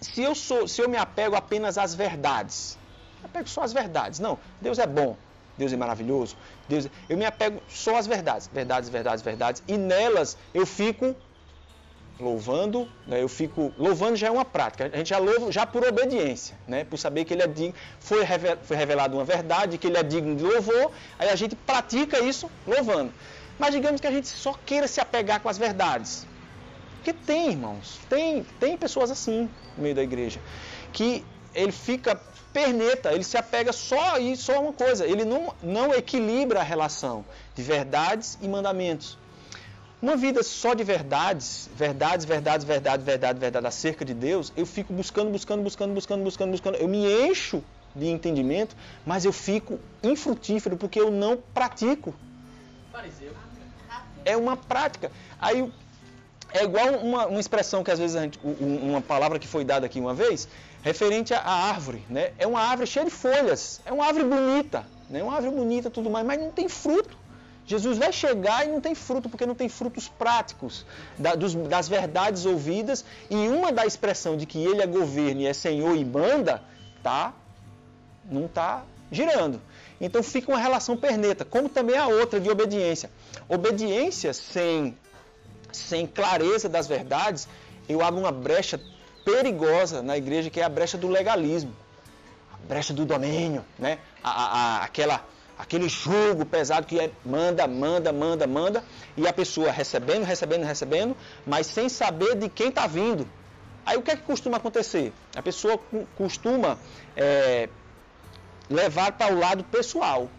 se, 0.00 0.22
eu 0.22 0.34
sou, 0.34 0.66
se 0.66 0.80
eu 0.80 0.88
me 0.88 0.96
apego 0.96 1.36
apenas 1.36 1.78
às 1.78 1.94
verdades, 1.94 2.78
eu 3.20 3.26
apego 3.26 3.48
só 3.48 3.62
às 3.62 3.72
verdades. 3.72 4.18
Não, 4.18 4.38
Deus 4.60 4.78
é 4.78 4.86
bom, 4.86 5.16
Deus 5.56 5.72
é 5.72 5.76
maravilhoso, 5.76 6.36
Deus, 6.68 6.86
é, 6.86 6.90
eu 7.08 7.16
me 7.16 7.24
apego 7.24 7.62
só 7.68 7.96
às 7.96 8.06
verdades, 8.06 8.48
verdades, 8.52 8.90
verdades, 8.90 9.22
verdades, 9.22 9.62
e 9.66 9.76
nelas 9.76 10.36
eu 10.52 10.66
fico 10.66 11.14
louvando, 12.18 12.86
né, 13.06 13.22
eu 13.22 13.28
fico 13.28 13.72
louvando 13.78 14.14
já 14.14 14.28
é 14.28 14.30
uma 14.30 14.44
prática. 14.44 14.90
A 14.92 14.96
gente 14.98 15.08
já 15.08 15.16
louva 15.16 15.50
já 15.50 15.64
por 15.64 15.82
obediência, 15.82 16.54
né, 16.68 16.84
por 16.84 16.98
saber 16.98 17.24
que 17.24 17.32
ele 17.32 17.42
é 17.42 17.46
digno, 17.46 17.74
foi, 17.98 18.20
foi 18.62 18.76
revelado 18.76 19.16
uma 19.16 19.24
verdade, 19.24 19.78
que 19.78 19.86
ele 19.86 19.96
é 19.96 20.02
digno 20.02 20.36
de 20.36 20.44
louvor, 20.44 20.92
aí 21.18 21.30
a 21.30 21.36
gente 21.36 21.56
pratica 21.56 22.20
isso 22.20 22.50
louvando. 22.66 23.10
Mas 23.60 23.74
digamos 23.74 24.00
que 24.00 24.06
a 24.06 24.10
gente 24.10 24.26
só 24.26 24.54
queira 24.64 24.88
se 24.88 25.02
apegar 25.02 25.38
com 25.40 25.48
as 25.50 25.58
verdades. 25.58 26.26
Porque 26.96 27.12
tem, 27.12 27.50
irmãos, 27.50 28.00
tem, 28.08 28.42
tem 28.58 28.74
pessoas 28.74 29.10
assim 29.10 29.50
no 29.76 29.82
meio 29.82 29.94
da 29.94 30.02
igreja, 30.02 30.40
que 30.94 31.22
ele 31.54 31.70
fica 31.70 32.18
perneta, 32.54 33.12
ele 33.12 33.22
se 33.22 33.36
apega 33.36 33.70
só 33.72 34.16
a 34.16 34.36
só 34.36 34.62
uma 34.62 34.72
coisa, 34.72 35.06
ele 35.06 35.26
não, 35.26 35.54
não 35.62 35.94
equilibra 35.94 36.60
a 36.60 36.62
relação 36.62 37.22
de 37.54 37.62
verdades 37.62 38.38
e 38.40 38.48
mandamentos. 38.48 39.18
Uma 40.00 40.16
vida 40.16 40.42
só 40.42 40.72
de 40.72 40.82
verdades, 40.82 41.68
verdades, 41.76 42.24
verdades, 42.24 42.64
verdade, 42.66 43.04
verdade, 43.04 43.38
verdade 43.38 43.66
acerca 43.66 44.06
de 44.06 44.14
Deus, 44.14 44.50
eu 44.56 44.64
fico 44.64 44.90
buscando, 44.94 45.30
buscando, 45.30 45.62
buscando, 45.62 45.92
buscando, 45.92 46.24
buscando, 46.24 46.50
buscando. 46.50 46.76
Eu 46.76 46.88
me 46.88 47.04
encho 47.28 47.62
de 47.94 48.06
entendimento, 48.06 48.74
mas 49.04 49.26
eu 49.26 49.32
fico 49.32 49.78
infrutífero 50.02 50.78
porque 50.78 50.98
eu 50.98 51.10
não 51.10 51.36
pratico. 51.36 52.14
É 54.24 54.36
uma 54.36 54.56
prática. 54.56 55.10
Aí 55.40 55.70
é 56.52 56.64
igual 56.64 56.88
uma, 56.96 57.26
uma 57.26 57.40
expressão 57.40 57.82
que 57.82 57.90
às 57.90 57.98
vezes 57.98 58.20
gente, 58.20 58.38
uma 58.42 59.00
palavra 59.00 59.38
que 59.38 59.46
foi 59.46 59.64
dada 59.64 59.86
aqui 59.86 60.00
uma 60.00 60.14
vez, 60.14 60.48
referente 60.82 61.32
à 61.32 61.42
árvore, 61.42 62.04
né? 62.08 62.32
É 62.38 62.46
uma 62.46 62.60
árvore 62.60 62.86
cheia 62.86 63.04
de 63.04 63.10
folhas, 63.10 63.80
é 63.84 63.92
uma 63.92 64.06
árvore 64.06 64.24
bonita, 64.24 64.84
né? 65.08 65.22
Uma 65.22 65.34
árvore 65.34 65.54
bonita, 65.54 65.90
tudo 65.90 66.10
mais, 66.10 66.26
mas 66.26 66.40
não 66.40 66.50
tem 66.50 66.68
fruto. 66.68 67.18
Jesus 67.66 67.98
vai 67.98 68.12
chegar 68.12 68.66
e 68.66 68.68
não 68.68 68.80
tem 68.80 68.96
fruto, 68.96 69.28
porque 69.28 69.46
não 69.46 69.54
tem 69.54 69.68
frutos 69.68 70.08
práticos 70.08 70.84
da, 71.16 71.36
dos, 71.36 71.54
das 71.54 71.88
verdades 71.88 72.44
ouvidas. 72.44 73.04
E 73.30 73.36
uma 73.48 73.70
da 73.70 73.86
expressão 73.86 74.36
de 74.36 74.44
que 74.44 74.58
ele 74.58 74.82
é 74.82 74.86
governo 74.86 75.42
e 75.42 75.46
é 75.46 75.52
senhor 75.52 75.96
e 75.96 76.04
manda, 76.04 76.60
tá? 77.00 77.32
Não 78.28 78.46
está 78.46 78.82
girando. 79.12 79.60
Então 80.00 80.20
fica 80.20 80.50
uma 80.50 80.58
relação 80.58 80.96
perneta, 80.96 81.44
como 81.44 81.68
também 81.68 81.96
a 81.96 82.08
outra 82.08 82.40
de 82.40 82.50
obediência. 82.50 83.08
Obediência 83.48 84.32
sem, 84.32 84.96
sem 85.72 86.06
clareza 86.06 86.68
das 86.68 86.86
verdades, 86.86 87.48
eu 87.88 88.02
abro 88.02 88.20
uma 88.20 88.32
brecha 88.32 88.80
perigosa 89.24 90.02
na 90.02 90.16
igreja, 90.16 90.50
que 90.50 90.60
é 90.60 90.64
a 90.64 90.68
brecha 90.68 90.96
do 90.96 91.08
legalismo, 91.08 91.74
a 92.52 92.66
brecha 92.66 92.92
do 92.94 93.04
domínio, 93.04 93.64
né? 93.78 93.98
a, 94.22 94.30
a, 94.30 94.46
a 94.46 94.84
aquela 94.84 95.24
aquele 95.58 95.90
jugo 95.90 96.46
pesado 96.46 96.86
que 96.86 96.98
é 96.98 97.10
manda, 97.24 97.66
manda, 97.66 98.12
manda, 98.12 98.46
manda, 98.46 98.84
e 99.14 99.28
a 99.28 99.32
pessoa 99.32 99.70
recebendo, 99.70 100.24
recebendo, 100.24 100.64
recebendo, 100.64 101.14
mas 101.46 101.66
sem 101.66 101.86
saber 101.88 102.34
de 102.36 102.48
quem 102.48 102.70
está 102.70 102.86
vindo. 102.86 103.28
Aí 103.84 103.96
o 103.96 104.02
que 104.02 104.10
é 104.10 104.16
que 104.16 104.22
costuma 104.22 104.56
acontecer? 104.56 105.12
A 105.36 105.42
pessoa 105.42 105.78
costuma 106.16 106.78
é, 107.14 107.68
levar 108.70 109.12
para 109.12 109.34
o 109.34 109.38
lado 109.38 109.62
pessoal. 109.64 110.30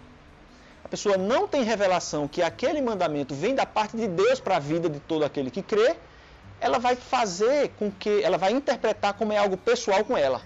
Pessoa 0.92 1.18
não 1.18 1.48
tem 1.48 1.64
revelação 1.64 2.28
que 2.28 2.44
aquele 2.44 2.82
mandamento 2.82 3.34
vem 3.34 3.56
da 3.56 3.66
parte 3.66 3.98
de 3.98 4.08
Deus 4.08 4.39
para 4.39 4.58
a 4.58 4.60
vida 4.60 4.88
de 4.88 5.00
todo 5.00 5.26
aquele 5.26 5.50
que 5.50 5.64
crê, 5.64 5.96
ela 6.60 6.78
vai 6.78 6.96
fazer 6.96 7.70
com 7.80 7.89
que, 7.89 8.22
ela 8.22 8.38
vai 8.38 8.52
interpretar 8.52 9.14
como 9.14 9.34
é 9.34 9.38
algo 9.38 9.58
pessoal 9.58 10.06
com 10.06 10.16
ela. 10.16 10.39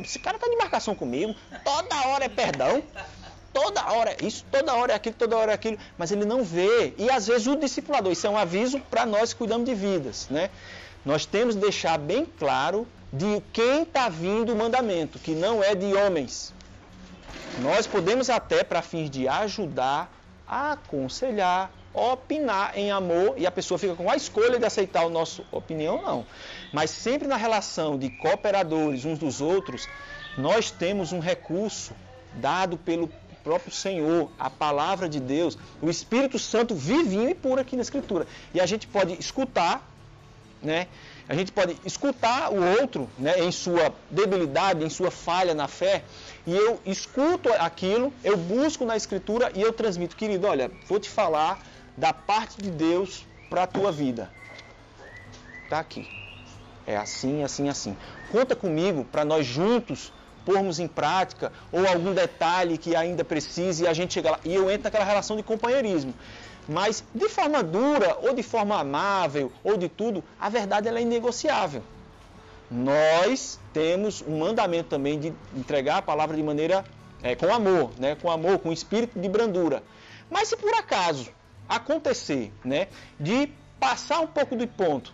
Esse 0.00 0.18
cara 0.18 0.36
está 0.38 0.48
de 0.48 0.56
marcação 0.56 0.94
comigo, 0.94 1.34
toda 1.62 2.08
hora 2.08 2.24
é 2.24 2.28
perdão 2.28 2.82
toda 3.52 3.92
hora 3.92 4.16
isso, 4.22 4.44
toda 4.50 4.74
hora 4.74 4.92
é 4.92 4.96
aquilo, 4.96 5.14
toda 5.16 5.36
hora 5.36 5.52
é 5.52 5.54
aquilo, 5.54 5.78
mas 5.98 6.10
ele 6.10 6.24
não 6.24 6.42
vê. 6.42 6.94
E 6.96 7.10
às 7.10 7.26
vezes 7.26 7.46
o 7.46 7.56
discipulador, 7.56 8.12
isso 8.12 8.26
é 8.26 8.30
um 8.30 8.38
aviso 8.38 8.80
para 8.90 9.04
nós 9.04 9.32
que 9.32 9.38
cuidamos 9.38 9.66
de 9.66 9.74
vidas, 9.74 10.28
né? 10.30 10.50
Nós 11.04 11.24
temos 11.24 11.54
que 11.54 11.60
deixar 11.60 11.98
bem 11.98 12.26
claro 12.38 12.86
de 13.12 13.42
quem 13.52 13.82
está 13.82 14.08
vindo 14.08 14.52
o 14.52 14.56
mandamento, 14.56 15.18
que 15.18 15.32
não 15.32 15.62
é 15.62 15.74
de 15.74 15.94
homens. 15.94 16.52
Nós 17.58 17.86
podemos 17.86 18.30
até, 18.30 18.62
para 18.64 18.82
fins 18.82 19.10
de 19.10 19.28
ajudar, 19.28 20.10
aconselhar, 20.46 21.70
opinar 21.92 22.76
em 22.76 22.90
amor, 22.90 23.34
e 23.36 23.46
a 23.46 23.50
pessoa 23.50 23.78
fica 23.78 23.94
com 23.94 24.10
a 24.10 24.16
escolha 24.16 24.58
de 24.58 24.64
aceitar 24.64 25.04
a 25.04 25.08
nossa 25.08 25.42
opinião, 25.50 26.00
não. 26.02 26.26
Mas 26.72 26.90
sempre 26.90 27.26
na 27.26 27.36
relação 27.36 27.98
de 27.98 28.10
cooperadores 28.10 29.04
uns 29.04 29.18
dos 29.18 29.40
outros, 29.40 29.88
nós 30.38 30.70
temos 30.70 31.12
um 31.12 31.18
recurso 31.18 31.92
dado 32.34 32.76
pelo 32.76 33.10
próprio 33.42 33.72
Senhor, 33.72 34.30
a 34.38 34.50
palavra 34.50 35.08
de 35.08 35.18
Deus, 35.18 35.58
o 35.80 35.88
Espírito 35.90 36.38
Santo 36.38 36.74
vivinho 36.74 37.28
e 37.28 37.34
puro 37.34 37.60
aqui 37.60 37.74
na 37.74 37.82
Escritura. 37.82 38.26
E 38.54 38.60
a 38.60 38.66
gente 38.66 38.86
pode 38.86 39.14
escutar, 39.14 39.88
né? 40.62 40.86
A 41.30 41.34
gente 41.36 41.52
pode 41.52 41.76
escutar 41.84 42.52
o 42.52 42.60
outro 42.80 43.08
né, 43.16 43.38
em 43.38 43.52
sua 43.52 43.94
debilidade, 44.10 44.84
em 44.84 44.90
sua 44.90 45.12
falha 45.12 45.54
na 45.54 45.68
fé, 45.68 46.02
e 46.44 46.52
eu 46.52 46.80
escuto 46.84 47.48
aquilo, 47.52 48.12
eu 48.24 48.36
busco 48.36 48.84
na 48.84 48.96
Escritura 48.96 49.52
e 49.54 49.62
eu 49.62 49.72
transmito. 49.72 50.16
Querido, 50.16 50.48
olha, 50.48 50.72
vou 50.88 50.98
te 50.98 51.08
falar 51.08 51.64
da 51.96 52.12
parte 52.12 52.60
de 52.60 52.68
Deus 52.68 53.24
para 53.48 53.62
a 53.62 53.66
tua 53.68 53.92
vida. 53.92 54.28
Está 55.62 55.78
aqui. 55.78 56.04
É 56.84 56.96
assim, 56.96 57.44
assim, 57.44 57.68
assim. 57.68 57.96
Conta 58.32 58.56
comigo 58.56 59.04
para 59.04 59.24
nós 59.24 59.46
juntos 59.46 60.12
pormos 60.44 60.80
em 60.80 60.88
prática, 60.88 61.52
ou 61.70 61.86
algum 61.86 62.12
detalhe 62.12 62.76
que 62.76 62.96
ainda 62.96 63.24
precise, 63.24 63.84
e 63.84 63.86
a 63.86 63.92
gente 63.92 64.14
chega 64.14 64.32
lá. 64.32 64.40
E 64.44 64.52
eu 64.52 64.68
entro 64.68 64.82
naquela 64.82 65.04
relação 65.04 65.36
de 65.36 65.44
companheirismo. 65.44 66.12
Mas 66.70 67.02
de 67.12 67.28
forma 67.28 67.64
dura, 67.64 68.16
ou 68.22 68.32
de 68.32 68.44
forma 68.44 68.78
amável, 68.78 69.50
ou 69.64 69.76
de 69.76 69.88
tudo, 69.88 70.22
a 70.38 70.48
verdade 70.48 70.86
ela 70.86 71.00
é 71.00 71.02
inegociável. 71.02 71.82
Nós 72.70 73.58
temos 73.72 74.22
um 74.22 74.38
mandamento 74.38 74.88
também 74.88 75.18
de 75.18 75.34
entregar 75.56 75.96
a 75.96 76.02
palavra 76.02 76.36
de 76.36 76.42
maneira 76.44 76.84
é, 77.24 77.34
com 77.34 77.52
amor, 77.52 77.90
né? 77.98 78.14
com 78.14 78.30
amor, 78.30 78.60
com 78.60 78.72
espírito 78.72 79.18
de 79.18 79.28
brandura. 79.28 79.82
Mas 80.30 80.46
se 80.46 80.56
por 80.56 80.72
acaso 80.74 81.30
acontecer 81.68 82.52
né, 82.64 82.86
de 83.18 83.50
passar 83.80 84.20
um 84.20 84.28
pouco 84.28 84.54
do 84.54 84.68
ponto 84.68 85.12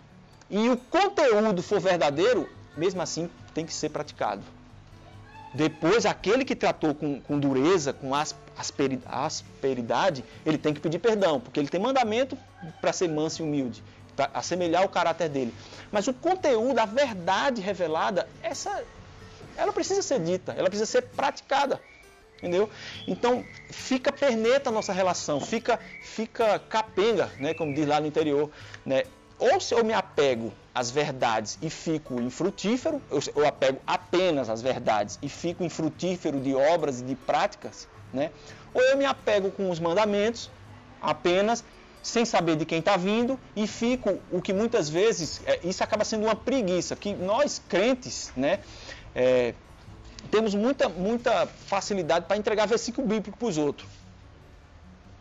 e 0.51 0.69
o 0.69 0.77
conteúdo 0.77 1.63
for 1.63 1.79
verdadeiro, 1.79 2.47
mesmo 2.77 3.01
assim 3.01 3.31
tem 3.55 3.65
que 3.65 3.73
ser 3.73 3.89
praticado. 3.89 4.43
Depois, 5.57 6.05
aquele 6.05 6.45
que 6.45 6.55
tratou 6.55 6.93
com, 6.93 7.19
com 7.19 7.39
dureza, 7.39 7.91
com 7.91 8.11
asperidade, 8.55 10.23
ele 10.45 10.55
tem 10.55 10.71
que 10.71 10.79
pedir 10.79 10.99
perdão, 10.99 11.39
porque 11.39 11.59
ele 11.59 11.67
tem 11.67 11.81
mandamento 11.81 12.37
para 12.79 12.93
ser 12.93 13.09
manso 13.09 13.41
e 13.41 13.43
humilde, 13.43 13.83
para 14.15 14.29
assemelhar 14.35 14.85
o 14.85 14.89
caráter 14.89 15.29
dele. 15.29 15.51
Mas 15.91 16.07
o 16.07 16.13
conteúdo, 16.13 16.77
a 16.77 16.85
verdade 16.85 17.59
revelada, 17.59 18.29
essa, 18.43 18.83
ela 19.57 19.73
precisa 19.73 20.03
ser 20.03 20.19
dita, 20.19 20.53
ela 20.55 20.69
precisa 20.69 20.85
ser 20.85 21.01
praticada. 21.01 21.81
Entendeu? 22.37 22.69
Então, 23.07 23.43
fica 23.71 24.11
perneta 24.11 24.69
a 24.69 24.71
nossa 24.71 24.93
relação, 24.93 25.41
fica, 25.41 25.79
fica 26.03 26.59
capenga, 26.69 27.31
né, 27.39 27.55
como 27.55 27.73
diz 27.73 27.87
lá 27.87 27.99
no 27.99 28.05
interior. 28.05 28.51
Né? 28.85 29.05
Ou 29.39 29.59
se 29.59 29.73
eu 29.73 29.83
me 29.83 29.93
apego 29.93 30.53
às 30.77 30.91
verdades 30.91 31.57
e 31.59 31.69
fico 31.71 32.21
infrutífero, 32.21 33.01
eu, 33.09 33.19
eu 33.35 33.47
apego 33.47 33.79
apenas 33.85 34.47
às 34.47 34.61
verdades 34.61 35.17
e 35.23 35.27
fico 35.27 35.63
infrutífero 35.63 36.39
de 36.39 36.53
obras 36.53 37.01
e 37.01 37.03
de 37.03 37.15
práticas, 37.15 37.87
né? 38.13 38.29
ou 38.75 38.81
eu 38.81 38.95
me 38.95 39.05
apego 39.05 39.49
com 39.49 39.71
os 39.71 39.79
mandamentos 39.79 40.51
apenas 41.01 41.63
sem 42.03 42.25
saber 42.25 42.55
de 42.57 42.65
quem 42.65 42.77
está 42.77 42.95
vindo 42.95 43.39
e 43.55 43.65
fico 43.65 44.19
o 44.31 44.39
que 44.39 44.53
muitas 44.53 44.87
vezes 44.87 45.41
é, 45.47 45.59
isso 45.63 45.83
acaba 45.83 46.05
sendo 46.05 46.25
uma 46.25 46.35
preguiça 46.35 46.95
que 46.95 47.13
nós 47.13 47.59
crentes 47.67 48.31
né 48.35 48.59
é, 49.15 49.55
temos 50.29 50.53
muita, 50.53 50.87
muita 50.87 51.47
facilidade 51.47 52.25
para 52.27 52.37
entregar 52.37 52.67
versículo 52.67 53.07
bíblico 53.07 53.37
para 53.37 53.47
os 53.47 53.57
outros. 53.57 53.89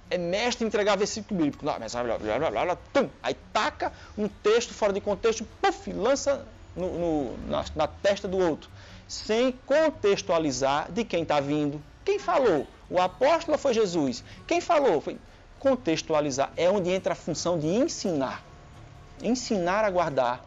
É 0.09 0.17
mestre 0.17 0.65
em 0.65 0.69
entregar 0.69 0.97
versículo 0.97 1.43
bíblico. 1.43 1.65
Não, 1.65 1.77
mas, 1.79 1.93
blá, 1.93 2.19
blá, 2.19 2.39
blá, 2.39 2.65
blá, 2.65 2.79
tum, 2.93 3.09
aí 3.23 3.35
taca 3.53 3.93
um 4.17 4.29
texto 4.29 4.73
fora 4.73 4.93
de 4.93 5.01
contexto, 5.01 5.47
puff, 5.61 5.93
lança 5.93 6.47
no, 6.77 6.99
no, 6.99 7.39
na, 7.49 7.65
na 7.75 7.87
testa 7.87 8.29
do 8.29 8.39
outro, 8.39 8.71
sem 9.09 9.53
contextualizar 9.67 10.91
de 10.93 11.05
quem 11.05 11.23
está 11.23 11.41
vindo. 11.41 11.83
Quem 12.05 12.19
falou? 12.19 12.67
O 12.89 13.01
apóstolo 13.01 13.59
foi 13.59 13.75
Jesus? 13.75 14.23
Quem 14.47 14.61
falou? 14.61 15.01
Foi 15.01 15.19
contextualizar. 15.59 16.53
É 16.57 16.71
onde 16.71 16.91
entra 16.91 17.15
a 17.15 17.17
função 17.17 17.59
de 17.59 17.67
ensinar. 17.67 18.45
Ensinar 19.23 19.85
a 19.85 19.91
guardar 19.91 20.47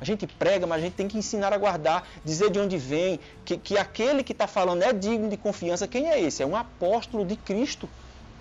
a 0.00 0.04
gente 0.04 0.26
prega, 0.26 0.66
mas 0.66 0.78
a 0.78 0.84
gente 0.84 0.94
tem 0.94 1.08
que 1.08 1.16
ensinar 1.16 1.52
a 1.52 1.58
guardar, 1.58 2.06
dizer 2.24 2.50
de 2.50 2.58
onde 2.58 2.76
vem, 2.76 3.18
que, 3.44 3.56
que 3.56 3.78
aquele 3.78 4.22
que 4.22 4.32
está 4.32 4.46
falando 4.46 4.82
é 4.82 4.92
digno 4.92 5.28
de 5.28 5.36
confiança. 5.36 5.88
Quem 5.88 6.10
é 6.10 6.20
esse? 6.20 6.42
É 6.42 6.46
um 6.46 6.54
apóstolo 6.54 7.24
de 7.24 7.36
Cristo, 7.36 7.88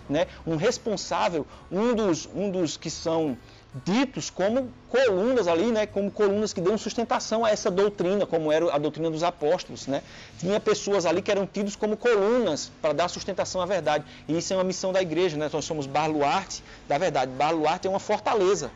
né? 0.10 0.28
um 0.46 0.56
responsável, 0.56 1.46
um 1.72 1.94
dos, 1.94 2.30
um 2.34 2.50
dos 2.50 2.78
que 2.78 2.90
são 2.90 3.38
ditos 3.84 4.30
como 4.30 4.70
colunas 4.90 5.48
ali, 5.48 5.66
né? 5.66 5.86
como 5.86 6.10
colunas 6.10 6.54
que 6.54 6.62
dão 6.62 6.78
sustentação 6.78 7.44
a 7.44 7.50
essa 7.50 7.70
doutrina, 7.70 8.26
como 8.26 8.52
era 8.52 8.74
a 8.74 8.78
doutrina 8.78 9.10
dos 9.10 9.24
apóstolos. 9.24 9.88
Né? 9.88 10.02
Tinha 10.40 10.60
pessoas 10.60 11.06
ali 11.06 11.22
que 11.22 11.30
eram 11.30 11.46
tidos 11.46 11.76
como 11.76 11.98
colunas 11.98 12.72
para 12.82 12.94
dar 12.94 13.10
sustentação 13.10 13.62
à 13.62 13.66
verdade. 13.66 14.06
E 14.28 14.38
isso 14.38 14.54
é 14.54 14.56
uma 14.56 14.64
missão 14.64 14.94
da 14.94 15.02
igreja, 15.02 15.36
né? 15.36 15.50
nós 15.52 15.66
somos 15.66 15.86
baluarte 15.86 16.64
da 16.88 16.98
verdade. 16.98 17.32
Baluarte 17.32 17.88
é 17.88 17.90
uma 17.90 18.00
fortaleza. 18.00 18.72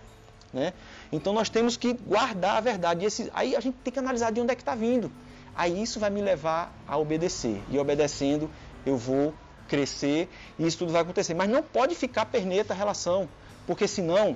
Né? 0.52 0.74
Então 1.12 1.32
nós 1.32 1.50
temos 1.50 1.78
que 1.78 1.94
guardar 1.94 2.58
a 2.58 2.62
verdade. 2.62 3.06
Esse, 3.06 3.32
aí 3.34 3.56
a 3.56 3.60
gente 3.60 3.76
tem 3.84 3.94
que 3.94 4.00
analisar 4.00 4.32
de 4.32 4.42
onde 4.42 4.52
é 4.52 4.56
que 4.56 4.62
está 4.62 4.76
vindo. 4.76 5.12
Aí 5.56 5.82
isso 5.82 6.00
vai 6.00 6.10
me 6.10 6.22
levar 6.22 6.74
a 6.88 6.98
obedecer. 6.98 7.62
E 7.70 7.78
obedecendo, 7.78 8.50
eu 8.86 8.98
vou 8.98 9.34
crescer 9.70 10.28
e 10.58 10.68
isso 10.68 10.80
tudo 10.80 10.92
vai 10.92 11.02
acontecer. 11.02 11.34
Mas 11.34 11.50
não 11.50 11.64
pode 11.64 11.96
ficar 11.96 12.26
perneta 12.26 12.74
a 12.74 12.76
relação, 12.76 13.30
porque 13.66 13.88
senão 13.88 14.36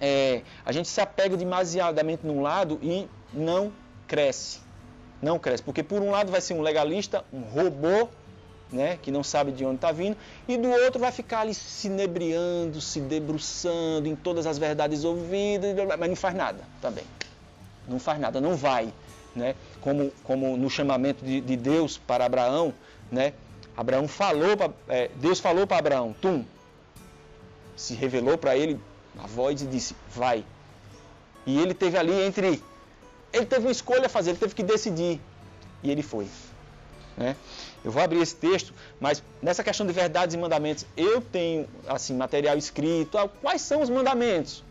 é, 0.00 0.42
a 0.64 0.70
gente 0.70 0.88
se 0.88 1.00
apega 1.00 1.36
demasiadamente 1.36 2.26
num 2.26 2.42
lado 2.42 2.78
e 2.82 3.08
não 3.32 3.72
cresce. 4.06 4.60
Não 5.20 5.38
cresce. 5.38 5.62
Porque 5.62 5.82
por 5.82 6.02
um 6.02 6.10
lado 6.10 6.30
vai 6.30 6.40
ser 6.40 6.54
um 6.54 6.60
legalista, 6.60 7.24
um 7.32 7.40
robô 7.40 8.08
né, 8.72 8.98
que 9.02 9.10
não 9.10 9.22
sabe 9.22 9.52
de 9.52 9.64
onde 9.64 9.76
está 9.76 9.92
vindo, 9.92 10.16
e 10.48 10.56
do 10.56 10.70
outro 10.70 10.98
vai 10.98 11.12
ficar 11.12 11.40
ali 11.40 11.54
se 11.54 11.88
inebriando, 11.88 12.80
se 12.80 13.00
debruçando 13.00 14.08
em 14.08 14.16
todas 14.16 14.46
as 14.46 14.58
verdades 14.58 15.04
ouvidas, 15.04 15.76
mas 15.98 16.08
não 16.08 16.16
faz 16.16 16.34
nada 16.34 16.64
também. 16.80 17.04
Não 17.86 17.98
faz 17.98 18.18
nada, 18.18 18.40
não 18.40 18.56
vai. 18.56 18.92
Né? 19.36 19.54
Como, 19.80 20.10
como 20.24 20.56
no 20.56 20.68
chamamento 20.68 21.24
de, 21.24 21.40
de 21.40 21.56
Deus 21.56 21.98
para 21.98 22.24
Abraão, 22.24 22.74
né? 23.10 23.32
Abraão 23.76 24.06
falou, 24.06 24.56
pra, 24.56 24.70
é, 24.88 25.10
Deus 25.16 25.40
falou 25.40 25.66
para 25.66 25.78
Abraão, 25.78 26.14
tum, 26.20 26.44
se 27.76 27.94
revelou 27.94 28.36
para 28.36 28.56
ele 28.56 28.78
a 29.18 29.26
voz 29.26 29.62
e 29.62 29.66
disse, 29.66 29.96
vai. 30.14 30.44
E 31.46 31.58
ele 31.58 31.74
teve 31.74 31.96
ali 31.96 32.12
entre, 32.12 32.62
ele 33.32 33.46
teve 33.46 33.66
uma 33.66 33.72
escolha 33.72 34.06
a 34.06 34.08
fazer, 34.08 34.30
ele 34.30 34.38
teve 34.38 34.54
que 34.54 34.62
decidir, 34.62 35.20
e 35.82 35.90
ele 35.90 36.02
foi. 36.02 36.28
Né? 37.16 37.36
Eu 37.84 37.90
vou 37.90 38.02
abrir 38.02 38.20
esse 38.20 38.36
texto, 38.36 38.72
mas 39.00 39.22
nessa 39.42 39.64
questão 39.64 39.86
de 39.86 39.92
verdades 39.92 40.34
e 40.34 40.38
mandamentos, 40.38 40.86
eu 40.96 41.20
tenho 41.20 41.68
assim 41.86 42.14
material 42.14 42.56
escrito. 42.56 43.18
Ah, 43.18 43.28
quais 43.28 43.60
são 43.62 43.82
os 43.82 43.90
mandamentos? 43.90 44.62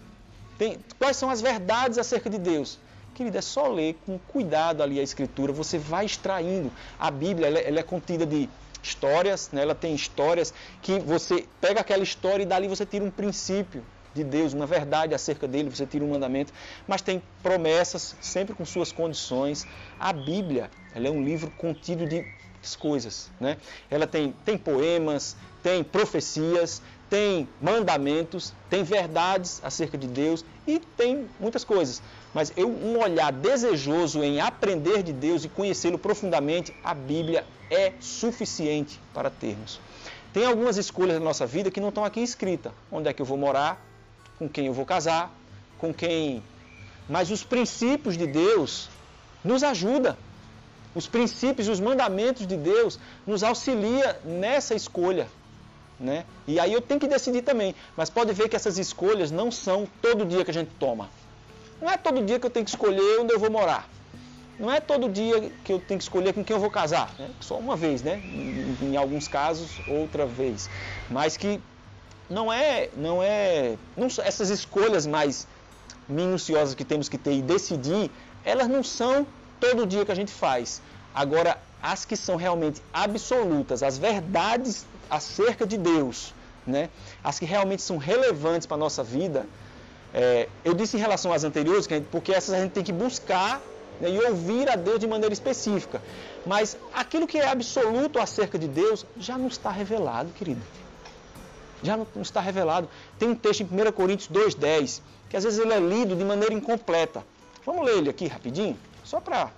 Tem, 0.58 0.80
quais 0.97 1.18
são 1.18 1.30
as 1.30 1.41
verdades 1.41 1.97
acerca 1.97 2.30
de 2.30 2.38
Deus? 2.38 2.80
Querida, 3.14 3.39
é 3.39 3.41
só 3.41 3.68
ler 3.68 3.99
com 4.06 4.18
cuidado 4.18 4.82
ali 4.82 4.99
a 4.99 5.04
Escritura. 5.04 5.52
Você 5.52 5.78
vai 5.78 6.06
extraindo. 6.06 6.72
A 6.97 7.12
Bíblia 7.12 7.47
ela, 7.47 7.60
ela 7.60 7.80
é 7.80 7.84
contida 7.84 8.26
de 8.26 8.49
histórias, 8.82 9.49
né? 9.51 9.61
ela 9.61 9.75
tem 9.75 9.93
histórias 9.93 10.53
que 10.82 10.99
você 10.99 11.45
pega 11.59 11.82
aquela 11.82 12.03
história 12.03 12.43
e 12.43 12.45
dali 12.45 12.67
você 12.67 12.86
tira 12.86 13.03
um 13.03 13.11
princípio 13.11 13.84
de 14.13 14.23
Deus, 14.23 14.53
uma 14.53 14.65
verdade 14.65 15.13
acerca 15.13 15.47
dele, 15.47 15.69
você 15.69 15.86
tira 15.86 16.03
um 16.03 16.09
mandamento, 16.09 16.51
mas 16.88 17.01
tem 17.01 17.21
promessas, 17.41 18.15
sempre 18.19 18.53
com 18.53 18.65
suas 18.65 18.91
condições. 18.91 19.65
A 19.99 20.11
Bíblia 20.11 20.69
ela 20.93 21.07
é 21.07 21.11
um 21.11 21.23
livro 21.23 21.49
contido 21.51 22.05
de 22.05 22.25
coisas. 22.77 23.29
Né? 23.39 23.57
Ela 23.89 24.05
tem, 24.05 24.34
tem 24.45 24.57
poemas, 24.57 25.36
tem 25.63 25.84
profecias, 25.84 26.82
tem 27.09 27.47
mandamentos, 27.61 28.53
tem 28.69 28.84
verdades 28.84 29.59
acerca 29.63 29.97
de 29.97 30.07
Deus 30.07 30.45
e 30.67 30.79
tem 30.79 31.27
muitas 31.39 31.63
coisas. 31.63 32.01
Mas 32.34 32.53
eu, 32.55 32.69
um 32.69 32.99
olhar 32.99 33.32
desejoso 33.32 34.23
em 34.23 34.39
aprender 34.39 35.03
de 35.03 35.11
Deus 35.11 35.43
e 35.43 35.49
conhecê-lo 35.49 35.97
profundamente, 35.97 36.73
a 36.84 36.93
Bíblia 36.93 37.45
é 37.72 37.93
suficiente 37.99 38.99
para 39.13 39.32
termos. 39.32 39.80
Tem 40.32 40.45
algumas 40.45 40.78
escolhas 40.78 41.17
na 41.17 41.26
nossa 41.26 41.47
vida 41.47 41.72
que 41.72 41.80
não 41.80 41.89
estão 41.89 42.05
aqui 42.05 42.19
escritas. 42.19 42.72
Onde 42.91 43.09
é 43.09 43.13
que 43.13 43.22
eu 43.22 43.26
vou 43.26 43.38
morar? 43.38 43.84
Com 44.38 44.47
quem 44.47 44.67
eu 44.67 44.74
vou 44.74 44.86
casar? 44.86 45.34
Com 45.80 45.91
quem? 45.91 46.43
Mas 47.09 47.32
os 47.32 47.43
princípios 47.43 48.15
de 48.15 48.28
Deus 48.28 48.89
nos 49.43 49.63
ajudam 49.63 50.15
os 50.93 51.07
princípios 51.07 51.67
os 51.67 51.80
mandamentos 51.80 52.45
de 52.45 52.57
Deus 52.57 52.99
nos 53.26 53.43
auxilia 53.43 54.19
nessa 54.26 54.76
escolha. 54.76 55.28
Né? 55.99 56.26
E 56.47 56.59
aí 56.59 56.74
eu 56.74 56.82
tenho 56.82 56.99
que 56.99 57.07
decidir 57.07 57.43
também. 57.43 57.76
Mas 57.95 58.09
pode 58.09 58.34
ver 58.34 58.49
que 58.49 58.55
essas 58.55 58.78
escolhas 58.78 59.32
não 59.32 59.51
são 59.51 59.88
todo 60.01 60.26
dia 60.26 60.43
que 60.43 60.51
a 60.51 60.53
gente 60.53 60.72
toma. 60.80 61.09
Não 61.82 61.89
é 61.89 61.97
todo 61.97 62.24
dia 62.24 62.39
que 62.39 62.45
eu 62.45 62.49
tenho 62.49 62.65
que 62.65 62.72
escolher 62.72 63.19
onde 63.19 63.34
eu 63.34 63.39
vou 63.39 63.49
morar. 63.49 63.88
Não 64.62 64.72
é 64.72 64.80
todo 64.80 65.09
dia 65.09 65.51
que 65.64 65.74
eu 65.74 65.80
tenho 65.80 65.97
que 65.97 66.03
escolher 66.03 66.34
com 66.34 66.43
quem 66.43 66.55
eu 66.55 66.59
vou 66.59 66.70
casar. 66.70 67.12
Né? 67.18 67.32
Só 67.39 67.57
uma 67.57 67.76
vez, 67.76 68.03
né? 68.03 68.22
Em, 68.24 68.91
em 68.91 68.95
alguns 68.95 69.28
casos, 69.28 69.82
outra 69.88 70.28
vez. 70.28 70.70
Mas 71.09 71.36
que 71.36 71.59
não 72.30 72.53
é, 72.53 72.89
não 72.95 73.24
é, 73.24 73.76
não, 73.97 74.05
essas 74.05 74.51
escolhas 74.51 75.07
mais 75.07 75.47
minuciosas 76.07 76.76
que 76.76 76.86
temos 76.86 77.09
que 77.09 77.18
ter 77.18 77.34
e 77.34 77.41
decidir, 77.41 78.12
elas 78.45 78.68
não 78.68 78.84
são 78.84 79.26
todo 79.59 79.88
dia 79.88 80.05
que 80.05 80.12
a 80.12 80.16
gente 80.16 80.32
faz. 80.32 80.80
Agora, 81.12 81.57
as 81.82 82.05
que 82.05 82.16
são 82.16 82.36
realmente 82.36 82.84
absolutas, 82.93 83.82
as 83.82 83.97
verdades 83.97 84.86
acerca 85.09 85.66
de 85.66 85.76
Deus, 85.76 86.36
né? 86.68 86.91
as 87.24 87.39
que 87.39 87.45
realmente 87.45 87.82
são 87.82 87.97
relevantes 87.97 88.68
para 88.68 88.76
a 88.76 88.80
nossa 88.80 89.03
vida, 89.03 89.47
é, 90.14 90.47
eu 90.64 90.76
disse 90.76 90.97
em 90.97 90.99
relação 90.99 91.34
às 91.34 91.43
anteriores, 91.43 91.88
porque 92.12 92.32
essas 92.32 92.53
a 92.53 92.59
gente 92.62 92.74
tem 92.74 92.84
que 92.84 92.93
buscar 92.93 93.59
né, 94.02 94.10
e 94.10 94.20
ouvir 94.20 94.70
a 94.70 94.76
Deus 94.76 94.99
de 94.99 95.08
maneira 95.08 95.34
específica. 95.34 96.02
Mas 96.45 96.76
aquilo 96.93 97.28
que 97.28 97.38
é 97.38 97.47
absoluto 97.47 98.20
acerca 98.20 98.58
de 98.58 98.68
Deus 98.68 99.06
já 99.18 99.38
não 99.38 99.47
está 99.47 99.70
revelado, 99.70 100.32
querido. 100.32 100.62
Já 101.84 101.95
não, 101.95 102.08
está 102.22 102.41
revelado. 102.41 102.89
Tem 103.18 103.30
um 103.30 103.36
texto 103.36 103.62
em 103.62 103.66
1 103.66 103.91
Coríntios 103.91 104.30
2,10, 104.30 105.02
que 105.30 105.38
às 105.38 105.43
vezes 105.43 105.60
ele 105.60 105.74
é 105.74 105.80
lido 105.80 106.16
de 106.16 106.24
maneira 106.24 106.54
incompleta. 106.54 107.24
Vamos 107.66 107.86
ler 107.86 107.97
ele 107.97 108.10
aqui 108.10 108.28
rapidinho? 108.28 108.78
Só 109.04 109.20
para. 109.20 109.52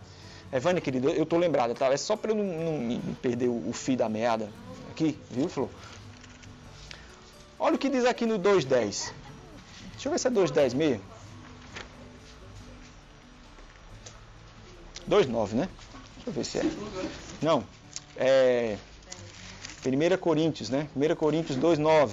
Evânia, 0.52 0.80
querido, 0.80 1.10
eu 1.10 1.24
estou 1.24 1.39
lembrada, 1.39 1.74
tá? 1.74 1.88
É 1.88 1.98
só 1.98 2.16
para 2.16 2.32
eu 2.32 2.36
não, 2.36 2.44
não 2.44 3.14
perder 3.16 3.48
o, 3.48 3.70
o 3.70 3.74
fio 3.74 3.98
da 3.98 4.08
meada. 4.08 4.50
Aqui, 4.91 5.18
viu, 5.32 5.50
Flor? 5.50 5.70
Olha 7.58 7.76
o 7.76 7.78
que 7.78 7.89
diz 7.89 8.06
aqui 8.06 8.26
no 8.26 8.38
2.10. 8.38 9.12
Deixa 9.94 10.08
eu 10.08 10.12
ver 10.12 10.20
se 10.20 10.28
é 10.28 10.32
2.10 10.32 10.76
mesmo. 10.76 11.12
2.9, 15.10 15.54
né? 15.54 15.70
Deixa 16.16 16.30
eu 16.30 16.34
ver 16.34 16.45
se 16.45 16.58
é. 16.60 16.64
Não. 17.41 17.64
É. 18.16 18.78
1 19.86 20.18
Coríntios, 20.18 20.70
né? 20.70 20.88
1 20.95 21.16
Coríntios 21.16 21.58
2.9. 21.58 22.12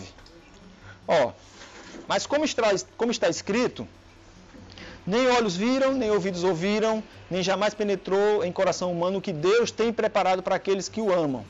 Ó. 1.06 1.32
Mas 2.08 2.26
como 2.26 2.44
está, 2.44 2.68
como 2.96 3.12
está 3.12 3.28
escrito, 3.28 3.86
nem 5.06 5.28
olhos 5.28 5.56
viram, 5.56 5.92
nem 5.92 6.10
ouvidos 6.10 6.44
ouviram, 6.44 7.02
nem 7.30 7.42
jamais 7.42 7.74
penetrou 7.74 8.44
em 8.44 8.52
coração 8.52 8.92
humano 8.92 9.18
o 9.18 9.20
que 9.20 9.32
Deus 9.32 9.70
tem 9.70 9.92
preparado 9.92 10.42
para 10.42 10.56
aqueles 10.56 10.88
que 10.88 11.00
o 11.00 11.12
amam. 11.12 11.44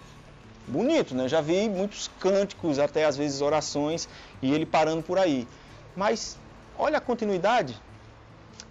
Bonito, 0.67 1.15
né? 1.15 1.29
Já 1.29 1.41
vi 1.41 1.69
muitos 1.69 2.11
cânticos, 2.21 2.79
até 2.79 3.05
às 3.05 3.17
vezes 3.17 3.41
orações, 3.41 4.09
e 4.41 4.53
ele 4.53 4.67
parando 4.67 5.03
por 5.03 5.19
aí. 5.19 5.49
Mas 5.97 6.39
olha 6.79 6.99
a 6.99 7.01
continuidade. 7.01 7.77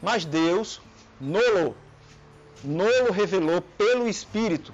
Mas 0.02 0.24
Deus 0.24 0.82
nolo, 1.20 1.76
nolo 2.64 3.12
revelou 3.12 3.62
pelo 3.62 4.08
Espírito, 4.08 4.74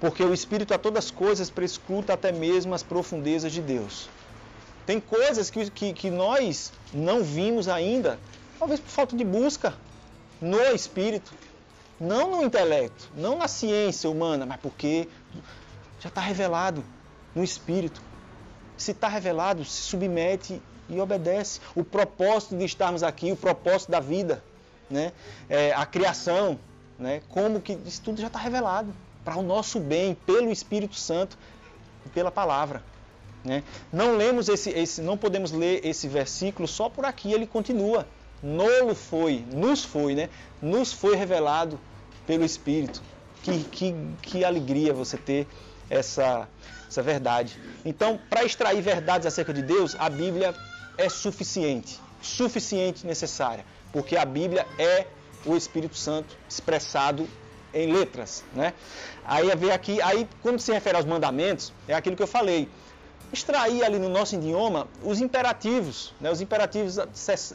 porque 0.00 0.22
o 0.22 0.34
Espírito 0.34 0.74
a 0.74 0.78
todas 0.78 1.06
as 1.06 1.10
coisas 1.10 1.50
prescruta 1.50 2.12
até 2.12 2.32
mesmo 2.32 2.74
as 2.74 2.82
profundezas 2.82 3.52
de 3.52 3.62
Deus. 3.62 4.08
Tem 4.84 5.00
coisas 5.00 5.50
que, 5.50 5.68
que, 5.70 5.92
que 5.92 6.10
nós 6.10 6.72
não 6.92 7.24
vimos 7.24 7.66
ainda, 7.68 8.18
talvez 8.58 8.78
por 8.78 8.90
falta 8.90 9.16
de 9.16 9.24
busca 9.24 9.74
no 10.40 10.60
Espírito. 10.74 11.32
Não 11.98 12.30
no 12.30 12.42
intelecto, 12.44 13.08
não 13.16 13.38
na 13.38 13.48
ciência 13.48 14.10
humana, 14.10 14.44
mas 14.44 14.60
porque 14.60 15.08
já 15.98 16.08
está 16.08 16.20
revelado 16.20 16.84
no 17.34 17.42
Espírito. 17.42 18.02
Se 18.76 18.90
está 18.90 19.08
revelado, 19.08 19.64
se 19.64 19.82
submete 19.82 20.60
e 20.88 21.00
obedece. 21.00 21.60
O 21.74 21.82
propósito 21.82 22.56
de 22.56 22.64
estarmos 22.66 23.02
aqui, 23.02 23.32
o 23.32 23.36
propósito 23.36 23.90
da 23.90 23.98
vida, 23.98 24.44
né? 24.90 25.12
É, 25.48 25.72
a 25.72 25.86
criação, 25.86 26.58
né, 26.98 27.22
como 27.28 27.60
que 27.60 27.78
isso 27.86 28.00
tudo 28.02 28.20
já 28.20 28.26
está 28.26 28.38
revelado 28.38 28.92
para 29.24 29.36
o 29.36 29.42
nosso 29.42 29.80
bem, 29.80 30.14
pelo 30.14 30.50
Espírito 30.50 30.94
Santo 30.94 31.36
e 32.04 32.08
pela 32.08 32.30
palavra. 32.30 32.82
Né? 33.44 33.62
Não 33.92 34.16
lemos 34.16 34.48
esse, 34.48 34.70
esse, 34.70 35.00
não 35.00 35.16
podemos 35.16 35.52
ler 35.52 35.84
esse 35.84 36.08
versículo 36.08 36.66
só 36.66 36.88
por 36.88 37.04
aqui, 37.04 37.32
ele 37.32 37.46
continua. 37.46 38.06
Nolo 38.42 38.94
foi, 38.94 39.44
nos 39.52 39.84
foi, 39.84 40.14
né? 40.14 40.28
Nos 40.60 40.92
foi 40.92 41.16
revelado 41.16 41.78
pelo 42.26 42.44
Espírito. 42.44 43.02
Que, 43.42 43.64
que, 43.64 43.94
que 44.22 44.44
alegria 44.44 44.92
você 44.92 45.16
ter 45.16 45.46
essa, 45.88 46.48
essa 46.88 47.02
verdade. 47.02 47.58
Então, 47.84 48.18
para 48.28 48.44
extrair 48.44 48.80
verdades 48.82 49.26
acerca 49.26 49.54
de 49.54 49.62
Deus, 49.62 49.96
a 49.98 50.10
Bíblia 50.10 50.54
é 50.98 51.08
suficiente, 51.08 52.00
suficiente 52.20 53.06
necessária, 53.06 53.64
porque 53.92 54.16
a 54.16 54.24
Bíblia 54.24 54.66
é 54.78 55.06
o 55.46 55.56
Espírito 55.56 55.96
Santo 55.96 56.36
expressado 56.48 57.28
em 57.72 57.92
letras, 57.92 58.44
né? 58.54 58.72
Aí 59.24 59.54
vem 59.56 59.70
aqui, 59.70 60.00
aí 60.02 60.28
quando 60.42 60.58
se 60.58 60.72
refere 60.72 60.96
aos 60.96 61.06
mandamentos, 61.06 61.72
é 61.86 61.94
aquilo 61.94 62.16
que 62.16 62.22
eu 62.22 62.26
falei. 62.26 62.68
Extrair 63.32 63.84
ali 63.84 63.98
no 63.98 64.08
nosso 64.08 64.34
idioma 64.36 64.86
os 65.02 65.20
imperativos, 65.20 66.14
né? 66.20 66.30
Os 66.30 66.40
imperativos 66.40 66.98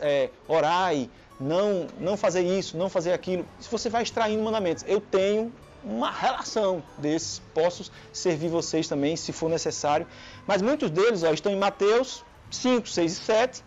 é, 0.01 0.29
orai, 0.47 1.09
não, 1.39 1.87
não 1.99 2.15
fazer 2.15 2.41
isso, 2.41 2.77
não 2.77 2.89
fazer 2.89 3.13
aquilo. 3.13 3.45
Se 3.59 3.69
você 3.69 3.89
vai 3.89 4.03
extraindo 4.03 4.43
mandamentos, 4.43 4.83
eu 4.87 5.01
tenho 5.01 5.51
uma 5.83 6.11
relação 6.11 6.83
desses, 6.97 7.41
posso 7.53 7.91
servir 8.13 8.49
vocês 8.49 8.87
também 8.87 9.15
se 9.15 9.31
for 9.31 9.49
necessário. 9.49 10.05
Mas 10.45 10.61
muitos 10.61 10.89
deles 10.91 11.23
ó, 11.23 11.33
estão 11.33 11.51
em 11.51 11.57
Mateus 11.57 12.23
5, 12.51 12.87
6 12.87 13.11
e 13.11 13.15
7, 13.15 13.63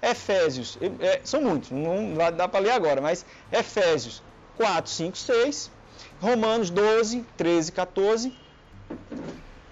Efésios, 0.00 0.78
é, 1.00 1.20
são 1.24 1.40
muitos, 1.40 1.70
não 1.70 2.14
dá 2.36 2.46
para 2.46 2.60
ler 2.60 2.70
agora, 2.70 3.00
mas 3.00 3.26
Efésios 3.50 4.22
4, 4.56 4.90
5, 4.90 5.16
6, 5.16 5.70
Romanos 6.20 6.70
12, 6.70 7.24
13, 7.36 7.72
14. 7.72 8.32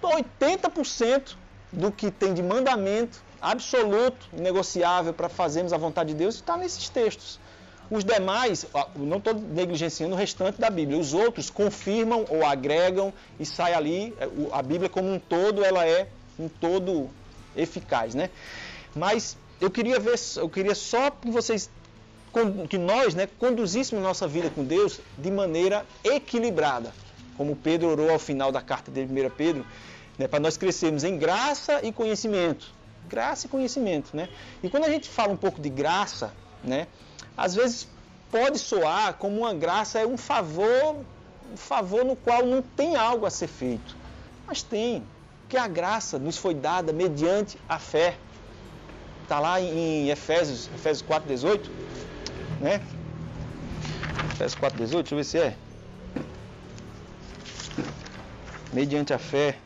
80% 0.02 1.36
do 1.72 1.90
que 1.90 2.10
tem 2.10 2.32
de 2.32 2.42
mandamento 2.42 3.20
absoluto, 3.40 4.28
negociável 4.32 5.12
para 5.12 5.28
fazermos 5.28 5.72
a 5.72 5.76
vontade 5.76 6.12
de 6.12 6.18
Deus 6.18 6.36
está 6.36 6.56
nesses 6.56 6.88
textos. 6.88 7.38
Os 7.90 8.04
demais, 8.04 8.66
não 8.96 9.18
estou 9.18 9.34
negligenciando 9.34 10.14
o 10.14 10.18
restante 10.18 10.60
da 10.60 10.68
Bíblia, 10.68 10.98
os 10.98 11.14
outros 11.14 11.50
confirmam 11.50 12.24
ou 12.28 12.44
agregam 12.44 13.12
e 13.38 13.46
sai 13.46 13.74
ali. 13.74 14.14
É, 14.18 14.28
a 14.52 14.62
Bíblia 14.62 14.88
como 14.88 15.12
um 15.12 15.18
todo, 15.18 15.64
ela 15.64 15.86
é 15.86 16.08
um 16.38 16.48
todo 16.48 17.08
eficaz, 17.56 18.14
né? 18.14 18.30
Mas 18.94 19.36
eu 19.60 19.70
queria 19.70 19.98
ver, 19.98 20.18
eu 20.36 20.48
queria 20.48 20.74
só 20.74 21.10
que 21.10 21.30
vocês 21.30 21.70
que 22.68 22.76
nós 22.76 23.14
né, 23.14 23.26
conduzíssemos 23.38 24.04
nossa 24.04 24.28
vida 24.28 24.50
com 24.50 24.62
Deus 24.62 25.00
de 25.16 25.30
maneira 25.30 25.86
equilibrada, 26.04 26.92
como 27.34 27.56
Pedro 27.56 27.88
orou 27.88 28.10
ao 28.10 28.18
final 28.18 28.52
da 28.52 28.60
carta 28.60 28.90
de 28.90 29.00
1 29.00 29.30
Pedro, 29.30 29.64
né, 30.18 30.28
para 30.28 30.38
nós 30.38 30.58
crescermos 30.58 31.02
em 31.02 31.16
graça 31.16 31.80
e 31.82 31.90
conhecimento. 31.90 32.70
Graça 33.08 33.46
e 33.46 33.48
conhecimento, 33.48 34.14
né? 34.14 34.28
E 34.62 34.68
quando 34.68 34.84
a 34.84 34.90
gente 34.90 35.08
fala 35.08 35.32
um 35.32 35.36
pouco 35.36 35.60
de 35.60 35.70
graça, 35.70 36.34
né, 36.62 36.88
às 37.36 37.54
vezes 37.54 37.88
pode 38.30 38.58
soar 38.58 39.14
como 39.14 39.38
uma 39.38 39.54
graça 39.54 39.98
é 39.98 40.06
um 40.06 40.16
favor, 40.16 40.96
um 41.52 41.56
favor 41.56 42.04
no 42.04 42.16
qual 42.16 42.44
não 42.44 42.60
tem 42.60 42.96
algo 42.96 43.24
a 43.24 43.30
ser 43.30 43.46
feito. 43.46 43.96
Mas 44.46 44.62
tem, 44.62 45.04
porque 45.42 45.56
a 45.56 45.68
graça 45.68 46.18
nos 46.18 46.36
foi 46.36 46.54
dada 46.54 46.92
mediante 46.92 47.58
a 47.68 47.78
fé. 47.78 48.16
Está 49.26 49.40
lá 49.40 49.60
em 49.60 50.08
Efésios, 50.08 50.70
Efésios 50.72 51.02
4, 51.02 51.28
18 51.28 51.68
né? 52.60 52.80
Efésios 54.32 54.54
4, 54.54 54.78
18, 54.78 55.04
deixa 55.04 55.14
eu 55.14 55.18
ver 55.18 55.24
se 55.24 55.38
é. 55.38 55.56
Mediante 58.72 59.12
a 59.12 59.18
fé. 59.18 59.58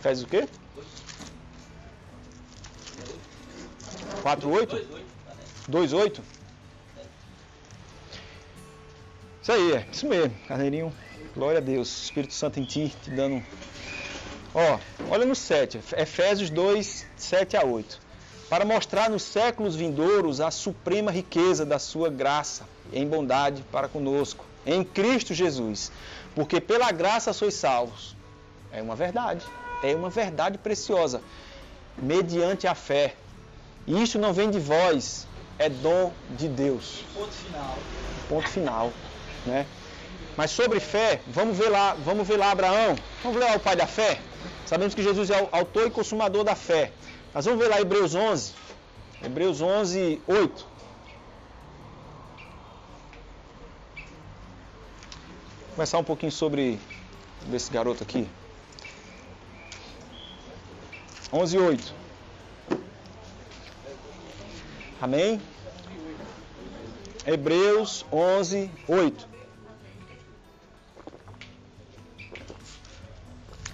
Efésios 0.00 0.24
o 0.24 0.28
quê? 0.28 0.48
4, 4.22 4.50
8? 4.50 5.04
2, 5.68 5.92
8? 5.92 6.22
Isso 9.40 9.52
aí, 9.52 9.72
é 9.72 9.86
isso 9.92 10.06
mesmo, 10.08 10.34
carneirinho. 10.48 10.92
Glória 11.32 11.58
a 11.58 11.62
Deus, 11.62 12.04
Espírito 12.04 12.34
Santo 12.34 12.58
em 12.58 12.64
ti, 12.64 12.92
te 13.02 13.10
dando. 13.10 13.40
Ó, 14.54 14.78
olha 15.10 15.26
no 15.26 15.34
7, 15.34 15.80
Efésios 15.96 16.50
2, 16.50 17.06
7 17.16 17.56
a 17.56 17.64
8 17.64 18.08
para 18.48 18.64
mostrar 18.64 19.10
nos 19.10 19.22
séculos 19.22 19.76
vindouros 19.76 20.40
a 20.40 20.50
suprema 20.50 21.10
riqueza 21.10 21.66
da 21.66 21.78
sua 21.78 22.08
graça 22.08 22.64
em 22.92 23.06
bondade 23.06 23.62
para 23.70 23.88
conosco, 23.88 24.44
em 24.64 24.82
Cristo 24.82 25.34
Jesus. 25.34 25.92
Porque 26.34 26.60
pela 26.60 26.90
graça 26.90 27.32
sois 27.32 27.54
salvos. 27.54 28.16
É 28.72 28.80
uma 28.82 28.94
verdade, 28.94 29.44
é 29.82 29.94
uma 29.94 30.10
verdade 30.10 30.58
preciosa, 30.58 31.22
mediante 31.96 32.66
a 32.66 32.74
fé. 32.74 33.14
E 33.86 34.02
isso 34.02 34.18
não 34.18 34.32
vem 34.32 34.50
de 34.50 34.58
vós, 34.58 35.26
é 35.58 35.68
dom 35.68 36.12
de 36.36 36.48
Deus. 36.48 37.04
Ponto 37.14 37.32
final. 37.32 37.78
Ponto 38.28 38.48
final, 38.48 38.92
né? 39.46 39.66
Mas 40.36 40.50
sobre 40.50 40.80
fé, 40.80 41.20
vamos 41.26 41.56
ver 41.56 41.68
lá, 41.68 41.94
vamos 42.04 42.28
ver 42.28 42.36
lá 42.36 42.50
Abraão, 42.50 42.94
vamos 43.22 43.38
ver 43.38 43.44
lá 43.44 43.56
o 43.56 43.60
pai 43.60 43.74
da 43.74 43.86
fé. 43.86 44.18
Sabemos 44.66 44.94
que 44.94 45.02
Jesus 45.02 45.30
é 45.30 45.42
o 45.42 45.48
autor 45.50 45.86
e 45.86 45.90
consumador 45.90 46.44
da 46.44 46.54
fé. 46.54 46.92
Nós 47.34 47.44
vamos 47.44 47.60
ver 47.60 47.68
lá 47.68 47.80
Hebreus 47.80 48.14
11. 48.14 48.52
Hebreus 49.22 49.60
11, 49.60 50.20
8. 50.26 50.66
Começar 55.74 55.98
um 55.98 56.04
pouquinho 56.04 56.32
sobre 56.32 56.78
esse 57.52 57.70
garoto 57.70 58.02
aqui. 58.02 58.28
11, 61.32 61.58
8. 61.58 61.94
Amém? 65.00 65.40
Hebreus 67.26 68.04
11, 68.12 68.70
8. 68.88 69.37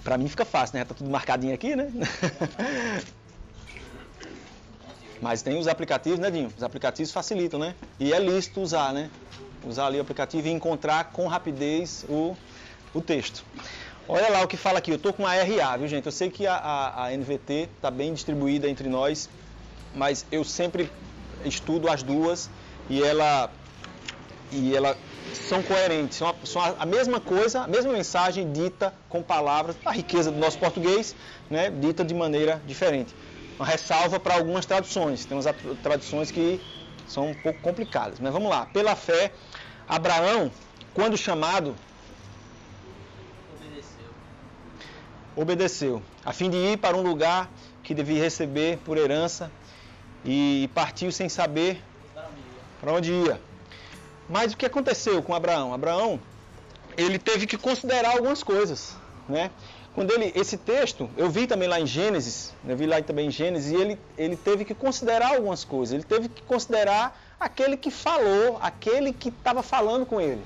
Para 0.05 0.19
mim 0.19 0.29
fica 0.29 0.45
fácil, 0.45 0.77
né? 0.77 0.85
Tá 0.85 0.93
tudo 0.93 1.09
marcadinho 1.09 1.51
aqui, 1.51 1.75
né? 1.75 1.91
Mas 5.19 5.41
tem 5.41 5.57
os 5.57 5.67
aplicativos, 5.67 6.19
né, 6.19 6.29
Dinho? 6.29 6.53
Os 6.55 6.61
aplicativos 6.61 7.11
facilitam, 7.11 7.59
né? 7.59 7.73
E 7.99 8.13
é 8.13 8.19
lícito 8.19 8.61
usar, 8.61 8.93
né? 8.93 9.09
Usar 9.65 9.87
ali 9.87 9.97
o 9.97 10.01
aplicativo 10.01 10.47
e 10.47 10.51
encontrar 10.51 11.05
com 11.05 11.25
rapidez 11.25 12.05
o, 12.07 12.37
o 12.93 13.01
texto. 13.01 13.43
Olha 14.07 14.29
lá 14.29 14.43
o 14.43 14.47
que 14.47 14.55
fala 14.55 14.77
aqui. 14.77 14.91
Eu 14.91 14.97
estou 14.97 15.11
com 15.11 15.25
a 15.25 15.33
RA, 15.33 15.75
viu, 15.77 15.87
gente? 15.87 16.05
Eu 16.05 16.11
sei 16.11 16.29
que 16.29 16.45
a, 16.45 16.53
a, 16.53 17.07
a 17.07 17.17
NVT 17.17 17.69
está 17.75 17.89
bem 17.89 18.13
distribuída 18.13 18.69
entre 18.69 18.87
nós, 18.87 19.27
mas 19.95 20.23
eu 20.31 20.43
sempre 20.43 20.87
estudo 21.43 21.89
as 21.89 22.03
duas 22.03 22.47
e 22.87 23.01
ela 23.01 23.49
e 24.55 24.75
ela 24.75 24.97
são 25.33 25.61
coerentes, 25.61 26.17
são 26.17 26.29
a, 26.29 26.35
são 26.43 26.61
a, 26.79 26.85
mesma 26.85 27.19
coisa, 27.19 27.61
a 27.61 27.67
mesma 27.67 27.91
mensagem 27.91 28.51
dita 28.51 28.93
com 29.09 29.21
palavras, 29.21 29.75
a 29.85 29.91
riqueza 29.91 30.31
do 30.31 30.37
nosso 30.37 30.57
português, 30.57 31.15
né, 31.49 31.69
dita 31.69 32.03
de 32.03 32.13
maneira 32.13 32.61
diferente 32.65 33.13
uma 33.57 33.65
ressalva 33.65 34.19
para 34.19 34.35
algumas 34.35 34.65
traduções. 34.65 35.25
Tem 35.25 35.37
umas 35.37 35.45
traduções 35.81 36.31
que 36.31 36.61
são 37.07 37.29
um 37.29 37.33
pouco 37.33 37.59
complicadas. 37.61 38.19
Mas 38.19 38.31
vamos 38.31 38.49
lá. 38.49 38.65
Pela 38.67 38.95
fé, 38.95 39.31
Abraão, 39.87 40.51
quando 40.93 41.17
chamado, 41.17 41.75
obedeceu. 43.55 44.09
obedeceu, 45.35 46.03
a 46.23 46.33
fim 46.33 46.49
de 46.49 46.57
ir 46.57 46.77
para 46.77 46.95
um 46.95 47.01
lugar 47.01 47.49
que 47.83 47.93
devia 47.93 48.21
receber 48.21 48.77
por 48.79 48.97
herança 48.97 49.51
e 50.23 50.69
partiu 50.73 51.11
sem 51.11 51.29
saber 51.29 51.81
para 52.81 52.91
onde 52.91 53.11
ia. 53.11 53.39
Mas 54.29 54.53
o 54.53 54.57
que 54.57 54.65
aconteceu 54.65 55.21
com 55.21 55.33
Abraão? 55.33 55.73
Abraão, 55.73 56.19
ele 56.97 57.19
teve 57.19 57.45
que 57.45 57.57
considerar 57.57 58.11
algumas 58.11 58.41
coisas, 58.41 58.95
né? 59.29 59.51
Quando 59.93 60.11
ele, 60.11 60.33
esse 60.35 60.57
texto, 60.57 61.09
eu 61.15 61.29
vi 61.29 61.47
também 61.47 61.69
lá 61.69 61.79
em 61.79 61.87
Gênesis, 61.87 62.53
eu 62.67 62.75
vi 62.75 62.85
lá 62.85 63.01
também 63.01 63.27
em 63.27 63.31
Gênesis, 63.31 63.71
e 63.71 63.75
ele, 63.75 63.99
ele 64.17 64.35
teve 64.35 64.65
que 64.65 64.73
considerar 64.73 65.35
algumas 65.35 65.63
coisas. 65.63 65.93
Ele 65.93 66.03
teve 66.03 66.27
que 66.27 66.41
considerar 66.41 67.17
aquele 67.39 67.77
que 67.77 67.89
falou, 67.89 68.59
aquele 68.61 69.13
que 69.13 69.29
estava 69.29 69.63
falando 69.63 70.05
com 70.05 70.19
ele. 70.19 70.43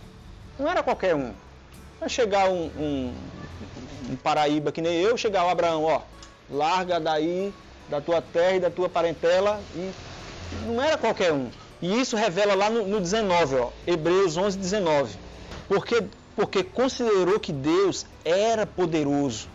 Não 0.59 0.69
era 0.69 0.83
qualquer 0.83 1.15
um. 1.15 1.33
Vai 1.99 2.09
chegar 2.09 2.47
um, 2.47 2.65
um, 2.77 3.13
um 4.11 4.15
Paraíba 4.17 4.71
que 4.71 4.81
nem 4.81 5.01
eu, 5.01 5.17
chegar 5.17 5.43
o 5.45 5.49
Abraão, 5.49 5.83
ó, 5.83 6.01
larga 6.47 6.99
daí 6.99 7.51
da 7.89 7.99
tua 7.99 8.21
terra 8.21 8.55
e 8.55 8.59
da 8.59 8.69
tua 8.69 8.87
parentela, 8.87 9.59
e 9.73 9.91
não 10.67 10.83
era 10.83 10.95
qualquer 10.95 11.33
um. 11.33 11.49
E 11.81 11.99
isso 11.99 12.15
revela 12.15 12.55
lá 12.55 12.69
no, 12.69 12.87
no 12.87 12.99
19, 12.99 13.55
ó, 13.55 13.69
Hebreus 13.87 14.35
11, 14.37 14.57
19. 14.57 15.17
Porque 15.67 16.03
porque 16.35 16.63
considerou 16.63 17.37
que 17.37 17.51
Deus 17.51 18.05
era 18.23 18.65
poderoso 18.65 19.49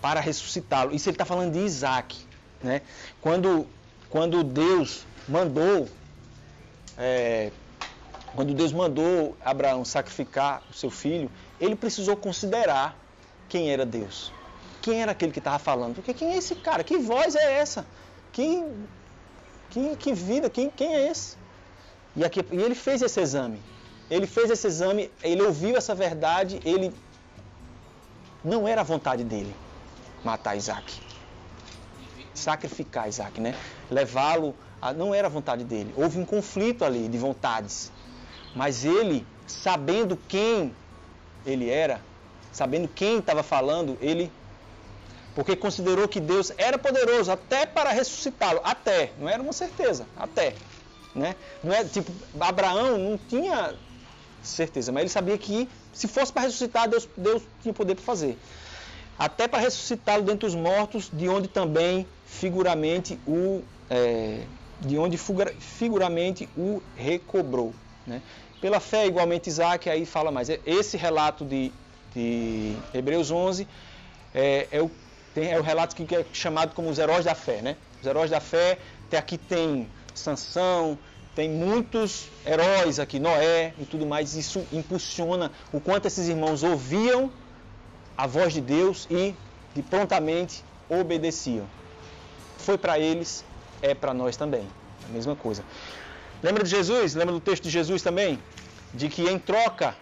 para 0.00 0.20
ressuscitá-lo. 0.20 0.94
Isso 0.94 1.08
ele 1.08 1.14
está 1.14 1.24
falando 1.24 1.54
de 1.54 1.58
Isaac. 1.58 2.16
Né? 2.62 2.82
Quando, 3.20 3.66
quando 4.08 4.44
Deus 4.44 5.04
mandou 5.28 5.88
é, 6.96 7.50
quando 8.34 8.54
Deus 8.54 8.72
mandou 8.72 9.36
Abraão 9.44 9.84
sacrificar 9.84 10.62
o 10.70 10.72
seu 10.72 10.90
filho, 10.90 11.30
ele 11.60 11.76
precisou 11.76 12.16
considerar 12.16 12.96
quem 13.48 13.70
era 13.70 13.84
Deus. 13.84 14.32
Quem 14.80 15.02
era 15.02 15.12
aquele 15.12 15.32
que 15.32 15.38
estava 15.38 15.58
falando? 15.58 15.96
Porque 15.96 16.14
quem 16.14 16.32
é 16.32 16.36
esse 16.36 16.54
cara? 16.54 16.82
Que 16.82 16.96
voz 16.96 17.34
é 17.34 17.58
essa? 17.58 17.84
Que, 18.32 18.64
que, 19.72 19.96
que 19.96 20.12
vida? 20.12 20.50
Quem, 20.50 20.68
quem 20.68 20.94
é 20.94 21.10
esse? 21.10 21.36
E, 22.14 22.24
aqui, 22.24 22.44
e 22.52 22.60
ele 22.60 22.74
fez 22.74 23.00
esse 23.00 23.20
exame. 23.20 23.58
Ele 24.10 24.26
fez 24.26 24.50
esse 24.50 24.66
exame, 24.66 25.10
ele 25.22 25.42
ouviu 25.42 25.76
essa 25.76 25.94
verdade, 25.94 26.60
ele 26.64 26.92
não 28.44 28.68
era 28.68 28.82
a 28.82 28.84
vontade 28.84 29.24
dele 29.24 29.54
matar 30.22 30.56
Isaac. 30.56 31.00
Sacrificar 32.34 33.08
Isaac, 33.08 33.40
né? 33.40 33.54
Levá-lo, 33.90 34.54
não 34.94 35.14
era 35.14 35.28
a 35.28 35.30
vontade 35.30 35.64
dele. 35.64 35.94
Houve 35.96 36.18
um 36.18 36.26
conflito 36.26 36.84
ali 36.84 37.08
de 37.08 37.16
vontades. 37.16 37.90
Mas 38.54 38.84
ele, 38.84 39.26
sabendo 39.46 40.18
quem 40.28 40.74
ele 41.46 41.70
era, 41.70 42.02
sabendo 42.52 42.86
quem 42.88 43.18
estava 43.18 43.42
falando, 43.42 43.96
ele 44.02 44.30
porque 45.34 45.56
considerou 45.56 46.06
que 46.08 46.20
Deus 46.20 46.52
era 46.56 46.78
poderoso 46.78 47.30
até 47.30 47.66
para 47.66 47.90
ressuscitá-lo, 47.90 48.60
até, 48.64 49.12
não 49.18 49.28
era 49.28 49.42
uma 49.42 49.52
certeza, 49.52 50.06
até, 50.16 50.54
né? 51.14 51.34
Não 51.62 51.72
é 51.72 51.84
tipo 51.84 52.10
Abraão 52.40 52.98
não 52.98 53.18
tinha 53.28 53.74
certeza, 54.42 54.92
mas 54.92 55.02
ele 55.02 55.10
sabia 55.10 55.38
que 55.38 55.68
se 55.92 56.08
fosse 56.08 56.32
para 56.32 56.42
ressuscitar, 56.42 56.88
Deus, 56.88 57.08
Deus 57.16 57.42
tinha 57.62 57.72
poder 57.72 57.94
para 57.94 58.04
fazer. 58.04 58.38
Até 59.18 59.46
para 59.46 59.60
ressuscitá-lo 59.60 60.22
dentre 60.22 60.46
os 60.46 60.54
mortos, 60.54 61.10
de 61.12 61.28
onde 61.28 61.48
também 61.48 62.06
figuramente 62.26 63.18
o 63.26 63.62
é, 63.90 64.44
de 64.80 64.98
onde 64.98 65.16
figuramente 65.16 66.48
o 66.56 66.82
recobrou. 66.96 67.72
Né? 68.06 68.20
Pela 68.60 68.80
fé, 68.80 69.06
igualmente, 69.06 69.48
Isaac 69.48 69.88
aí 69.88 70.04
fala 70.04 70.30
mais. 70.30 70.48
Esse 70.66 70.96
relato 70.96 71.44
de, 71.44 71.72
de 72.14 72.74
Hebreus 72.92 73.30
11 73.30 73.66
é, 74.34 74.68
é, 74.70 74.82
o, 74.82 74.90
tem, 75.34 75.52
é 75.52 75.58
o 75.58 75.62
relato 75.62 75.94
que 75.94 76.14
é 76.14 76.24
chamado 76.32 76.74
como 76.74 76.88
os 76.88 76.98
heróis 76.98 77.24
da 77.24 77.34
fé. 77.34 77.62
Né? 77.62 77.76
Os 78.00 78.06
heróis 78.06 78.30
da 78.30 78.40
fé, 78.40 78.78
até 79.06 79.18
aqui 79.18 79.38
tem 79.38 79.88
Sansão, 80.14 80.98
tem 81.34 81.48
muitos 81.48 82.28
heróis 82.46 82.98
aqui, 82.98 83.18
Noé 83.18 83.72
e 83.78 83.84
tudo 83.84 84.06
mais. 84.06 84.34
Isso 84.34 84.66
impulsiona 84.72 85.50
o 85.72 85.80
quanto 85.80 86.06
esses 86.06 86.28
irmãos 86.28 86.62
ouviam 86.62 87.30
a 88.16 88.26
voz 88.26 88.52
de 88.52 88.60
Deus 88.60 89.06
e 89.10 89.34
de 89.74 89.82
prontamente 89.82 90.62
obedeciam. 90.88 91.66
Foi 92.58 92.76
para 92.76 92.98
eles, 92.98 93.44
é 93.80 93.94
para 93.94 94.12
nós 94.12 94.36
também. 94.36 94.66
A 95.08 95.12
mesma 95.12 95.34
coisa. 95.34 95.64
Lembra 96.42 96.62
de 96.62 96.70
Jesus? 96.70 97.14
Lembra 97.14 97.32
do 97.34 97.40
texto 97.40 97.62
de 97.64 97.70
Jesus 97.70 98.02
também? 98.02 98.38
De 98.92 99.08
que 99.08 99.22
em 99.22 99.38
troca 99.38 99.96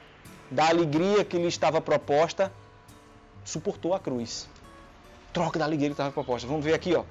da 0.51 0.69
alegria 0.69 1.25
que 1.25 1.39
lhe 1.39 1.47
estava 1.47 1.81
proposta, 1.81 2.53
suportou 3.45 3.95
a 3.95 4.01
cruz. 4.01 4.49
Troca 5.33 5.59
da 5.59 5.65
alegria 5.65 5.89
que 5.89 5.95
estava 5.95 6.11
proposta. 6.11 6.47
Vamos 6.47 6.65
ver 6.65 6.75
aqui, 6.75 6.95
ó. 6.95 7.05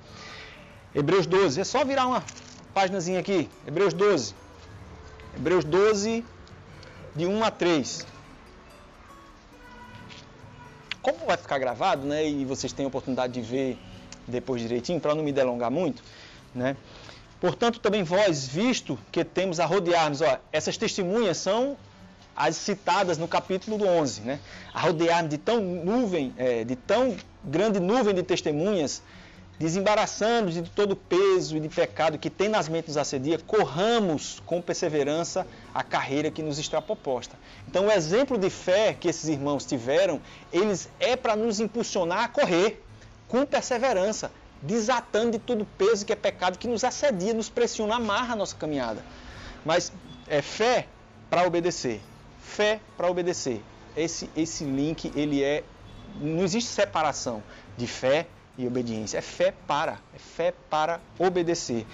Hebreus 0.93 1.25
12. 1.25 1.61
É 1.61 1.63
só 1.63 1.85
virar 1.85 2.07
uma 2.07 2.23
páginazinha 2.73 3.19
aqui. 3.19 3.49
Hebreus 3.65 3.93
12. 3.93 4.35
Hebreus 5.35 5.63
12, 5.63 6.25
de 7.15 7.25
1 7.25 7.43
a 7.43 7.51
3. 7.51 8.05
Como 11.01 11.25
vai 11.25 11.37
ficar 11.37 11.57
gravado, 11.59 12.05
né? 12.05 12.27
E 12.27 12.43
vocês 12.45 12.73
têm 12.73 12.85
a 12.85 12.87
oportunidade 12.87 13.33
de 13.33 13.41
ver 13.41 13.77
depois 14.27 14.61
direitinho, 14.61 14.99
para 14.99 15.15
não 15.15 15.23
me 15.23 15.31
delongar 15.31 15.71
muito, 15.71 16.03
né? 16.53 16.75
Portanto, 17.39 17.79
também 17.79 18.03
vós, 18.03 18.47
visto 18.47 18.99
que 19.11 19.23
temos 19.23 19.59
a 19.59 19.65
rodear-nos, 19.65 20.19
essas 20.51 20.77
testemunhas 20.77 21.37
são 21.37 21.77
as 22.35 22.55
citadas 22.55 23.17
no 23.17 23.27
capítulo 23.27 23.77
do 23.77 23.85
11, 23.87 24.21
né? 24.21 24.39
A 24.73 24.81
rodear-nos 24.81 25.29
de 25.29 25.37
tão 25.37 25.61
nuvem, 25.61 26.33
é, 26.37 26.63
de 26.63 26.75
tão 26.75 27.15
grande 27.43 27.79
nuvem 27.79 28.13
de 28.13 28.23
testemunhas, 28.23 29.01
desembaraçando 29.57 30.51
de 30.51 30.61
todo 30.63 30.93
o 30.93 30.95
peso 30.95 31.57
e 31.57 31.59
de 31.59 31.67
pecado 31.67 32.17
que 32.17 32.29
tem 32.29 32.47
nas 32.47 32.69
mentes 32.69 32.95
nos 32.95 32.97
assedia, 32.97 33.37
corramos 33.39 34.41
com 34.45 34.61
perseverança 34.61 35.45
a 35.73 35.83
carreira 35.83 36.31
que 36.31 36.41
nos 36.41 36.57
está 36.57 36.81
proposta. 36.81 37.37
Então, 37.67 37.87
o 37.87 37.91
exemplo 37.91 38.37
de 38.37 38.49
fé 38.49 38.95
que 38.97 39.09
esses 39.09 39.27
irmãos 39.27 39.65
tiveram, 39.65 40.21
eles 40.51 40.89
é 40.99 41.15
para 41.15 41.35
nos 41.35 41.59
impulsionar 41.59 42.23
a 42.23 42.27
correr 42.29 42.81
com 43.27 43.45
perseverança, 43.45 44.31
desatando 44.61 45.31
de 45.31 45.39
todo 45.39 45.61
o 45.61 45.65
peso 45.65 46.05
que 46.05 46.13
é 46.13 46.15
pecado 46.15 46.57
que 46.57 46.67
nos 46.67 46.83
assedia, 46.83 47.33
nos 47.33 47.49
pressiona, 47.49 47.95
amarra 47.95 48.33
a 48.33 48.35
nossa 48.35 48.55
caminhada. 48.55 49.03
Mas 49.65 49.91
é 50.27 50.41
fé 50.41 50.87
para 51.29 51.45
obedecer. 51.45 52.01
Fé 52.41 52.79
para 52.97 53.09
obedecer. 53.09 53.61
Esse, 53.95 54.29
esse 54.35 54.63
link, 54.63 55.11
ele 55.15 55.43
é. 55.43 55.63
Não 56.19 56.43
existe 56.43 56.69
separação 56.69 57.41
de 57.77 57.87
fé 57.87 58.27
e 58.57 58.67
obediência. 58.67 59.17
É 59.17 59.21
fé 59.21 59.53
para. 59.65 59.99
É 60.13 60.19
fé 60.19 60.53
para 60.69 60.99
obedecer. 61.17 61.85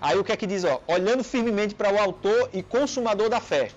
Aí 0.00 0.16
o 0.18 0.24
que 0.24 0.32
é 0.32 0.36
que 0.36 0.46
diz? 0.46 0.64
Ó, 0.64 0.80
Olhando 0.86 1.24
firmemente 1.24 1.74
para 1.74 1.92
o 1.92 1.98
autor 1.98 2.50
e 2.52 2.62
consumador 2.62 3.28
da 3.28 3.40
fé. 3.40 3.70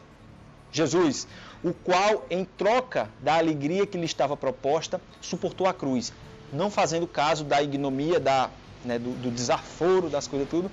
Jesus, 0.71 1.27
o 1.63 1.73
qual, 1.73 2.25
em 2.29 2.45
troca 2.45 3.09
da 3.21 3.37
alegria 3.37 3.87
que 3.87 3.97
lhe 3.97 4.05
estava 4.05 4.35
proposta, 4.35 4.99
suportou 5.21 5.67
a 5.67 5.73
cruz, 5.73 6.11
não 6.51 6.69
fazendo 6.69 7.07
caso 7.07 7.43
da 7.43 7.63
ignomia, 7.63 8.19
da, 8.19 8.49
né, 8.83 8.99
do, 8.99 9.11
do, 9.11 9.31
desaforo, 9.31 10.09
das 10.09 10.27
coisas 10.27 10.49
tudo, 10.49 10.69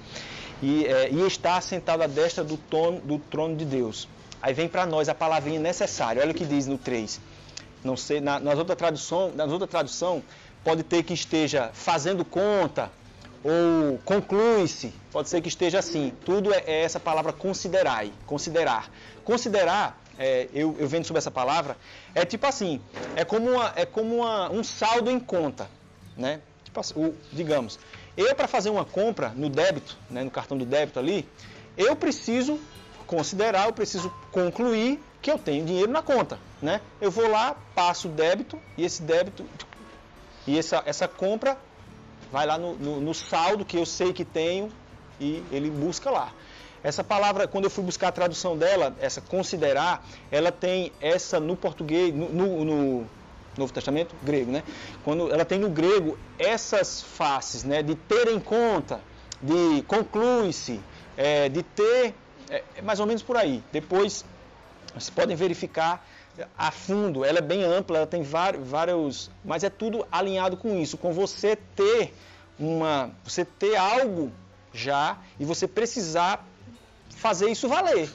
e, 0.60 0.84
é, 0.84 1.10
e 1.10 1.26
está 1.26 1.60
sentado 1.60 2.02
à 2.02 2.06
destra 2.06 2.42
do, 2.42 2.56
tono, 2.56 3.00
do 3.00 3.18
trono 3.18 3.56
de 3.56 3.64
Deus. 3.64 4.08
Aí 4.42 4.52
vem 4.52 4.68
para 4.68 4.84
nós 4.84 5.08
a 5.08 5.14
palavrinha 5.14 5.60
necessária, 5.60 6.20
olha 6.20 6.32
o 6.32 6.34
que 6.34 6.44
diz 6.44 6.66
no 6.66 6.76
3. 6.76 7.20
Não 7.84 7.96
sei, 7.96 8.20
na, 8.20 8.38
nas 8.38 8.58
outra 8.58 8.76
tradução, 8.76 9.32
nas 9.34 9.50
outra 9.50 9.66
tradução, 9.66 10.22
pode 10.62 10.82
ter 10.82 11.02
que 11.02 11.12
esteja 11.12 11.70
fazendo 11.72 12.24
conta, 12.24 12.90
ou 13.44 13.98
conclui-se, 14.04 14.94
pode 15.10 15.28
ser 15.28 15.40
que 15.40 15.48
esteja 15.48 15.80
assim. 15.80 16.12
Tudo 16.24 16.54
é, 16.54 16.62
é 16.66 16.82
essa 16.82 17.00
palavra 17.00 17.32
considerai, 17.32 18.12
considerar. 18.26 18.90
Considerar 19.24 20.00
é, 20.18 20.48
eu, 20.52 20.76
eu 20.78 20.86
vendo 20.86 21.04
sobre 21.04 21.18
essa 21.18 21.30
palavra, 21.30 21.76
é 22.14 22.24
tipo 22.24 22.46
assim, 22.46 22.80
é 23.16 23.24
como, 23.24 23.50
uma, 23.50 23.72
é 23.74 23.84
como 23.84 24.16
uma, 24.16 24.50
um 24.50 24.62
saldo 24.62 25.10
em 25.10 25.18
conta, 25.18 25.68
né? 26.16 26.40
Tipo 26.64 26.80
assim, 26.80 26.94
o, 26.96 27.14
digamos, 27.32 27.78
eu 28.16 28.34
para 28.34 28.46
fazer 28.46 28.70
uma 28.70 28.84
compra 28.84 29.30
no 29.30 29.48
débito, 29.48 29.96
né, 30.10 30.22
no 30.22 30.30
cartão 30.30 30.56
do 30.56 30.64
débito 30.64 30.98
ali, 30.98 31.28
eu 31.76 31.96
preciso 31.96 32.60
considerar, 33.06 33.66
eu 33.66 33.72
preciso 33.72 34.12
concluir 34.30 35.02
que 35.22 35.30
eu 35.30 35.38
tenho 35.38 35.64
dinheiro 35.64 35.90
na 35.90 36.02
conta, 36.02 36.38
né? 36.60 36.80
Eu 37.00 37.10
vou 37.10 37.28
lá, 37.30 37.56
passo 37.74 38.08
o 38.08 38.10
débito 38.10 38.58
e 38.76 38.84
esse 38.84 39.02
débito 39.02 39.46
e 40.46 40.58
essa, 40.58 40.82
essa 40.84 41.06
compra 41.06 41.56
vai 42.32 42.44
lá 42.44 42.58
no, 42.58 42.74
no, 42.74 43.00
no 43.00 43.14
saldo 43.14 43.64
que 43.64 43.76
eu 43.76 43.86
sei 43.86 44.12
que 44.12 44.24
tenho 44.24 44.70
e 45.20 45.42
ele 45.52 45.70
busca 45.70 46.10
lá. 46.10 46.32
Essa 46.82 47.04
palavra, 47.04 47.46
quando 47.46 47.64
eu 47.64 47.70
fui 47.70 47.84
buscar 47.84 48.08
a 48.08 48.12
tradução 48.12 48.58
dela, 48.58 48.96
essa 49.00 49.20
considerar, 49.20 50.04
ela 50.32 50.50
tem 50.50 50.92
essa 51.00 51.38
no 51.38 51.56
português, 51.56 52.12
no, 52.12 52.28
no, 52.28 52.64
no 52.64 53.06
Novo 53.56 53.72
Testamento, 53.72 54.16
grego, 54.22 54.50
né? 54.50 54.64
Quando 55.04 55.32
ela 55.32 55.44
tem 55.44 55.60
no 55.60 55.70
grego 55.70 56.18
essas 56.36 57.00
faces, 57.00 57.62
né? 57.62 57.82
De 57.82 57.94
ter 57.94 58.26
em 58.28 58.40
conta, 58.40 59.00
de 59.40 59.82
conclui-se, 59.82 60.80
é, 61.16 61.48
de 61.48 61.62
ter, 61.62 62.14
é, 62.50 62.64
é 62.76 62.82
mais 62.82 62.98
ou 62.98 63.06
menos 63.06 63.22
por 63.22 63.36
aí. 63.36 63.62
Depois, 63.70 64.24
vocês 64.94 65.10
podem 65.10 65.36
verificar 65.36 66.06
a 66.56 66.70
fundo, 66.70 67.24
ela 67.24 67.38
é 67.38 67.42
bem 67.42 67.62
ampla, 67.62 67.98
ela 67.98 68.06
tem 68.06 68.22
vários, 68.22 69.30
mas 69.44 69.62
é 69.62 69.70
tudo 69.70 70.06
alinhado 70.10 70.56
com 70.56 70.80
isso, 70.80 70.96
com 70.96 71.12
você 71.12 71.56
ter 71.76 72.14
uma, 72.58 73.10
você 73.24 73.44
ter 73.44 73.76
algo 73.76 74.32
já 74.72 75.18
e 75.38 75.44
você 75.44 75.68
precisar 75.68 76.46
fazer 77.16 77.50
isso 77.50 77.68
valer. 77.68 78.10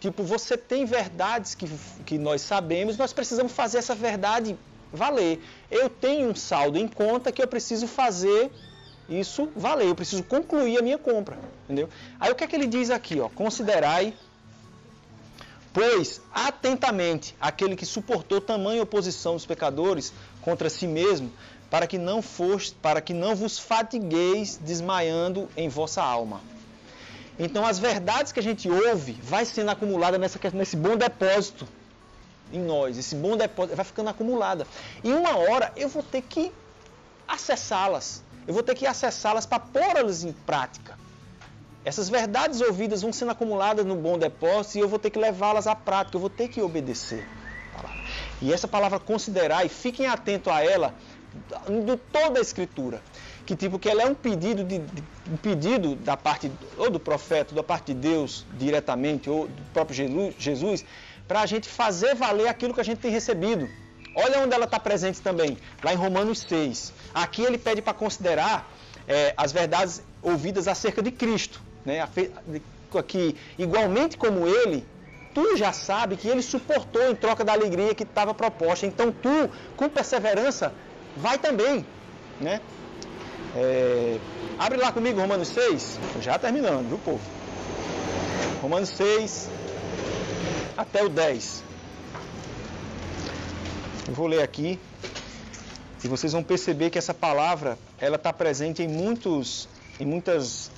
Tipo, 0.00 0.22
você 0.22 0.56
tem 0.56 0.84
verdades 0.84 1.54
que, 1.54 1.68
que 2.06 2.18
nós 2.18 2.42
sabemos, 2.42 2.96
nós 2.96 3.12
precisamos 3.12 3.52
fazer 3.52 3.78
essa 3.78 3.94
verdade 3.94 4.56
valer. 4.92 5.42
Eu 5.70 5.90
tenho 5.90 6.30
um 6.30 6.34
saldo 6.34 6.78
em 6.78 6.86
conta 6.86 7.32
que 7.32 7.42
eu 7.42 7.48
preciso 7.48 7.86
fazer 7.86 8.50
isso 9.08 9.50
valer, 9.56 9.88
eu 9.88 9.94
preciso 9.94 10.22
concluir 10.22 10.78
a 10.78 10.82
minha 10.82 10.98
compra, 10.98 11.38
entendeu? 11.64 11.88
Aí 12.20 12.30
o 12.30 12.34
que 12.34 12.44
é 12.44 12.46
que 12.46 12.54
ele 12.54 12.66
diz 12.66 12.90
aqui, 12.90 13.18
ó? 13.18 13.28
Considerai, 13.28 14.14
pois, 15.72 16.20
atentamente 16.32 17.34
aquele 17.40 17.76
que 17.76 17.86
suportou 17.86 18.40
tamanha 18.40 18.82
oposição 18.82 19.34
dos 19.34 19.46
pecadores 19.46 20.12
contra 20.42 20.70
si 20.70 20.86
mesmo, 20.86 21.30
para 21.70 21.86
que 21.86 21.98
não 21.98 22.22
foste, 22.22 22.74
para 22.80 23.00
que 23.00 23.12
não 23.12 23.36
vos 23.36 23.58
fatigueis 23.58 24.58
desmaiando 24.62 25.48
em 25.56 25.68
vossa 25.68 26.02
alma. 26.02 26.40
Então 27.38 27.64
as 27.64 27.78
verdades 27.78 28.32
que 28.32 28.40
a 28.40 28.42
gente 28.42 28.68
ouve 28.68 29.12
vai 29.22 29.44
sendo 29.44 29.70
acumulada 29.70 30.18
nessa, 30.18 30.40
nesse 30.52 30.76
bom 30.76 30.96
depósito 30.96 31.68
em 32.52 32.58
nós. 32.58 32.98
Esse 32.98 33.14
bom 33.14 33.36
depósito 33.36 33.76
vai 33.76 33.84
ficando 33.84 34.10
acumulada. 34.10 34.66
E 35.04 35.12
uma 35.12 35.36
hora 35.36 35.72
eu 35.76 35.88
vou 35.88 36.02
ter 36.02 36.22
que 36.22 36.50
acessá-las. 37.28 38.24
Eu 38.46 38.54
vou 38.54 38.62
ter 38.62 38.74
que 38.74 38.86
acessá-las 38.86 39.46
para 39.46 39.60
pôr-las 39.60 40.24
em 40.24 40.32
prática. 40.32 40.97
Essas 41.88 42.10
verdades 42.10 42.60
ouvidas 42.60 43.00
vão 43.00 43.14
sendo 43.14 43.30
acumuladas 43.30 43.82
no 43.86 43.96
bom 43.96 44.18
depósito 44.18 44.76
e 44.76 44.80
eu 44.82 44.88
vou 44.90 44.98
ter 44.98 45.08
que 45.08 45.18
levá-las 45.18 45.66
à 45.66 45.74
prática, 45.74 46.18
eu 46.18 46.20
vou 46.20 46.28
ter 46.28 46.48
que 46.48 46.60
obedecer. 46.60 47.26
E 48.42 48.52
essa 48.52 48.68
palavra 48.68 48.98
considerar, 48.98 49.64
e 49.64 49.70
fiquem 49.70 50.06
atentos 50.06 50.52
a 50.52 50.62
ela, 50.62 50.94
de 51.66 51.96
toda 52.12 52.40
a 52.40 52.42
Escritura. 52.42 53.00
Que 53.46 53.56
tipo, 53.56 53.78
que 53.78 53.88
ela 53.88 54.02
é 54.02 54.06
um 54.06 54.14
pedido, 54.14 54.64
de, 54.64 54.80
de, 54.80 55.02
um 55.32 55.38
pedido 55.38 55.96
da 55.96 56.14
parte 56.14 56.52
ou 56.76 56.90
do 56.90 57.00
profeta, 57.00 57.52
ou 57.52 57.56
da 57.56 57.62
parte 57.62 57.94
de 57.94 58.00
Deus 58.00 58.44
diretamente, 58.58 59.30
ou 59.30 59.48
do 59.48 59.62
próprio 59.72 60.34
Jesus, 60.38 60.84
para 61.26 61.40
a 61.40 61.46
gente 61.46 61.70
fazer 61.70 62.14
valer 62.14 62.48
aquilo 62.48 62.74
que 62.74 62.82
a 62.82 62.84
gente 62.84 62.98
tem 62.98 63.10
recebido. 63.10 63.66
Olha 64.14 64.40
onde 64.40 64.54
ela 64.54 64.66
está 64.66 64.78
presente 64.78 65.22
também, 65.22 65.56
lá 65.82 65.94
em 65.94 65.96
Romanos 65.96 66.40
6. 66.40 66.92
Aqui 67.14 67.40
ele 67.40 67.56
pede 67.56 67.80
para 67.80 67.94
considerar 67.94 68.70
é, 69.06 69.32
as 69.34 69.52
verdades 69.52 70.02
ouvidas 70.20 70.68
acerca 70.68 71.02
de 71.02 71.10
Cristo. 71.10 71.66
Né? 71.88 72.06
Aqui, 72.94 73.34
igualmente 73.58 74.18
como 74.18 74.46
ele, 74.46 74.84
tu 75.34 75.56
já 75.56 75.72
sabe 75.72 76.16
que 76.16 76.28
ele 76.28 76.42
suportou 76.42 77.10
em 77.10 77.14
troca 77.14 77.42
da 77.42 77.52
alegria 77.52 77.94
que 77.94 78.02
estava 78.02 78.34
proposta. 78.34 78.84
Então 78.84 79.10
tu, 79.10 79.50
com 79.74 79.88
perseverança, 79.88 80.72
vai 81.16 81.38
também. 81.38 81.84
Né? 82.38 82.60
É, 83.56 84.18
abre 84.58 84.78
lá 84.78 84.92
comigo 84.92 85.18
Romanos 85.18 85.48
6, 85.48 85.98
já 86.20 86.38
terminando, 86.38 86.88
viu 86.88 86.98
povo? 86.98 87.20
Romanos 88.60 88.90
6, 88.90 89.48
até 90.76 91.02
o 91.02 91.08
10. 91.08 91.64
Eu 94.08 94.14
vou 94.14 94.26
ler 94.26 94.42
aqui 94.42 94.78
e 96.04 96.08
vocês 96.08 96.32
vão 96.32 96.42
perceber 96.42 96.90
que 96.90 96.98
essa 96.98 97.14
palavra 97.14 97.78
ela 97.98 98.16
está 98.16 98.32
presente 98.32 98.82
em 98.82 98.88
muitos, 98.88 99.68
em 99.98 100.04
muitas 100.04 100.70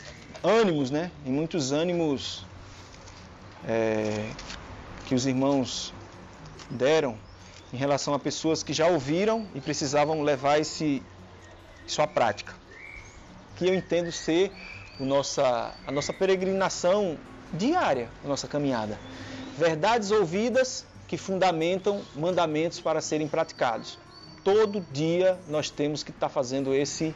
ânimos, 0.43 0.91
né? 0.91 1.11
Em 1.25 1.31
muitos 1.31 1.73
ânimos 1.73 2.45
é, 3.67 4.31
que 5.07 5.15
os 5.15 5.27
irmãos 5.27 5.93
deram 6.71 7.17
em 7.73 7.77
relação 7.77 8.15
a 8.15 8.19
pessoas 8.19 8.63
que 8.63 8.73
já 8.73 8.87
ouviram 8.87 9.47
e 9.55 9.61
precisavam 9.61 10.23
levar 10.23 10.59
esse, 10.59 11.03
isso 11.87 12.03
à 12.03 12.07
prática. 12.07 12.55
Que 13.57 13.67
eu 13.67 13.75
entendo 13.75 14.11
ser 14.11 14.51
o 14.99 15.05
nossa, 15.05 15.75
a 15.87 15.93
nossa 15.93 16.13
peregrinação 16.13 17.19
diária, 17.53 18.09
a 18.25 18.29
nossa 18.29 18.49
caminhada. 18.49 18.99
Verdades 19.57 20.11
ouvidas 20.11 20.87
que 21.07 21.17
fundamentam 21.17 22.03
mandamentos 22.15 22.81
para 22.81 23.01
serem 23.01 23.29
praticados. 23.29 23.99
Todo 24.45 24.81
dia 24.93 25.39
nós 25.49 25.69
temos 25.69 26.03
que 26.03 26.11
estar 26.11 26.29
tá 26.29 26.33
fazendo 26.33 26.75
esse, 26.75 27.15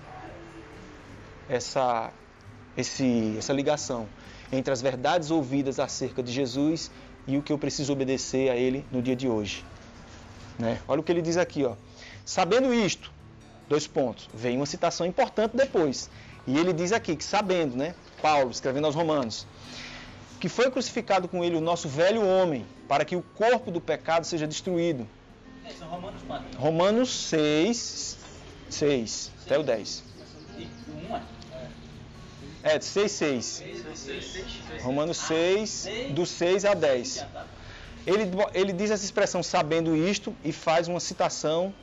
essa, 1.49 2.13
esse, 2.77 3.35
essa 3.39 3.53
ligação 3.53 4.07
entre 4.53 4.73
as 4.73 4.81
verdades 4.81 5.31
ouvidas 5.31 5.79
acerca 5.79 6.23
de 6.23 6.33
Jesus 6.33 6.91
e 7.27 7.37
o 7.37 7.43
que 7.43 7.53
eu 7.53 7.59
preciso 7.59 7.93
obedecer 7.93 8.51
a 8.51 8.57
Ele 8.57 8.85
no 8.93 9.01
dia 9.03 9.17
de 9.17 9.29
hoje. 9.29 9.65
Né? 10.59 10.81
Olha 10.87 11.01
o 11.01 11.03
que 11.03 11.11
ele 11.11 11.23
diz 11.23 11.37
aqui, 11.37 11.65
ó. 11.65 11.75
Sabendo 12.25 12.73
isto, 12.73 13.11
dois 13.69 13.87
pontos. 13.87 14.29
Vem 14.33 14.57
uma 14.57 14.67
citação 14.67 15.07
importante 15.07 15.57
depois. 15.57 16.11
E 16.47 16.57
ele 16.57 16.73
diz 16.73 16.93
aqui 16.93 17.17
que 17.17 17.25
sabendo, 17.25 17.77
né? 17.77 17.95
Paulo 18.21 18.51
escrevendo 18.51 18.87
aos 18.87 18.95
Romanos, 18.95 19.47
que 20.41 20.49
foi 20.49 20.71
crucificado 20.71 21.27
com 21.27 21.43
ele 21.43 21.57
o 21.57 21.61
nosso 21.61 21.89
velho 21.89 22.27
homem, 22.27 22.67
para 22.87 23.05
que 23.05 23.17
o 23.17 23.23
corpo 23.23 23.71
do 23.71 23.81
pecado 23.81 24.25
seja 24.25 24.47
destruído. 24.47 25.07
É, 25.65 25.85
Romanos 25.85 26.23
Romanos 26.57 27.11
6, 27.29 28.19
6, 28.71 29.31
até 29.45 29.59
o 29.59 29.63
10. 29.63 30.03
É, 30.59 31.21
6, 32.81 33.13
6. 33.13 33.65
Romanos 34.83 35.19
6, 35.19 35.89
do 36.11 36.25
6 36.25 36.65
a 36.65 36.75
10. 36.75 37.27
Ele, 38.07 38.31
ele 38.53 38.73
diz 38.73 38.91
essa 38.91 39.05
expressão 39.05 39.43
sabendo 39.43 39.97
isto 39.97 40.35
e 40.45 40.53
faz 40.53 40.89
uma 40.89 41.01
citação 41.01 41.75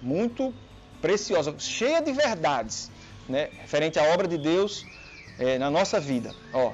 muito 0.00 0.54
preciosa, 1.00 1.54
cheia 1.58 2.00
de 2.00 2.12
verdades, 2.12 2.90
né, 3.28 3.50
referente 3.60 3.98
à 3.98 4.04
obra 4.04 4.28
de 4.28 4.38
Deus 4.38 4.86
é, 5.38 5.58
na 5.58 5.70
nossa 5.70 5.98
vida. 5.98 6.34
Ó, 6.52 6.72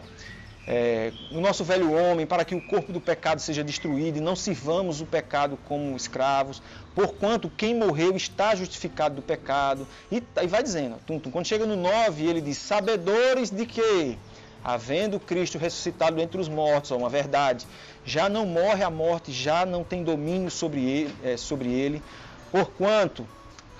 é, 0.66 1.12
o 1.30 1.40
nosso 1.40 1.64
velho 1.64 1.92
homem, 1.92 2.26
para 2.26 2.44
que 2.44 2.54
o 2.54 2.60
corpo 2.60 2.92
do 2.92 3.00
pecado 3.00 3.40
seja 3.40 3.64
destruído 3.64 4.18
e 4.18 4.20
não 4.20 4.36
sirvamos 4.36 5.00
o 5.00 5.06
pecado 5.06 5.58
como 5.64 5.96
escravos, 5.96 6.62
porquanto 6.98 7.48
quem 7.48 7.76
morreu 7.76 8.16
está 8.16 8.56
justificado 8.56 9.14
do 9.14 9.22
pecado. 9.22 9.86
E, 10.10 10.20
e 10.42 10.46
vai 10.48 10.64
dizendo, 10.64 10.96
tum, 11.06 11.20
tum, 11.20 11.30
quando 11.30 11.46
chega 11.46 11.64
no 11.64 11.76
9, 11.76 12.26
ele 12.26 12.40
diz: 12.40 12.58
Sabedores 12.58 13.50
de 13.50 13.64
que, 13.66 14.18
havendo 14.64 15.20
Cristo 15.20 15.58
ressuscitado 15.58 16.20
entre 16.20 16.40
os 16.40 16.48
mortos, 16.48 16.90
uma 16.90 17.08
verdade, 17.08 17.68
já 18.04 18.28
não 18.28 18.44
morre 18.44 18.82
a 18.82 18.90
morte, 18.90 19.30
já 19.30 19.64
não 19.64 19.84
tem 19.84 20.02
domínio 20.02 20.50
sobre 20.50 20.84
ele, 20.84 21.14
é, 21.22 21.36
sobre 21.36 21.68
ele 21.68 22.02
porquanto, 22.50 23.24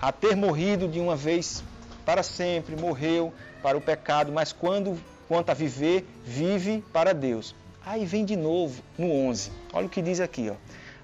a 0.01 0.12
ter 0.12 0.37
morrido 0.37 0.87
de 0.87 1.01
uma 1.01 1.16
vez 1.16 1.64
para 2.05 2.23
sempre, 2.23 2.77
morreu 2.77 3.33
para 3.62 3.77
o 3.77 3.81
pecado, 3.81 4.31
mas 4.31 4.53
quando 4.53 4.97
quanto 5.27 5.51
a 5.51 5.55
viver, 5.55 6.07
vive 6.25 6.85
para 6.93 7.12
Deus. 7.12 7.53
Aí 7.85 8.07
vem 8.07 8.25
de 8.25 8.37
novo 8.37 8.81
no 8.97 9.11
11. 9.11 9.51
Olha 9.73 9.87
o 9.87 9.91
que 9.91 10.01
diz 10.01 10.21
aqui, 10.21 10.51
ó. 10.51 10.55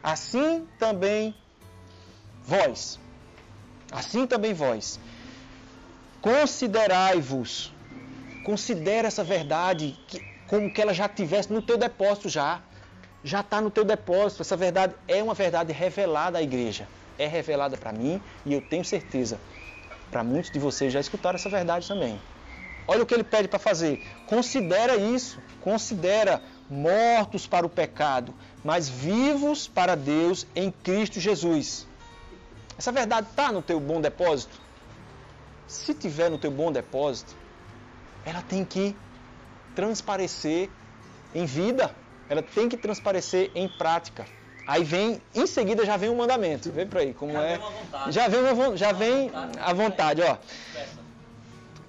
Assim 0.03 0.67
também 0.79 1.35
vós. 2.45 2.99
Assim 3.91 4.27
também 4.27 4.53
vós. 4.53 5.01
Considerai-vos. 6.21 7.73
Considera 8.45 9.09
essa 9.09 9.25
verdade 9.25 9.99
que, 10.07 10.21
como 10.47 10.71
que 10.71 10.81
ela 10.81 10.93
já 10.93 11.09
tivesse 11.09 11.53
no 11.53 11.63
teu 11.63 11.77
depósito 11.77 12.29
já. 12.29 12.61
Já 13.23 13.41
está 13.41 13.61
no 13.61 13.71
teu 13.71 13.85
depósito. 13.85 14.43
Essa 14.43 14.57
verdade 14.57 14.95
é 15.09 15.23
uma 15.23 15.35
verdade 15.35 15.73
revelada 15.73 16.39
à 16.39 16.43
igreja. 16.43 16.87
É 17.19 17.27
revelada 17.27 17.77
para 17.77 17.93
mim 17.93 18.21
e 18.45 18.53
eu 18.53 18.61
tenho 18.61 18.85
certeza 18.85 19.39
para 20.15 20.23
muitos 20.23 20.51
de 20.53 20.61
vocês 20.61 20.93
já 20.93 21.01
escutaram 21.01 21.35
essa 21.35 21.49
verdade 21.49 21.89
também. 21.89 22.21
Olha 22.87 23.03
o 23.03 23.07
que 23.07 23.13
ele 23.13 23.25
pede 23.25 23.49
para 23.49 23.59
fazer. 23.59 24.01
Considera 24.27 24.97
isso. 24.97 25.41
Considera 25.61 26.41
mortos 26.71 27.49
para 27.49 27.67
o 27.67 27.69
pecado, 27.69 28.33
mas 28.63 28.89
vivos 28.89 29.67
para 29.67 29.97
Deus 29.97 30.47
em 30.55 30.71
Cristo 30.71 31.19
Jesus. 31.19 31.89
Essa 32.79 32.93
verdade 32.93 33.29
está 33.31 33.53
no 33.53 33.63
teu 33.63 33.79
bom 33.79 34.01
depósito? 34.01 34.61
Se 35.67 35.95
tiver 35.95 36.31
no 36.31 36.39
teu 36.39 36.51
bom 36.51 36.71
depósito, 36.71 37.35
ela 38.25 38.43
tem 38.43 38.65
que 38.65 38.97
transparecer 39.75 40.71
em 41.35 41.47
vida, 41.47 41.95
ela 42.29 42.43
tem 42.43 42.69
que 42.69 42.77
transparecer 42.77 43.51
em 43.55 43.69
prática. 43.69 44.27
Aí 44.67 44.83
vem, 44.83 45.21
em 45.35 45.47
seguida 45.47 45.85
já 45.85 45.97
vem 45.97 46.09
o 46.09 46.17
mandamento. 46.17 46.71
Vem 46.71 46.87
para 46.87 47.01
aí, 47.01 47.13
como 47.13 47.33
já 47.33 47.43
é. 47.43 47.61
Já 48.09 48.29
vem, 48.29 48.41
uma, 48.41 48.77
já 48.77 48.93
vem 48.93 49.31
a 49.61 49.73
vontade, 49.73 50.23
ó. 50.23 50.37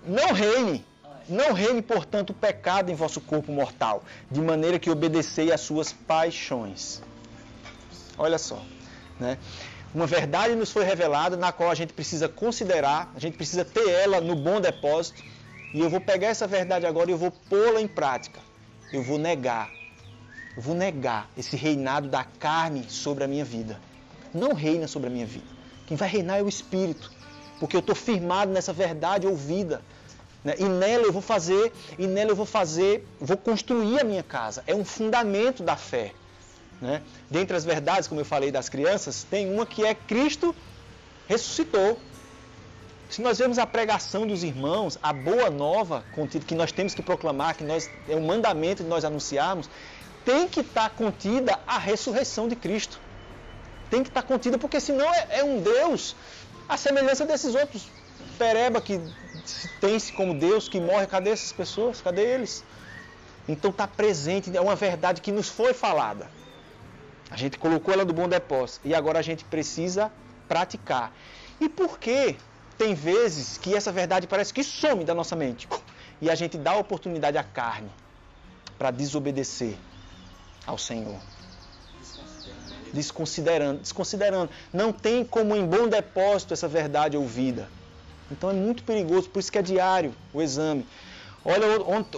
Não 0.06 0.34
reine. 0.34 0.86
Não 1.28 1.54
reine, 1.54 1.82
portanto, 1.82 2.30
o 2.32 2.34
pecado 2.34 2.92
em 2.92 2.96
vosso 2.96 3.20
corpo 3.20 3.52
mortal, 3.52 4.04
de 4.30 4.40
maneira 4.42 4.78
que 4.78 4.90
obedecei 4.90 5.52
às 5.52 5.62
suas 5.62 5.92
paixões. 5.92 7.02
Olha 8.18 8.38
só, 8.38 8.62
né? 9.20 9.38
Uma 9.96 10.06
verdade 10.06 10.56
nos 10.56 10.72
foi 10.72 10.84
revelada 10.84 11.38
na 11.38 11.54
qual 11.54 11.72
a 11.72 11.74
gente 11.74 11.94
precisa 11.94 12.28
considerar, 12.28 13.14
a 13.16 13.20
gente 13.20 13.38
precisa 13.38 13.64
ter 13.64 13.88
ela 13.90 14.20
no 14.20 14.36
bom 14.36 14.60
depósito, 14.60 15.24
e 15.74 15.80
eu 15.80 15.90
vou 15.90 16.02
pegar 16.02 16.28
essa 16.28 16.46
verdade 16.46 16.86
agora 16.86 17.10
e 17.10 17.14
eu 17.14 17.18
vou 17.18 17.32
pô-la 17.32 17.80
em 17.80 17.88
prática. 17.88 18.42
Eu 18.92 19.02
vou 19.02 19.18
negar. 19.18 19.72
Eu 20.54 20.62
vou 20.62 20.76
negar 20.76 21.30
esse 21.38 21.56
reinado 21.56 22.10
da 22.10 22.26
carne 22.26 22.86
sobre 22.90 23.24
a 23.24 23.28
minha 23.28 23.46
vida. 23.46 23.80
Não 24.34 24.54
reina 24.54 24.86
sobre 24.86 25.08
a 25.08 25.12
minha 25.12 25.26
vida. 25.26 25.48
Quem 25.88 25.96
vai 25.96 26.10
reinar 26.10 26.40
é 26.40 26.44
o 26.44 26.50
Espírito, 26.50 27.10
porque 27.58 27.78
eu 27.78 27.80
estou 27.80 27.96
firmado 27.96 28.52
nessa 28.52 28.74
verdade 28.74 29.26
ouvida. 29.26 29.82
Né? 30.44 30.56
E 30.60 30.66
nela 30.66 31.06
eu 31.06 31.14
vou 31.14 31.22
fazer, 31.22 31.72
e 31.98 32.06
nela 32.06 32.32
eu 32.32 32.36
vou 32.36 32.46
fazer, 32.46 33.08
vou 33.18 33.38
construir 33.38 34.02
a 34.02 34.04
minha 34.04 34.24
casa. 34.24 34.62
É 34.68 34.76
um 34.76 34.84
fundamento 34.84 35.64
da 35.64 35.78
fé. 35.78 36.12
Né? 36.82 37.02
Dentre 37.30 37.56
as 37.56 37.64
verdades, 37.64 38.08
como 38.08 38.22
eu 38.22 38.26
falei 38.26 38.52
das 38.52 38.70
crianças, 38.70 39.24
tem 39.24 39.52
uma 39.52 39.66
que 39.66 39.86
é 39.86 39.94
Cristo 39.94 40.56
ressuscitou. 41.28 42.00
Se 43.10 43.22
nós 43.22 43.38
vemos 43.38 43.58
a 43.58 43.66
pregação 43.66 44.26
dos 44.26 44.44
irmãos, 44.44 44.98
a 45.02 45.14
boa 45.14 45.50
nova 45.50 46.04
contida 46.14 46.46
que 46.46 46.56
nós 46.56 46.72
temos 46.72 46.94
que 46.94 47.02
proclamar, 47.02 47.56
que 47.56 47.64
nós 47.64 47.90
é 48.10 48.16
um 48.16 48.26
mandamento 48.26 48.84
de 48.84 48.90
nós 48.90 49.06
anunciarmos, 49.06 49.70
tem 50.26 50.48
que 50.48 50.62
estar 50.62 50.90
contida 50.90 51.60
a 51.68 51.78
ressurreição 51.78 52.48
de 52.48 52.56
Cristo. 52.56 53.00
Tem 53.90 54.02
que 54.02 54.10
estar 54.10 54.24
contida, 54.24 54.58
porque 54.58 54.80
senão 54.80 55.06
é, 55.14 55.28
é 55.40 55.44
um 55.44 55.62
Deus 55.62 56.16
à 56.68 56.76
semelhança 56.76 57.26
desses 57.26 57.54
outros 57.54 57.88
pereba 58.38 58.82
que 58.82 59.00
tem-se 59.80 60.12
como 60.14 60.34
Deus 60.34 60.68
que 60.68 60.80
morre, 60.80 61.08
cadê 61.08 61.32
essas 61.32 61.52
pessoas? 61.52 62.02
Cadê 62.02 62.22
eles? 62.22 62.64
Então 63.48 63.72
está 63.72 63.88
presente, 63.88 64.56
é 64.56 64.62
uma 64.62 64.76
verdade 64.76 65.22
que 65.22 65.32
nos 65.32 65.50
foi 65.50 65.74
falada. 65.74 66.30
A 67.30 67.38
gente 67.38 67.58
colocou 67.58 67.94
ela 67.94 68.06
do 68.06 68.14
bom 68.14 68.28
depósito 68.28 68.88
e 68.88 68.94
agora 68.94 69.20
a 69.20 69.22
gente 69.22 69.44
precisa 69.46 70.12
praticar. 70.48 71.12
E 71.60 71.68
por 71.68 72.00
que 72.00 72.38
tem 72.78 72.94
vezes 72.94 73.58
que 73.58 73.76
essa 73.76 73.92
verdade 73.92 74.28
parece 74.28 74.54
que 74.54 74.64
some 74.64 75.04
da 75.04 75.14
nossa 75.14 75.36
mente 75.36 75.68
e 76.22 76.30
a 76.30 76.36
gente 76.36 76.58
dá 76.58 76.76
oportunidade 76.76 77.38
à 77.38 77.44
carne? 77.44 77.90
para 78.78 78.92
desobedecer 78.92 79.76
ao 80.66 80.78
Senhor. 80.78 81.20
Desconsiderando, 82.94 83.82
desconsiderando. 83.82 84.50
Não 84.72 84.92
tem 84.92 85.24
como 85.24 85.56
em 85.56 85.66
bom 85.66 85.88
depósito 85.88 86.54
essa 86.54 86.68
verdade 86.68 87.18
ouvida. 87.18 87.68
Então 88.32 88.50
é 88.50 88.54
muito 88.54 88.84
perigoso, 88.84 89.30
por 89.30 89.40
isso 89.40 89.52
que 89.52 89.58
é 89.58 89.62
diário 89.62 90.14
o 90.34 90.42
exame. 90.42 90.86
Olha 91.44 91.68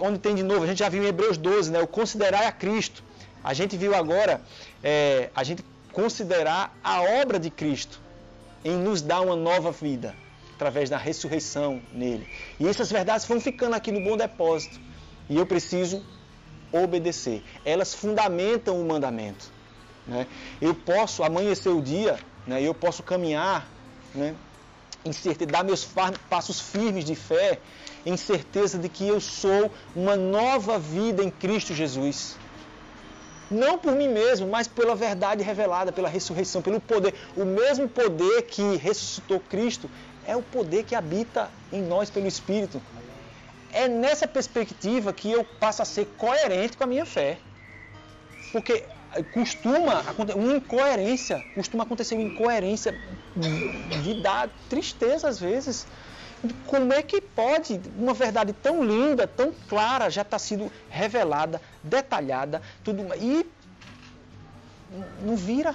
onde, 0.00 0.18
tem 0.18 0.34
de 0.34 0.42
novo, 0.42 0.64
a 0.64 0.66
gente 0.66 0.78
já 0.78 0.88
viu 0.88 1.02
em 1.02 1.06
Hebreus 1.06 1.36
12, 1.36 1.70
né? 1.70 1.80
O 1.80 1.86
considerar 1.86 2.46
a 2.46 2.52
Cristo. 2.52 3.02
A 3.48 3.54
gente 3.54 3.78
viu 3.78 3.94
agora 3.94 4.42
é, 4.84 5.30
a 5.34 5.42
gente 5.42 5.64
considerar 5.90 6.70
a 6.84 7.00
obra 7.22 7.40
de 7.40 7.48
Cristo 7.48 7.98
em 8.62 8.76
nos 8.76 9.00
dar 9.00 9.22
uma 9.22 9.34
nova 9.34 9.72
vida 9.72 10.14
através 10.54 10.90
da 10.90 10.98
ressurreição 10.98 11.80
nele. 11.90 12.28
E 12.60 12.68
essas 12.68 12.92
verdades 12.92 13.24
vão 13.24 13.40
ficando 13.40 13.72
aqui 13.72 13.90
no 13.90 14.02
bom 14.04 14.18
depósito. 14.18 14.78
E 15.30 15.38
eu 15.38 15.46
preciso 15.46 16.04
obedecer. 16.70 17.42
Elas 17.64 17.94
fundamentam 17.94 18.78
o 18.78 18.86
mandamento. 18.86 19.50
Né? 20.06 20.26
Eu 20.60 20.74
posso 20.74 21.24
amanhecer 21.24 21.70
o 21.70 21.80
dia, 21.80 22.18
né? 22.46 22.60
eu 22.60 22.74
posso 22.74 23.02
caminhar, 23.02 23.66
né? 24.14 24.34
em 25.06 25.12
certeza, 25.12 25.50
dar 25.50 25.64
meus 25.64 25.88
passos 26.28 26.60
firmes 26.60 27.02
de 27.02 27.14
fé, 27.14 27.60
em 28.04 28.18
certeza 28.18 28.76
de 28.76 28.90
que 28.90 29.08
eu 29.08 29.18
sou 29.22 29.72
uma 29.96 30.16
nova 30.16 30.78
vida 30.78 31.24
em 31.24 31.30
Cristo 31.30 31.72
Jesus. 31.72 32.36
Não 33.50 33.78
por 33.78 33.94
mim 33.94 34.08
mesmo, 34.08 34.46
mas 34.46 34.68
pela 34.68 34.94
verdade 34.94 35.42
revelada, 35.42 35.90
pela 35.90 36.08
ressurreição, 36.08 36.60
pelo 36.60 36.80
poder. 36.80 37.14
O 37.36 37.44
mesmo 37.44 37.88
poder 37.88 38.42
que 38.42 38.76
ressuscitou 38.76 39.40
Cristo 39.40 39.90
é 40.26 40.36
o 40.36 40.42
poder 40.42 40.84
que 40.84 40.94
habita 40.94 41.50
em 41.72 41.82
nós 41.82 42.10
pelo 42.10 42.26
Espírito. 42.26 42.82
É 43.72 43.88
nessa 43.88 44.26
perspectiva 44.26 45.12
que 45.12 45.30
eu 45.30 45.44
passo 45.44 45.80
a 45.80 45.84
ser 45.84 46.06
coerente 46.18 46.76
com 46.76 46.84
a 46.84 46.86
minha 46.86 47.06
fé. 47.06 47.38
Porque 48.52 48.84
costuma 49.32 50.02
uma 50.34 50.56
incoerência, 50.56 51.42
costuma 51.54 51.84
acontecer 51.84 52.14
uma 52.14 52.24
incoerência 52.24 52.94
de 54.02 54.14
dar 54.14 54.50
tristeza 54.68 55.28
às 55.28 55.38
vezes. 55.40 55.86
Como 56.66 56.92
é 56.92 57.02
que 57.02 57.20
pode 57.20 57.80
uma 57.96 58.14
verdade 58.14 58.52
tão 58.52 58.84
linda, 58.84 59.26
tão 59.26 59.52
clara, 59.68 60.08
já 60.08 60.22
está 60.22 60.38
sido 60.38 60.70
revelada, 60.88 61.60
detalhada, 61.82 62.62
tudo 62.84 63.02
e 63.16 63.44
não 65.22 65.36
vira 65.36 65.74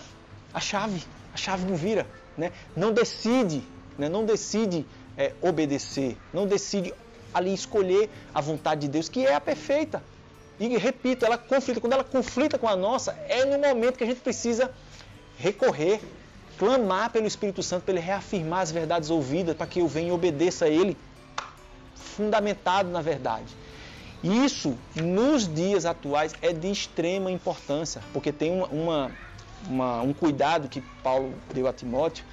a 0.53 0.59
chave, 0.59 1.03
a 1.34 1.38
chave 1.38 1.66
não 1.66 1.76
vira, 1.76 2.07
né? 2.38 2.51
Não 2.76 2.91
decide, 2.91 3.64
né? 3.97 4.07
Não 4.07 4.26
decide 4.26 4.86
é, 5.18 5.34
obedecer, 5.41 6.18
não 6.34 6.47
decide 6.47 6.93
ali 7.34 7.53
escolher 7.53 8.09
a 8.34 8.39
vontade 8.39 8.82
de 8.82 8.88
Deus, 8.88 9.09
que 9.09 9.26
é 9.26 9.34
a 9.34 9.41
perfeita. 9.41 10.01
E 10.59 10.78
repito, 10.78 11.26
ela 11.26 11.38
conflita. 11.38 11.82
Quando 11.82 11.93
ela 11.93 12.03
conflita 12.03 12.57
com 12.57 12.68
a 12.68 12.76
nossa, 12.76 13.11
é 13.28 13.43
no 13.43 13.57
momento 13.57 13.97
que 13.97 14.03
a 14.03 14.07
gente 14.07 14.22
precisa 14.22 14.72
recorrer, 15.38 15.99
clamar 16.58 17.10
pelo 17.10 17.28
Espírito 17.28 17.64
Santo 17.64 17.84
para 17.84 17.93
ele 17.93 18.01
reafirmar 18.01 18.62
as 18.62 18.72
verdades 18.72 19.10
ouvidas, 19.10 19.56
para 19.56 19.68
que 19.68 19.80
eu 19.80 19.88
venha 19.88 20.10
e 20.10 20.12
obedeça 20.12 20.66
a 20.66 20.70
ele, 20.70 20.97
fundamentado 21.95 22.89
na 22.89 23.01
verdade. 23.01 23.56
Isso, 24.24 24.78
nos 24.95 25.54
dias 25.54 25.86
atuais, 25.86 26.34
é 26.41 26.54
de 26.54 26.72
extrema 26.72 27.30
importância, 27.30 28.01
porque 28.14 28.32
tem 28.32 28.51
uma, 28.51 28.68
uma, 28.68 29.12
uma, 29.68 30.01
um 30.01 30.14
cuidado 30.14 30.70
que 30.70 30.82
Paulo 31.01 31.34
deu 31.54 31.68
a 31.68 31.74
Timóteo, 31.74 32.24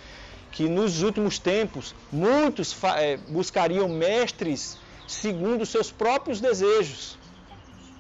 que 0.53 0.69
nos 0.69 1.03
últimos 1.03 1.39
tempos 1.39 1.95
muitos 2.13 2.77
é, 2.97 3.17
buscariam 3.29 3.89
mestres 3.89 4.79
segundo 5.07 5.67
seus 5.67 5.91
próprios 5.91 6.41
desejos 6.41 7.19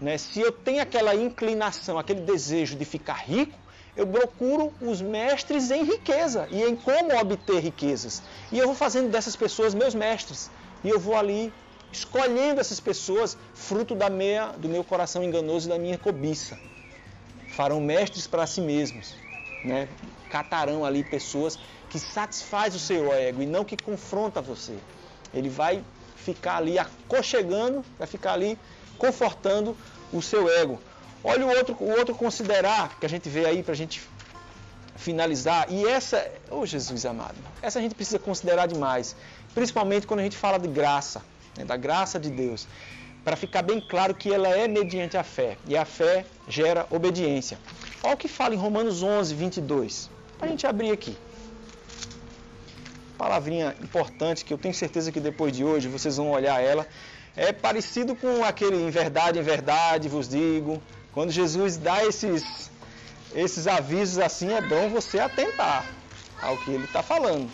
né? 0.00 0.16
Se 0.16 0.40
eu 0.40 0.50
tenho 0.50 0.80
aquela 0.80 1.14
inclinação, 1.14 1.98
aquele 1.98 2.22
desejo 2.22 2.76
de 2.76 2.84
ficar 2.84 3.14
rico, 3.14 3.56
eu 3.96 4.06
procuro 4.06 4.72
os 4.80 5.00
mestres 5.00 5.70
em 5.70 5.84
riqueza 5.84 6.48
e 6.50 6.62
em 6.62 6.76
como 6.76 7.16
obter 7.18 7.60
riquezas. 7.60 8.22
E 8.52 8.58
eu 8.58 8.66
vou 8.66 8.74
fazendo 8.74 9.10
dessas 9.10 9.34
pessoas 9.36 9.74
meus 9.74 9.94
mestres. 9.94 10.50
E 10.84 10.88
eu 10.88 10.98
vou 10.98 11.16
ali 11.16 11.52
escolhendo 11.92 12.60
essas 12.60 12.78
pessoas 12.78 13.36
fruto 13.52 13.94
da 13.94 14.08
meia, 14.08 14.52
do 14.56 14.68
meu 14.68 14.84
coração 14.84 15.22
enganoso 15.22 15.66
e 15.66 15.70
da 15.70 15.78
minha 15.78 15.98
cobiça. 15.98 16.58
Farão 17.48 17.80
mestres 17.80 18.26
para 18.26 18.46
si 18.46 18.60
mesmos. 18.60 19.14
Né? 19.64 19.88
Catarão 20.30 20.84
ali 20.84 21.02
pessoas 21.02 21.58
que 21.90 21.98
satisfaz 21.98 22.74
o 22.74 22.78
seu 22.78 23.12
ego 23.12 23.42
e 23.42 23.46
não 23.46 23.64
que 23.64 23.76
confronta 23.76 24.40
você. 24.40 24.78
Ele 25.34 25.48
vai 25.48 25.82
ficar 26.16 26.58
ali 26.58 26.78
aconchegando, 26.78 27.84
vai 27.98 28.06
ficar 28.06 28.34
ali 28.34 28.56
confortando 28.96 29.76
o 30.12 30.22
seu 30.22 30.48
ego. 30.48 30.80
Olha 31.22 31.46
o 31.46 31.50
outro, 31.50 31.76
o 31.78 31.90
outro 31.90 32.14
considerar 32.14 32.98
que 32.98 33.04
a 33.04 33.08
gente 33.08 33.28
vê 33.28 33.46
aí 33.46 33.62
para 33.62 33.72
a 33.72 33.76
gente 33.76 34.00
finalizar. 34.96 35.66
E 35.70 35.86
essa, 35.86 36.30
oh 36.50 36.64
Jesus 36.64 37.04
amado, 37.04 37.36
essa 37.60 37.78
a 37.78 37.82
gente 37.82 37.94
precisa 37.94 38.18
considerar 38.18 38.66
demais, 38.66 39.16
principalmente 39.54 40.06
quando 40.06 40.20
a 40.20 40.22
gente 40.22 40.36
fala 40.36 40.58
de 40.58 40.68
graça, 40.68 41.22
né, 41.56 41.64
da 41.64 41.76
graça 41.76 42.18
de 42.18 42.30
Deus, 42.30 42.66
para 43.24 43.36
ficar 43.36 43.62
bem 43.62 43.80
claro 43.80 44.14
que 44.14 44.32
ela 44.32 44.48
é 44.48 44.66
mediante 44.66 45.16
a 45.16 45.22
fé 45.22 45.58
e 45.66 45.76
a 45.76 45.84
fé 45.84 46.24
gera 46.48 46.86
obediência. 46.90 47.58
Olha 48.02 48.14
o 48.14 48.16
que 48.16 48.28
fala 48.28 48.54
em 48.54 48.58
Romanos 48.58 49.02
11, 49.02 49.34
22. 49.34 50.10
Para 50.38 50.48
a 50.48 50.50
gente 50.50 50.66
abrir 50.66 50.90
aqui. 50.90 51.16
Palavrinha 53.18 53.76
importante 53.82 54.42
que 54.42 54.54
eu 54.54 54.56
tenho 54.56 54.72
certeza 54.72 55.12
que 55.12 55.20
depois 55.20 55.54
de 55.54 55.62
hoje 55.62 55.86
vocês 55.88 56.16
vão 56.16 56.30
olhar 56.30 56.62
ela 56.62 56.86
é 57.36 57.52
parecido 57.52 58.16
com 58.16 58.42
aquele 58.42 58.76
em 58.76 58.90
verdade, 58.90 59.38
em 59.38 59.42
verdade 59.42 60.08
vos 60.08 60.28
digo. 60.28 60.82
Quando 61.12 61.30
Jesus 61.30 61.76
dá 61.76 62.04
esses, 62.04 62.70
esses 63.34 63.66
avisos 63.66 64.18
assim, 64.18 64.52
é 64.52 64.60
bom 64.60 64.88
você 64.88 65.18
atentar 65.18 65.84
ao 66.40 66.56
que 66.58 66.70
ele 66.70 66.84
está 66.84 67.02
falando. 67.02 67.50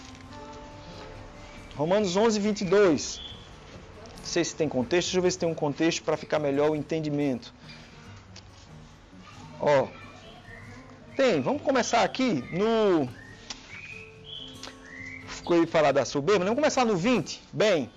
Romanos 1.75 2.17
11, 2.17 2.39
22. 2.39 3.21
Não 4.19 4.25
sei 4.25 4.45
se 4.45 4.55
tem 4.55 4.69
contexto, 4.69 5.09
deixa 5.09 5.19
eu 5.19 5.23
ver 5.23 5.31
se 5.31 5.39
tem 5.39 5.49
um 5.49 5.55
contexto 5.55 6.03
para 6.03 6.17
ficar 6.17 6.39
melhor 6.39 6.71
o 6.71 6.77
entendimento. 6.77 7.53
Ó, 9.61 9.89
tem, 11.17 11.41
vamos 11.41 11.63
começar 11.63 12.03
aqui 12.03 12.45
no. 12.53 13.09
Ficou 15.29 15.61
aí 15.61 15.67
falar 15.67 15.93
da 15.93 16.05
soberba, 16.05 16.45
vamos 16.45 16.57
começar 16.57 16.85
no 16.85 16.97
20. 16.97 17.43
Bem, 17.53 17.91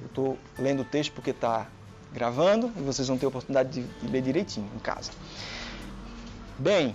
eu 0.00 0.06
estou 0.06 0.38
lendo 0.58 0.82
o 0.82 0.84
texto 0.84 1.12
porque 1.12 1.30
está 1.30 1.66
gravando 2.12 2.72
e 2.76 2.80
vocês 2.82 3.08
vão 3.08 3.16
ter 3.16 3.26
a 3.26 3.28
oportunidade 3.28 3.82
de 3.82 4.06
ler 4.06 4.22
direitinho 4.22 4.70
em 4.74 4.78
casa. 4.78 5.10
Bem, 6.58 6.94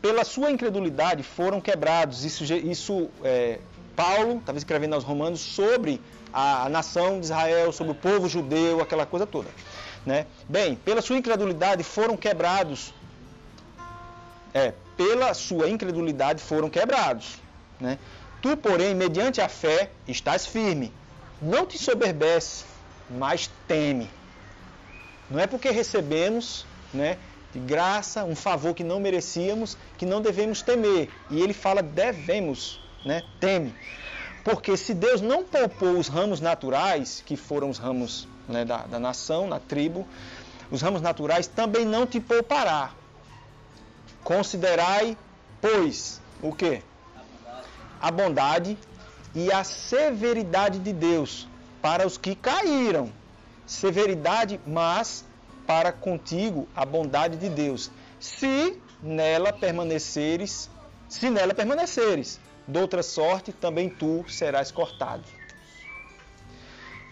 pela 0.00 0.24
sua 0.24 0.50
incredulidade 0.50 1.22
foram 1.22 1.60
quebrados. 1.60 2.24
Isso, 2.24 2.44
isso 2.44 3.08
é, 3.24 3.58
Paulo 3.96 4.38
estava 4.38 4.58
escrevendo 4.58 4.94
aos 4.94 5.04
Romanos 5.04 5.40
sobre 5.40 6.00
a, 6.32 6.66
a, 6.66 6.68
nação 6.68 7.18
de 7.18 7.26
Israel, 7.26 7.72
sobre 7.72 7.92
o 7.92 7.94
povo 7.94 8.28
judeu, 8.28 8.80
aquela 8.80 9.06
coisa 9.06 9.26
toda. 9.26 9.48
Né? 10.06 10.26
Bem, 10.48 10.76
pela 10.76 11.02
sua 11.02 11.16
incredulidade 11.16 11.82
foram 11.82 12.16
quebrados. 12.16 12.94
É, 14.54 14.72
pela 14.96 15.34
sua 15.34 15.68
incredulidade 15.68 16.42
foram 16.42 16.70
quebrados. 16.70 17.36
Né? 17.80 17.98
Tu, 18.40 18.56
porém, 18.56 18.94
mediante 18.94 19.40
a 19.40 19.48
fé, 19.48 19.90
estás 20.06 20.46
firme. 20.46 20.92
Não 21.40 21.66
te 21.66 21.78
soberbece, 21.78 22.64
mas 23.10 23.50
teme. 23.66 24.08
Não 25.30 25.38
é 25.38 25.46
porque 25.46 25.70
recebemos, 25.70 26.66
né, 26.92 27.18
de 27.52 27.58
graça, 27.58 28.24
um 28.24 28.36
favor 28.36 28.74
que 28.74 28.84
não 28.84 29.00
merecíamos, 29.00 29.76
que 29.96 30.06
não 30.06 30.20
devemos 30.20 30.62
temer. 30.62 31.10
E 31.30 31.40
ele 31.40 31.52
fala 31.52 31.82
devemos, 31.82 32.80
né, 33.04 33.22
teme. 33.40 33.74
Porque 34.44 34.76
se 34.76 34.94
Deus 34.94 35.20
não 35.20 35.44
poupou 35.44 35.98
os 35.98 36.08
ramos 36.08 36.40
naturais, 36.40 37.22
que 37.24 37.36
foram 37.36 37.68
os 37.68 37.78
ramos 37.78 38.26
né, 38.48 38.64
da, 38.64 38.78
da 38.78 38.98
nação, 38.98 39.48
da 39.48 39.58
tribo, 39.58 40.06
os 40.70 40.80
ramos 40.80 41.02
naturais 41.02 41.46
também 41.46 41.84
não 41.84 42.06
te 42.06 42.20
poupará. 42.20 42.92
Considerai, 44.22 45.16
pois, 45.60 46.20
o 46.42 46.52
que? 46.52 46.82
A 48.00 48.10
bondade 48.10 48.76
e 49.34 49.52
a 49.52 49.64
severidade 49.64 50.78
de 50.78 50.92
Deus 50.92 51.48
para 51.80 52.06
os 52.06 52.16
que 52.16 52.34
caíram. 52.34 53.12
Severidade, 53.68 54.58
mas 54.66 55.26
para 55.66 55.92
contigo 55.92 56.66
a 56.74 56.86
bondade 56.86 57.36
de 57.36 57.50
Deus. 57.50 57.90
Se 58.18 58.80
nela 59.02 59.52
permaneceres, 59.52 60.70
se 61.06 61.28
nela 61.28 61.52
permaneceres, 61.52 62.40
de 62.66 62.78
outra 62.80 63.02
sorte 63.02 63.52
também 63.52 63.90
tu 63.90 64.24
serás 64.26 64.72
cortado. 64.72 65.22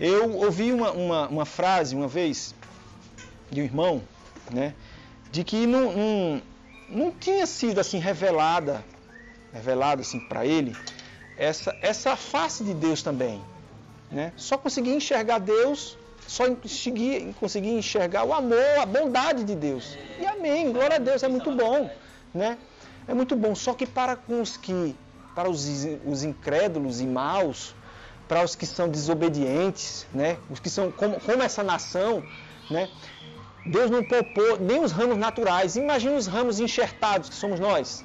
Eu 0.00 0.34
ouvi 0.36 0.72
uma, 0.72 0.92
uma, 0.92 1.28
uma 1.28 1.44
frase 1.44 1.94
uma 1.94 2.08
vez 2.08 2.54
de 3.50 3.60
um 3.60 3.64
irmão, 3.64 4.02
né, 4.50 4.74
de 5.30 5.44
que 5.44 5.66
não, 5.66 5.92
não, 5.92 6.42
não 6.88 7.10
tinha 7.12 7.46
sido 7.46 7.78
assim 7.78 7.98
revelada, 7.98 8.82
revelada 9.52 10.00
assim 10.00 10.20
para 10.20 10.46
ele, 10.46 10.74
essa, 11.36 11.76
essa 11.82 12.16
face 12.16 12.64
de 12.64 12.72
Deus 12.72 13.02
também. 13.02 13.42
Né? 14.10 14.32
Só 14.36 14.56
conseguia 14.56 14.94
enxergar 14.94 15.38
Deus 15.38 15.98
só 16.26 16.52
conseguir, 16.54 17.34
conseguir 17.38 17.70
enxergar 17.70 18.24
o 18.24 18.32
amor, 18.32 18.78
a 18.80 18.86
bondade 18.86 19.44
de 19.44 19.54
Deus. 19.54 19.96
E 20.20 20.26
amém, 20.26 20.72
glória 20.72 20.96
a 20.96 20.98
Deus, 20.98 21.22
é 21.22 21.28
muito 21.28 21.50
bom, 21.52 21.90
né? 22.34 22.58
É 23.06 23.14
muito 23.14 23.36
bom, 23.36 23.54
só 23.54 23.72
que 23.72 23.86
para 23.86 24.18
os 24.28 24.56
que, 24.56 24.96
para 25.34 25.48
os, 25.48 25.66
os 26.04 26.24
incrédulos 26.24 27.00
e 27.00 27.06
maus, 27.06 27.74
para 28.26 28.42
os 28.42 28.56
que 28.56 28.66
são 28.66 28.88
desobedientes, 28.88 30.06
né? 30.12 30.36
Os 30.50 30.58
que 30.58 30.68
são 30.68 30.90
como, 30.90 31.20
como 31.20 31.42
essa 31.42 31.62
nação, 31.62 32.22
né? 32.70 32.88
Deus 33.64 33.90
não 33.90 34.04
poupou 34.04 34.58
nem 34.60 34.82
os 34.82 34.92
ramos 34.92 35.16
naturais. 35.16 35.76
Imagina 35.76 36.16
os 36.16 36.26
ramos 36.26 36.60
enxertados 36.60 37.28
que 37.28 37.34
somos 37.34 37.58
nós. 37.60 38.04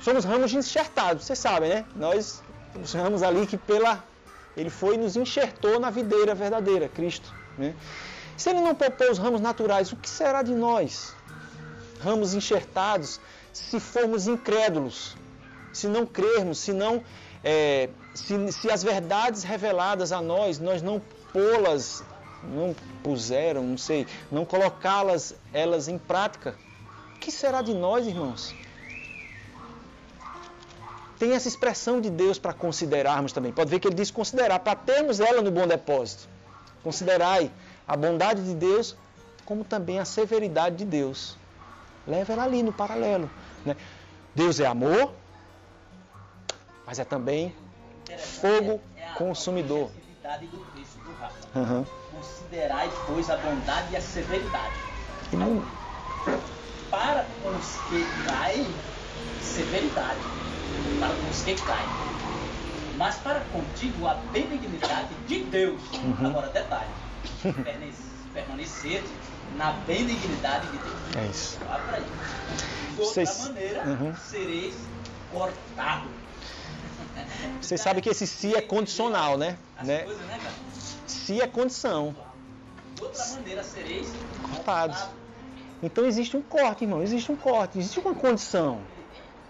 Somos 0.00 0.24
ramos 0.24 0.52
enxertados, 0.52 1.24
vocês 1.24 1.38
sabem, 1.38 1.70
né? 1.70 1.84
Nós, 1.96 2.42
os 2.80 2.92
ramos 2.92 3.22
ali 3.22 3.46
que 3.46 3.56
pela 3.56 4.04
ele 4.58 4.70
foi 4.70 4.96
e 4.96 4.98
nos 4.98 5.16
enxertou 5.16 5.78
na 5.78 5.88
videira 5.88 6.34
verdadeira, 6.34 6.88
Cristo. 6.88 7.32
Né? 7.56 7.74
Se 8.36 8.50
ele 8.50 8.60
não 8.60 8.74
poupou 8.74 9.10
os 9.10 9.18
ramos 9.18 9.40
naturais, 9.40 9.92
o 9.92 9.96
que 9.96 10.10
será 10.10 10.42
de 10.42 10.52
nós? 10.52 11.14
Ramos 12.00 12.34
enxertados, 12.34 13.20
se 13.52 13.78
formos 13.78 14.26
incrédulos, 14.26 15.16
se 15.72 15.86
não 15.86 16.04
crermos, 16.04 16.58
se 16.58 16.72
não. 16.72 17.02
É, 17.42 17.88
se, 18.14 18.52
se 18.52 18.70
as 18.70 18.82
verdades 18.82 19.44
reveladas 19.44 20.10
a 20.10 20.20
nós, 20.20 20.58
nós 20.58 20.82
não 20.82 21.00
pô-las, 21.32 22.02
não 22.42 22.74
puseram, 23.02 23.62
não 23.62 23.78
sei, 23.78 24.06
não 24.30 24.44
colocá-las 24.44 25.34
elas 25.52 25.86
em 25.86 25.98
prática, 25.98 26.56
o 27.14 27.18
que 27.18 27.30
será 27.30 27.62
de 27.62 27.74
nós, 27.74 28.06
irmãos? 28.06 28.54
Tem 31.18 31.32
essa 31.34 31.48
expressão 31.48 32.00
de 32.00 32.08
Deus 32.08 32.38
para 32.38 32.52
considerarmos 32.52 33.32
também. 33.32 33.52
Pode 33.52 33.70
ver 33.70 33.80
que 33.80 33.88
ele 33.88 33.94
diz 33.94 34.10
considerar, 34.10 34.60
para 34.60 34.76
termos 34.76 35.18
ela 35.18 35.42
no 35.42 35.50
bom 35.50 35.66
depósito. 35.66 36.28
Considerai 36.82 37.50
a 37.86 37.96
bondade 37.96 38.42
de 38.44 38.54
Deus, 38.54 38.96
como 39.44 39.64
também 39.64 39.98
a 39.98 40.04
severidade 40.04 40.76
de 40.76 40.84
Deus. 40.84 41.36
Leva 42.06 42.32
ela 42.32 42.44
ali 42.44 42.62
no 42.62 42.72
paralelo. 42.72 43.28
Né? 43.66 43.76
Deus 44.34 44.60
é 44.60 44.66
amor, 44.66 45.12
mas 46.86 46.98
é 46.98 47.04
também 47.04 47.54
fogo 48.16 48.80
consumidor. 49.16 49.90
Uhum. 51.54 51.84
Considerai, 52.12 52.90
pois, 53.06 53.28
a 53.28 53.36
bondade 53.36 53.92
e 53.92 53.96
a 53.96 54.00
severidade. 54.00 54.74
Hum. 55.32 55.62
Para 56.90 57.26
os 57.44 57.76
que 57.88 58.06
caem, 58.26 58.66
severidade 59.40 60.37
para 60.98 61.14
com 61.14 61.30
os 61.30 61.42
que 61.42 61.54
caem. 61.54 61.88
Mas 62.96 63.16
para 63.16 63.40
contigo 63.52 64.06
a 64.06 64.14
benignidade 64.32 65.14
de 65.26 65.44
Deus. 65.44 65.80
Uhum. 65.92 66.26
Agora, 66.26 66.48
detalhe: 66.48 66.90
permanecer 68.34 69.02
na 69.56 69.72
benignidade 69.72 70.66
de 70.66 70.78
Deus. 70.78 71.16
É 71.16 71.26
isso. 71.26 71.58
Vá 71.60 71.78
para 71.78 71.96
aí. 71.96 72.02
De 72.02 73.00
outra 73.00 73.04
Vocês... 73.04 73.48
maneira, 73.48 73.84
uhum. 73.84 74.14
sereis 74.16 74.74
cortados. 75.32 76.10
Vocês 77.60 77.80
sabem 77.80 78.02
que 78.02 78.08
esse 78.08 78.26
se 78.26 78.54
é 78.54 78.60
condicional, 78.60 79.36
né? 79.36 79.56
As 79.76 79.86
né? 79.86 80.02
Coisas, 80.02 80.26
né 80.26 80.38
cara? 80.38 80.54
Se 81.06 81.40
é 81.40 81.46
condição. 81.46 82.14
De 82.94 83.02
outra 83.02 83.26
maneira, 83.26 83.62
sereis 83.62 84.08
cortados. 84.42 84.98
Então 85.82 86.04
existe 86.04 86.36
um 86.36 86.42
corte, 86.42 86.84
irmão. 86.84 87.02
Existe 87.02 87.30
um 87.30 87.36
corte. 87.36 87.78
Existe 87.78 88.00
uma 88.00 88.14
condição. 88.14 88.80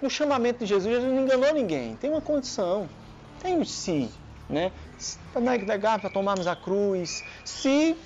No 0.00 0.08
chamamento 0.08 0.60
de 0.60 0.66
Jesus, 0.66 0.94
Jesus 0.94 1.12
não 1.12 1.22
enganou 1.22 1.52
ninguém. 1.52 1.96
Tem 1.96 2.10
uma 2.10 2.20
condição. 2.20 2.88
Tem 3.40 3.56
um 3.56 3.64
se, 3.64 4.08
né? 4.48 4.72
Para 5.32 5.40
negar, 5.40 5.98
para 5.98 6.10
tomarmos 6.10 6.46
a 6.46 6.54
cruz. 6.54 7.24
Se, 7.44 7.96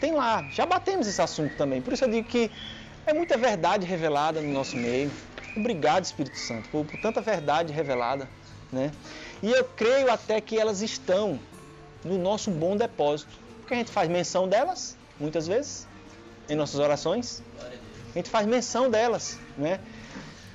tem 0.00 0.12
lá. 0.12 0.42
Já 0.50 0.64
batemos 0.64 1.06
esse 1.06 1.20
assunto 1.20 1.56
também. 1.56 1.82
Por 1.82 1.92
isso 1.92 2.04
eu 2.04 2.10
digo 2.10 2.28
que 2.28 2.50
é 3.06 3.12
muita 3.12 3.36
verdade 3.36 3.86
revelada 3.86 4.40
no 4.40 4.52
nosso 4.52 4.76
meio. 4.76 5.10
Obrigado, 5.56 6.04
Espírito 6.04 6.38
Santo, 6.38 6.68
por, 6.70 6.84
por 6.86 6.98
tanta 7.00 7.20
verdade 7.20 7.72
revelada, 7.72 8.28
né? 8.72 8.90
E 9.42 9.50
eu 9.50 9.64
creio 9.64 10.10
até 10.10 10.40
que 10.40 10.58
elas 10.58 10.80
estão 10.80 11.38
no 12.04 12.16
nosso 12.16 12.50
bom 12.50 12.76
depósito. 12.76 13.32
Porque 13.58 13.74
a 13.74 13.76
gente 13.76 13.90
faz 13.90 14.08
menção 14.08 14.48
delas, 14.48 14.96
muitas 15.20 15.46
vezes, 15.46 15.86
em 16.48 16.54
nossas 16.54 16.80
orações. 16.80 17.42
A 18.14 18.18
gente 18.18 18.30
faz 18.30 18.46
menção 18.46 18.90
delas, 18.90 19.38
né? 19.56 19.80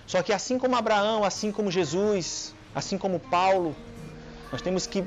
Só 0.08 0.24
que 0.24 0.32
assim 0.32 0.58
como 0.58 0.76
Abraão, 0.76 1.24
assim 1.26 1.52
como 1.52 1.70
Jesus, 1.70 2.56
assim 2.74 2.98
como 2.98 3.20
Paulo, 3.20 3.76
nós 4.52 4.62
temos 4.62 4.88
que 4.88 5.04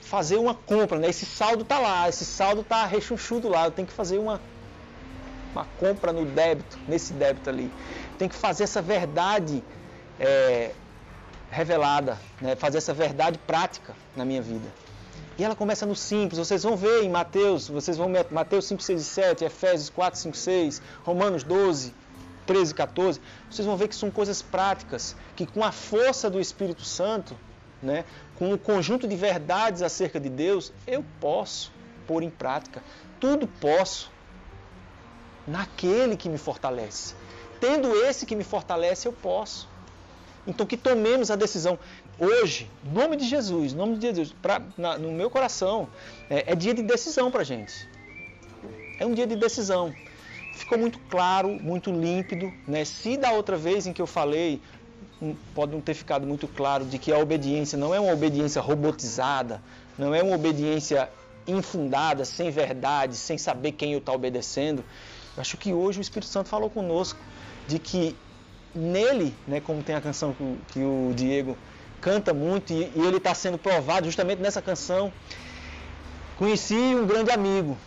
fazer 0.00 0.36
uma 0.36 0.54
compra, 0.54 0.98
né? 0.98 1.10
Esse 1.10 1.26
saldo 1.26 1.62
está 1.62 1.78
lá, 1.78 2.08
esse 2.08 2.24
saldo 2.24 2.62
está 2.62 2.86
rechonchudo 2.86 3.48
lá, 3.48 3.66
eu 3.66 3.70
tenho 3.70 3.86
que 3.86 3.92
fazer 3.92 4.18
uma, 4.18 4.40
uma 5.52 5.66
compra 5.78 6.12
no 6.12 6.24
débito, 6.24 6.78
nesse 6.88 7.12
débito 7.12 7.50
ali. 7.50 7.70
Tem 8.18 8.26
que 8.26 8.34
fazer 8.34 8.64
essa 8.64 8.80
verdade 8.80 9.62
é, 10.18 10.70
revelada, 11.50 12.18
né? 12.40 12.56
fazer 12.56 12.78
essa 12.78 12.94
verdade 12.94 13.38
prática 13.46 13.94
na 14.16 14.24
minha 14.24 14.40
vida. 14.40 14.66
E 15.38 15.44
ela 15.44 15.54
começa 15.54 15.84
no 15.84 15.94
simples, 15.94 16.38
vocês 16.38 16.62
vão 16.62 16.74
ver 16.74 17.02
em 17.02 17.10
Mateus, 17.10 17.68
vocês 17.68 17.98
vão 17.98 18.10
Mateus 18.30 18.64
5, 18.66 18.82
6 18.82 19.00
e 19.00 19.04
7, 19.04 19.44
Efésios 19.44 19.90
4, 19.90 20.18
5, 20.18 20.34
6, 20.34 20.82
Romanos 21.04 21.44
12, 21.44 21.92
13, 22.46 22.74
14, 22.74 23.20
vocês 23.50 23.66
vão 23.66 23.76
ver 23.76 23.88
que 23.88 23.94
são 23.94 24.10
coisas 24.10 24.40
práticas, 24.40 25.16
que 25.34 25.44
com 25.46 25.64
a 25.64 25.72
força 25.72 26.30
do 26.30 26.40
Espírito 26.40 26.84
Santo, 26.84 27.36
né, 27.82 28.04
com 28.36 28.52
o 28.52 28.58
conjunto 28.58 29.06
de 29.06 29.16
verdades 29.16 29.82
acerca 29.82 30.18
de 30.20 30.28
Deus, 30.28 30.72
eu 30.86 31.04
posso 31.20 31.72
pôr 32.06 32.22
em 32.22 32.30
prática. 32.30 32.82
Tudo 33.18 33.46
posso 33.46 34.10
naquele 35.46 36.16
que 36.16 36.28
me 36.28 36.38
fortalece. 36.38 37.14
Tendo 37.60 37.94
esse 38.04 38.26
que 38.26 38.36
me 38.36 38.44
fortalece, 38.44 39.08
eu 39.08 39.12
posso. 39.12 39.68
Então 40.46 40.64
que 40.66 40.76
tomemos 40.76 41.30
a 41.30 41.36
decisão. 41.36 41.78
Hoje, 42.18 42.70
em 42.84 42.90
nome 42.92 43.16
de 43.16 43.26
Jesus, 43.26 43.72
nome 43.72 43.96
de 43.96 44.06
Jesus, 44.06 44.34
pra, 44.40 44.62
na, 44.76 44.96
no 44.96 45.12
meu 45.12 45.28
coração, 45.28 45.88
é, 46.30 46.52
é 46.52 46.54
dia 46.54 46.72
de 46.72 46.82
decisão 46.82 47.30
para 47.30 47.42
gente. 47.42 47.88
É 48.98 49.04
um 49.04 49.12
dia 49.12 49.26
de 49.26 49.36
decisão 49.36 49.94
ficou 50.56 50.78
muito 50.78 50.98
claro, 51.10 51.48
muito 51.48 51.90
límpido. 51.90 52.52
Né? 52.66 52.84
Se 52.84 53.16
da 53.16 53.30
outra 53.32 53.56
vez 53.56 53.86
em 53.86 53.92
que 53.92 54.02
eu 54.02 54.06
falei, 54.06 54.60
pode 55.54 55.72
não 55.72 55.80
ter 55.80 55.94
ficado 55.94 56.26
muito 56.26 56.48
claro 56.48 56.84
de 56.84 56.98
que 56.98 57.12
a 57.12 57.18
obediência 57.18 57.78
não 57.78 57.94
é 57.94 58.00
uma 58.00 58.12
obediência 58.12 58.60
robotizada, 58.60 59.62
não 59.98 60.14
é 60.14 60.22
uma 60.22 60.34
obediência 60.34 61.08
infundada, 61.46 62.24
sem 62.24 62.50
verdade, 62.50 63.16
sem 63.16 63.38
saber 63.38 63.72
quem 63.72 63.92
eu 63.92 63.98
estou 63.98 64.14
obedecendo. 64.14 64.84
Eu 65.36 65.40
acho 65.40 65.56
que 65.56 65.72
hoje 65.72 66.00
o 66.00 66.02
Espírito 66.02 66.30
Santo 66.30 66.48
falou 66.48 66.68
conosco 66.68 67.18
de 67.68 67.78
que 67.78 68.16
nele, 68.74 69.34
né, 69.46 69.60
como 69.60 69.82
tem 69.82 69.94
a 69.94 70.00
canção 70.00 70.32
que 70.32 70.42
o, 70.42 70.58
que 70.68 70.78
o 70.80 71.12
Diego 71.14 71.56
canta 72.00 72.34
muito 72.34 72.72
e, 72.72 72.92
e 72.94 73.00
ele 73.06 73.16
está 73.16 73.34
sendo 73.34 73.58
provado 73.58 74.06
justamente 74.06 74.40
nessa 74.40 74.60
canção. 74.60 75.12
Conheci 76.36 76.74
um 76.74 77.06
grande 77.06 77.30
amigo, 77.30 77.78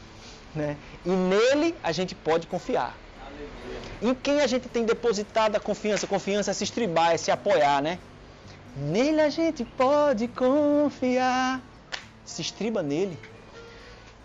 né? 0.56 0.78
E 1.06 1.10
nele 1.10 1.76
a 1.84 1.92
gente 1.92 2.16
pode 2.16 2.48
confiar. 2.48 2.96
Em 4.02 4.14
quem 4.16 4.42
a 4.42 4.48
gente 4.48 4.70
tem 4.70 4.86
depositado 4.86 5.56
a 5.56 5.60
confiança? 5.60 6.08
Confiança 6.08 6.52
é 6.52 6.54
se 6.54 6.64
estribar, 6.64 7.12
é 7.12 7.18
se 7.18 7.32
apoiar, 7.32 7.82
né? 7.82 8.00
Nele 8.76 9.22
a 9.22 9.30
gente 9.30 9.66
pode 9.66 10.28
confiar. 10.30 11.62
Se 12.24 12.42
estriba 12.42 12.82
nele. 12.82 13.18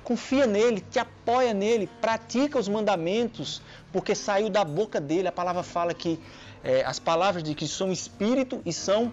Confia 0.05 0.47
nele, 0.47 0.81
te 0.81 0.99
apoia 0.99 1.55
nele, 1.55 1.89
pratica 2.01 2.59
os 2.59 2.69
mandamentos, 2.69 3.63
porque 3.91 4.15
saiu 4.15 4.51
da 4.51 4.63
boca 4.63 5.01
dele. 5.01 5.29
A 5.29 5.33
palavra 5.33 5.63
fala 5.63 5.95
que 5.95 6.21
é, 6.63 6.85
as 6.85 6.99
palavras 6.99 7.43
de 7.43 7.55
que 7.55 7.67
são 7.67 7.91
espírito 7.91 8.61
e 8.65 8.73
são 8.73 9.13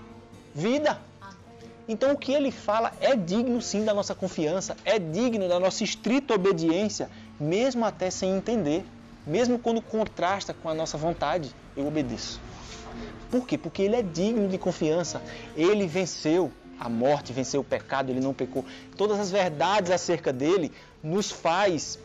vida. 0.54 1.00
Então 1.88 2.12
o 2.14 2.18
que 2.18 2.32
ele 2.32 2.52
fala 2.52 2.92
é 3.02 3.16
digno 3.16 3.62
sim 3.62 3.84
da 3.84 3.94
nossa 3.94 4.14
confiança, 4.16 4.78
é 4.86 5.00
digno 5.00 5.48
da 5.48 5.60
nossa 5.60 5.84
estrita 5.84 6.34
obediência, 6.34 7.10
mesmo 7.40 7.86
até 7.86 8.10
sem 8.10 8.32
entender, 8.38 8.86
mesmo 9.26 9.60
quando 9.60 9.82
contrasta 9.82 10.54
com 10.54 10.70
a 10.70 10.74
nossa 10.74 10.98
vontade, 10.98 11.54
eu 11.76 11.88
obedeço. 11.88 12.40
Por 13.30 13.48
quê? 13.48 13.58
Porque 13.58 13.82
ele 13.82 13.96
é 13.96 14.02
digno 14.02 14.48
de 14.50 14.58
confiança. 14.58 15.22
Ele 15.56 15.88
venceu 15.88 16.52
a 16.78 16.90
morte, 16.90 17.32
venceu 17.32 17.62
o 17.62 17.64
pecado, 17.64 18.10
ele 18.10 18.20
não 18.20 18.34
pecou. 18.34 18.66
Todas 18.98 19.20
as 19.20 19.32
verdades 19.32 19.92
acerca 19.92 20.34
dele 20.34 20.72
nos 21.02 21.32
faz 21.32 21.98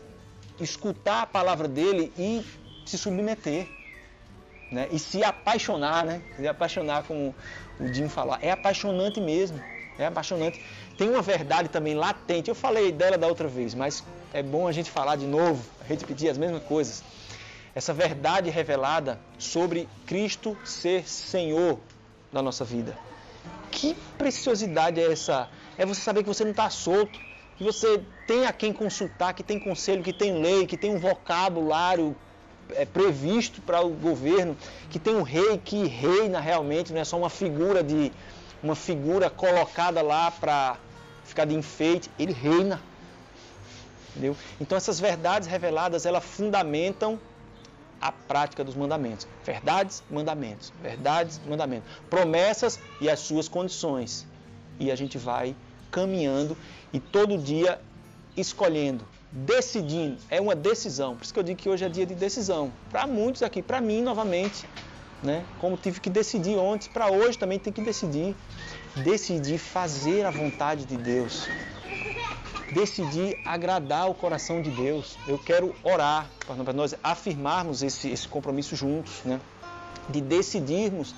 escutar 0.59 1.23
a 1.23 1.25
palavra 1.25 1.67
dele 1.67 2.13
e 2.17 2.45
se 2.85 2.97
submeter. 2.97 3.67
Né? 4.71 4.87
E 4.91 4.99
se 4.99 5.23
apaixonar, 5.23 6.05
né? 6.05 6.21
Se 6.35 6.47
apaixonar, 6.47 7.03
como 7.03 7.33
o 7.79 7.93
Jim 7.93 8.09
falar. 8.09 8.39
É 8.41 8.51
apaixonante 8.51 9.19
mesmo. 9.19 9.61
É 9.97 10.05
apaixonante. 10.05 10.61
Tem 10.97 11.09
uma 11.09 11.21
verdade 11.21 11.69
também 11.69 11.95
latente. 11.95 12.49
Eu 12.49 12.55
falei 12.55 12.91
dela 12.91 13.17
da 13.17 13.27
outra 13.27 13.47
vez, 13.47 13.73
mas 13.73 14.03
é 14.33 14.43
bom 14.43 14.67
a 14.67 14.71
gente 14.71 14.91
falar 14.91 15.15
de 15.15 15.25
novo, 15.25 15.63
repetir 15.87 16.29
as 16.29 16.37
mesmas 16.37 16.63
coisas. 16.63 17.03
Essa 17.73 17.93
verdade 17.93 18.49
revelada 18.49 19.19
sobre 19.37 19.87
Cristo 20.05 20.57
ser 20.63 21.07
Senhor 21.07 21.79
da 22.31 22.41
nossa 22.41 22.65
vida. 22.65 22.97
Que 23.71 23.95
preciosidade 24.17 24.99
é 24.99 25.11
essa? 25.11 25.49
É 25.77 25.85
você 25.85 26.01
saber 26.01 26.23
que 26.23 26.29
você 26.29 26.43
não 26.43 26.51
está 26.51 26.69
solto. 26.69 27.19
que 27.57 27.63
você 27.63 28.03
tem 28.27 28.45
a 28.45 28.53
quem 28.53 28.71
consultar, 28.71 29.33
que 29.33 29.41
tem 29.41 29.59
conselho, 29.59 30.03
que 30.03 30.13
tem 30.13 30.41
lei, 30.41 30.67
que 30.67 30.77
tem 30.77 30.95
um 30.95 30.99
vocabulário 30.99 32.15
é, 32.75 32.85
previsto 32.85 33.61
para 33.61 33.81
o 33.81 33.89
governo, 33.89 34.55
que 34.89 34.99
tem 34.99 35.15
um 35.15 35.23
rei 35.23 35.57
que 35.57 35.85
reina 35.87 36.39
realmente, 36.39 36.93
não 36.93 37.01
é 37.01 37.05
só 37.05 37.17
uma 37.17 37.29
figura 37.29 37.83
de 37.83 38.11
uma 38.61 38.75
figura 38.75 39.29
colocada 39.29 40.01
lá 40.01 40.31
para 40.31 40.77
ficar 41.23 41.45
de 41.45 41.55
enfeite, 41.55 42.09
ele 42.17 42.33
reina. 42.33 42.81
Entendeu? 44.11 44.35
Então 44.59 44.77
essas 44.77 44.99
verdades 44.99 45.47
reveladas, 45.47 46.05
elas 46.05 46.23
fundamentam 46.23 47.19
a 48.01 48.11
prática 48.11 48.63
dos 48.63 48.75
mandamentos. 48.75 49.27
Verdades, 49.43 50.03
mandamentos. 50.09 50.71
Verdades, 50.81 51.39
mandamentos. 51.47 51.89
Promessas 52.09 52.79
e 53.01 53.09
as 53.09 53.19
suas 53.19 53.47
condições. 53.47 54.25
E 54.79 54.91
a 54.91 54.95
gente 54.95 55.17
vai 55.17 55.55
caminhando 55.91 56.55
e 56.93 56.99
todo 56.99 57.37
dia 57.37 57.79
escolhendo, 58.35 59.03
decidindo. 59.31 60.17
É 60.29 60.39
uma 60.39 60.55
decisão. 60.55 61.15
Por 61.15 61.23
isso 61.23 61.33
que 61.33 61.39
eu 61.39 61.43
digo 61.43 61.59
que 61.59 61.69
hoje 61.69 61.85
é 61.85 61.89
dia 61.89 62.05
de 62.05 62.15
decisão. 62.15 62.71
Para 62.89 63.05
muitos 63.07 63.43
aqui, 63.43 63.61
para 63.61 63.81
mim 63.81 64.01
novamente, 64.01 64.65
né? 65.21 65.45
Como 65.59 65.77
tive 65.77 65.99
que 65.99 66.09
decidir 66.09 66.57
ontem, 66.57 66.89
para 66.89 67.09
hoje 67.09 67.37
também 67.37 67.59
tem 67.59 67.73
que 67.73 67.81
decidir. 67.81 68.35
Decidir 68.95 69.57
fazer 69.57 70.25
a 70.25 70.31
vontade 70.31 70.85
de 70.85 70.97
Deus 70.97 71.47
decidir 72.71 73.39
agradar 73.45 74.09
o 74.09 74.13
coração 74.13 74.61
de 74.61 74.69
Deus. 74.69 75.17
Eu 75.27 75.37
quero 75.37 75.73
orar 75.83 76.29
para 76.45 76.73
nós 76.73 76.95
afirmarmos 77.03 77.81
esse, 77.81 78.09
esse 78.09 78.27
compromisso 78.27 78.75
juntos, 78.75 79.21
né? 79.23 79.39
De 80.09 80.21
decidirmos 80.21 81.15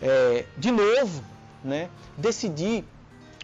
é, 0.00 0.44
de 0.56 0.70
novo, 0.70 1.22
né? 1.62 1.88
Decidir 2.16 2.84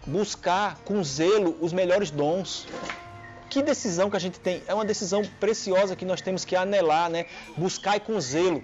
buscar 0.07 0.79
com 0.85 1.03
zelo 1.03 1.57
os 1.61 1.73
melhores 1.73 2.11
dons. 2.11 2.67
Que 3.51 3.63
decisão 3.63 4.09
que 4.09 4.17
a 4.17 4.21
gente 4.21 4.39
tem? 4.39 4.63
É 4.69 4.73
uma 4.73 4.85
decisão 4.85 5.23
preciosa 5.41 5.97
que 5.97 6.05
nós 6.05 6.21
temos 6.21 6.45
que 6.45 6.55
anelar, 6.55 7.11
né? 7.11 7.27
Buscar 7.57 7.97
e 7.97 8.01
com 8.01 8.19
zelo. 8.21 8.63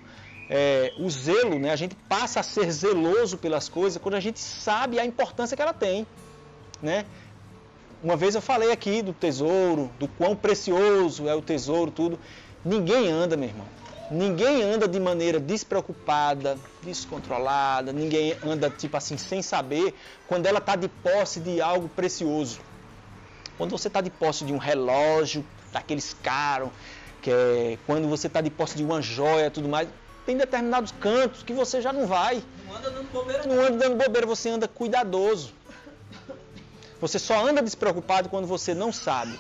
É, 0.49 0.93
o 1.01 1.11
zelo, 1.11 1.59
né? 1.59 1.73
A 1.73 1.77
gente 1.77 1.97
passa 2.09 2.39
a 2.39 2.43
ser 2.45 2.71
zeloso 2.71 3.37
pelas 3.37 3.69
coisas 3.69 4.01
quando 4.01 4.15
a 4.15 4.21
gente 4.21 4.39
sabe 4.39 5.01
a 5.01 5.05
importância 5.05 5.57
que 5.57 5.63
ela 5.63 5.73
tem, 5.73 6.07
né? 6.81 7.05
Uma 8.01 8.17
vez 8.17 8.37
eu 8.37 8.41
falei 8.41 8.71
aqui 8.71 9.03
do 9.03 9.13
tesouro, 9.13 9.91
do 9.99 10.07
quão 10.07 10.37
precioso 10.37 11.29
é 11.29 11.35
o 11.35 11.43
tesouro, 11.43 11.91
tudo. 11.91 12.17
Ninguém 12.65 13.11
anda, 13.11 13.37
meu 13.37 13.49
irmão. 13.49 13.67
Ninguém 14.09 14.63
anda 14.63 14.87
de 14.87 15.01
maneira 15.01 15.41
despreocupada, 15.41 16.57
descontrolada, 16.81 17.93
ninguém 17.93 18.37
anda 18.45 18.71
tipo 18.71 18.97
assim 18.97 19.19
sem 19.19 19.43
saber 19.43 19.93
quando 20.29 20.47
ela 20.47 20.59
está 20.59 20.77
de 20.77 20.87
posse 20.87 21.41
de 21.41 21.61
algo 21.61 21.89
precioso. 21.89 22.61
Quando 23.57 23.71
você 23.71 23.89
está 23.89 24.01
de 24.01 24.11
posse 24.11 24.45
de 24.45 24.53
um 24.53 24.59
relógio, 24.59 25.45
daqueles 25.73 26.15
caros, 26.23 26.71
que 27.23 27.31
é 27.31 27.79
quando 27.87 28.09
você 28.09 28.27
está 28.27 28.41
de 28.41 28.51
posse 28.51 28.77
de 28.77 28.85
uma 28.85 29.01
joia 29.01 29.51
tudo 29.51 29.69
mais, 29.69 29.89
tem 30.25 30.37
determinados 30.37 30.93
cantos 31.01 31.43
que 31.43 31.53
você 31.53 31.81
já 31.81 31.93
não 31.93 32.07
vai. 32.07 32.43
Não 32.67 32.77
anda 32.77 32.91
dando 32.91 33.13
bobeira. 33.13 33.47
Não 33.47 33.61
anda 33.61 33.77
dando 33.77 33.97
bobeira, 33.97 34.27
você 34.27 34.49
anda 34.49 34.69
cuidadoso. 34.69 35.53
Você 37.01 37.19
só 37.19 37.47
anda 37.47 37.63
despreocupado 37.63 38.29
quando 38.29 38.47
você 38.47 38.75
não 38.75 38.93
sabe. 38.93 39.39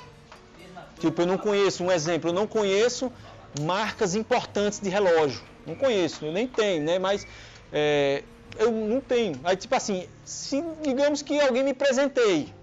Tipo, 1.00 1.22
eu 1.22 1.26
não 1.26 1.36
conheço, 1.36 1.84
um 1.84 1.92
exemplo, 1.92 2.30
eu 2.30 2.34
não 2.34 2.46
conheço 2.46 3.12
marcas 3.60 4.14
importantes 4.14 4.80
de 4.80 4.88
relógio. 4.88 5.42
Não 5.66 5.74
conheço, 5.74 6.24
eu 6.24 6.32
nem 6.32 6.46
tenho, 6.46 6.84
né? 6.84 6.98
Mas 6.98 7.26
é, 7.72 8.22
eu 8.58 8.70
não 8.70 9.00
tenho. 9.00 9.38
Aí, 9.44 9.56
tipo 9.56 9.74
assim, 9.74 10.08
se 10.24 10.62
digamos 10.82 11.22
que 11.22 11.40
alguém 11.40 11.62
me 11.62 11.74
presenteie, 11.74 12.54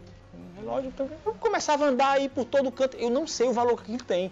relógio, 0.63 0.87
então, 0.87 1.09
eu 1.25 1.33
começava 1.33 1.85
a 1.85 1.89
andar 1.89 2.11
aí 2.11 2.29
por 2.29 2.45
todo 2.45 2.71
canto, 2.71 2.97
eu 2.97 3.09
não 3.09 3.27
sei 3.27 3.47
o 3.47 3.53
valor 3.53 3.75
que 3.75 3.83
aquilo 3.83 4.03
tem. 4.03 4.31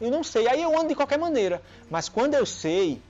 Eu 0.00 0.10
não 0.10 0.22
sei. 0.22 0.48
Aí 0.48 0.62
eu 0.62 0.76
ando 0.78 0.88
de 0.88 0.94
qualquer 0.94 1.18
maneira. 1.18 1.60
Mas 1.90 2.08
quando 2.08 2.34
eu 2.34 2.46
sei, 2.46 3.02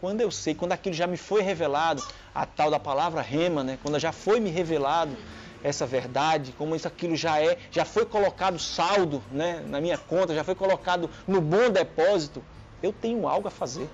quando 0.00 0.22
eu 0.22 0.30
sei, 0.30 0.54
quando 0.54 0.72
aquilo 0.72 0.94
já 0.94 1.06
me 1.06 1.16
foi 1.16 1.42
revelado, 1.42 2.02
a 2.34 2.46
tal 2.46 2.70
da 2.70 2.80
palavra 2.80 3.20
rema, 3.20 3.62
né? 3.62 3.78
quando 3.82 3.98
já 3.98 4.12
foi 4.12 4.40
me 4.40 4.50
revelado 4.50 5.14
essa 5.62 5.86
verdade, 5.86 6.52
como 6.58 6.74
isso 6.74 6.88
aquilo 6.88 7.16
já 7.16 7.40
é, 7.40 7.58
já 7.70 7.84
foi 7.84 8.04
colocado 8.04 8.58
saldo 8.58 9.22
né? 9.30 9.62
na 9.66 9.80
minha 9.80 9.96
conta, 9.96 10.34
já 10.34 10.44
foi 10.44 10.54
colocado 10.54 11.08
no 11.26 11.40
bom 11.40 11.70
depósito, 11.70 12.42
eu 12.82 12.92
tenho 12.92 13.26
algo 13.26 13.48
a 13.48 13.50
fazer. 13.50 13.88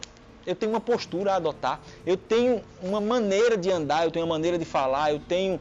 Eu 0.47 0.55
tenho 0.55 0.73
uma 0.73 0.81
postura 0.81 1.33
a 1.33 1.37
adotar, 1.37 1.81
eu 2.07 2.17
tenho 2.17 2.63
uma 2.83 3.01
maneira 3.01 3.57
de 3.57 3.71
andar, 3.71 4.05
eu 4.05 4.11
tenho 4.11 4.25
uma 4.25 4.35
maneira 4.35 4.59
de 4.59 4.65
falar, 4.65 5.13
eu 5.13 5.21
tenho 5.21 5.61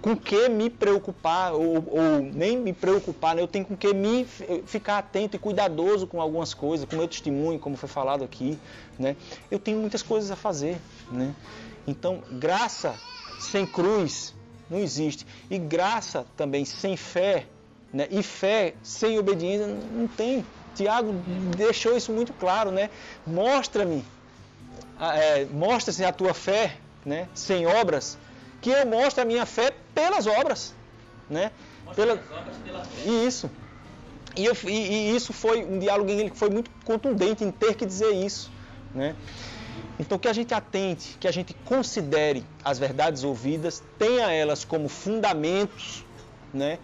com 0.00 0.16
que 0.16 0.48
me 0.48 0.70
preocupar 0.70 1.52
ou, 1.52 1.84
ou 1.88 2.20
nem 2.32 2.56
me 2.56 2.72
preocupar, 2.72 3.34
né? 3.34 3.42
eu 3.42 3.48
tenho 3.48 3.64
com 3.64 3.76
que 3.76 3.92
me 3.92 4.24
ficar 4.66 4.98
atento 4.98 5.36
e 5.36 5.38
cuidadoso 5.38 6.06
com 6.06 6.20
algumas 6.20 6.54
coisas, 6.54 6.88
com 6.88 6.96
meu 6.96 7.08
testemunho, 7.08 7.58
como 7.58 7.76
foi 7.76 7.88
falado 7.88 8.24
aqui, 8.24 8.58
né? 8.98 9.16
Eu 9.50 9.58
tenho 9.58 9.78
muitas 9.78 10.02
coisas 10.02 10.30
a 10.30 10.36
fazer, 10.36 10.78
né? 11.10 11.34
Então, 11.86 12.22
graça 12.32 12.94
sem 13.38 13.66
cruz 13.66 14.34
não 14.70 14.78
existe. 14.78 15.26
E 15.50 15.58
graça 15.58 16.24
também 16.36 16.64
sem 16.64 16.96
fé, 16.96 17.46
né? 17.92 18.08
E 18.10 18.22
fé 18.22 18.74
sem 18.82 19.18
obediência 19.18 19.66
não 19.66 20.06
tem. 20.08 20.44
Tiago 20.74 21.12
deixou 21.56 21.96
isso 21.96 22.12
muito 22.12 22.32
claro, 22.32 22.70
né? 22.70 22.90
Mostra-me, 23.26 24.04
é, 25.12 25.44
mostra-se 25.46 26.04
a 26.04 26.12
tua 26.12 26.32
fé, 26.34 26.76
né? 27.04 27.28
Sem 27.34 27.66
obras, 27.66 28.16
que 28.60 28.70
eu 28.70 28.86
mostre 28.86 29.20
a 29.22 29.24
minha 29.24 29.44
fé 29.44 29.72
pelas 29.94 30.26
obras, 30.26 30.74
né? 31.28 31.50
Pela... 31.94 32.14
obras 32.14 32.56
pela 32.64 32.84
fé. 32.84 33.10
Isso. 33.10 33.50
E, 34.36 34.44
eu, 34.44 34.56
e, 34.64 34.68
e, 34.68 35.16
isso 35.16 35.32
foi 35.32 35.64
um 35.64 35.78
diálogo 35.78 36.10
que 36.10 36.38
foi 36.38 36.50
muito 36.50 36.70
contundente 36.84 37.44
em 37.44 37.50
ter 37.50 37.74
que 37.74 37.86
dizer 37.86 38.12
isso, 38.12 38.50
né? 38.94 39.14
Então, 39.98 40.18
que 40.18 40.26
a 40.26 40.32
gente 40.32 40.52
atente, 40.52 41.16
que 41.20 41.28
a 41.28 41.30
gente 41.30 41.54
considere 41.64 42.44
as 42.64 42.78
verdades 42.78 43.22
ouvidas, 43.22 43.82
tenha 43.96 44.30
elas 44.32 44.64
como 44.64 44.88
fundamentos, 44.88 46.04
né? 46.52 46.78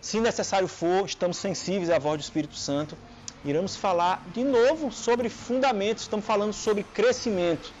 Se 0.00 0.20
necessário 0.20 0.66
for, 0.66 1.06
estamos 1.06 1.36
sensíveis 1.36 1.90
à 1.90 1.98
voz 1.98 2.18
do 2.18 2.22
Espírito 2.22 2.56
Santo. 2.56 2.96
Iremos 3.44 3.76
falar 3.76 4.22
de 4.32 4.42
novo 4.42 4.90
sobre 4.90 5.28
fundamentos, 5.28 6.04
estamos 6.04 6.24
falando 6.24 6.52
sobre 6.52 6.82
crescimento. 6.82 7.72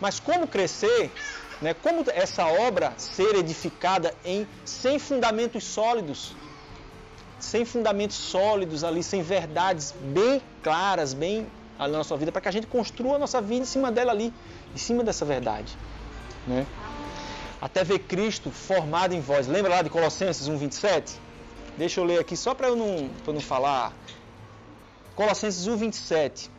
Mas 0.00 0.20
como 0.20 0.46
crescer, 0.46 1.10
né? 1.60 1.74
como 1.74 2.04
essa 2.12 2.46
obra 2.46 2.92
ser 2.98 3.34
edificada 3.36 4.14
em 4.24 4.46
sem 4.64 4.98
fundamentos 4.98 5.64
sólidos, 5.64 6.34
sem 7.38 7.64
fundamentos 7.64 8.16
sólidos 8.16 8.84
ali, 8.84 9.02
sem 9.02 9.22
verdades 9.22 9.94
bem 10.00 10.42
claras, 10.62 11.14
bem 11.14 11.46
na 11.78 11.88
nossa 11.88 12.16
vida, 12.16 12.32
para 12.32 12.40
que 12.40 12.48
a 12.48 12.52
gente 12.52 12.66
construa 12.66 13.16
a 13.16 13.18
nossa 13.18 13.40
vida 13.40 13.62
em 13.62 13.66
cima 13.66 13.92
dela 13.92 14.12
ali, 14.12 14.32
em 14.74 14.78
cima 14.78 15.04
dessa 15.04 15.24
verdade. 15.24 15.76
Né? 16.46 16.66
Até 17.60 17.84
ver 17.84 18.00
Cristo 18.00 18.50
formado 18.50 19.14
em 19.14 19.20
vós. 19.20 19.46
Lembra 19.46 19.76
lá 19.76 19.82
de 19.82 19.90
Colossenses 19.90 20.48
1, 20.48 20.56
27? 20.56 21.20
Deixa 21.76 22.00
eu 22.00 22.04
ler 22.04 22.18
aqui 22.18 22.36
só 22.36 22.54
para 22.54 22.68
eu 22.68 22.76
não, 22.76 23.10
eu 23.26 23.32
não 23.32 23.40
falar. 23.40 23.92
Colossenses 25.16 25.66
1, 25.66 25.76
27. 25.76 26.50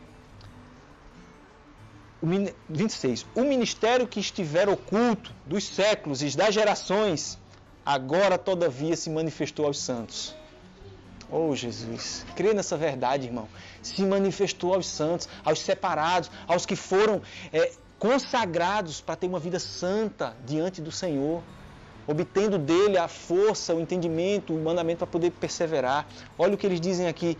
O, 2.20 2.26
26. 2.68 3.24
O 3.34 3.40
ministério 3.42 4.06
que 4.06 4.20
estiver 4.20 4.68
oculto 4.68 5.32
dos 5.46 5.64
séculos 5.66 6.22
e 6.22 6.36
das 6.36 6.54
gerações, 6.54 7.38
agora 7.86 8.36
todavia 8.36 8.94
se 8.94 9.08
manifestou 9.08 9.64
aos 9.64 9.78
santos 9.78 10.36
Oh 11.30 11.54
Jesus, 11.54 12.24
crê 12.34 12.54
nessa 12.54 12.76
verdade, 12.76 13.26
irmão. 13.26 13.48
Se 13.82 14.02
manifestou 14.02 14.72
aos 14.72 14.86
santos, 14.86 15.28
aos 15.44 15.60
separados, 15.60 16.30
aos 16.46 16.64
que 16.64 16.74
foram 16.74 17.20
é, 17.52 17.70
consagrados 17.98 19.02
para 19.02 19.14
ter 19.14 19.26
uma 19.26 19.38
vida 19.38 19.58
santa 19.58 20.34
diante 20.46 20.80
do 20.80 20.90
Senhor, 20.90 21.42
obtendo 22.06 22.56
dele 22.56 22.96
a 22.96 23.08
força, 23.08 23.74
o 23.74 23.80
entendimento, 23.80 24.54
o 24.54 24.58
mandamento 24.58 25.00
para 25.00 25.06
poder 25.06 25.30
perseverar. 25.32 26.06
Olha 26.38 26.54
o 26.54 26.56
que 26.56 26.66
eles 26.66 26.80
dizem 26.80 27.06
aqui, 27.06 27.36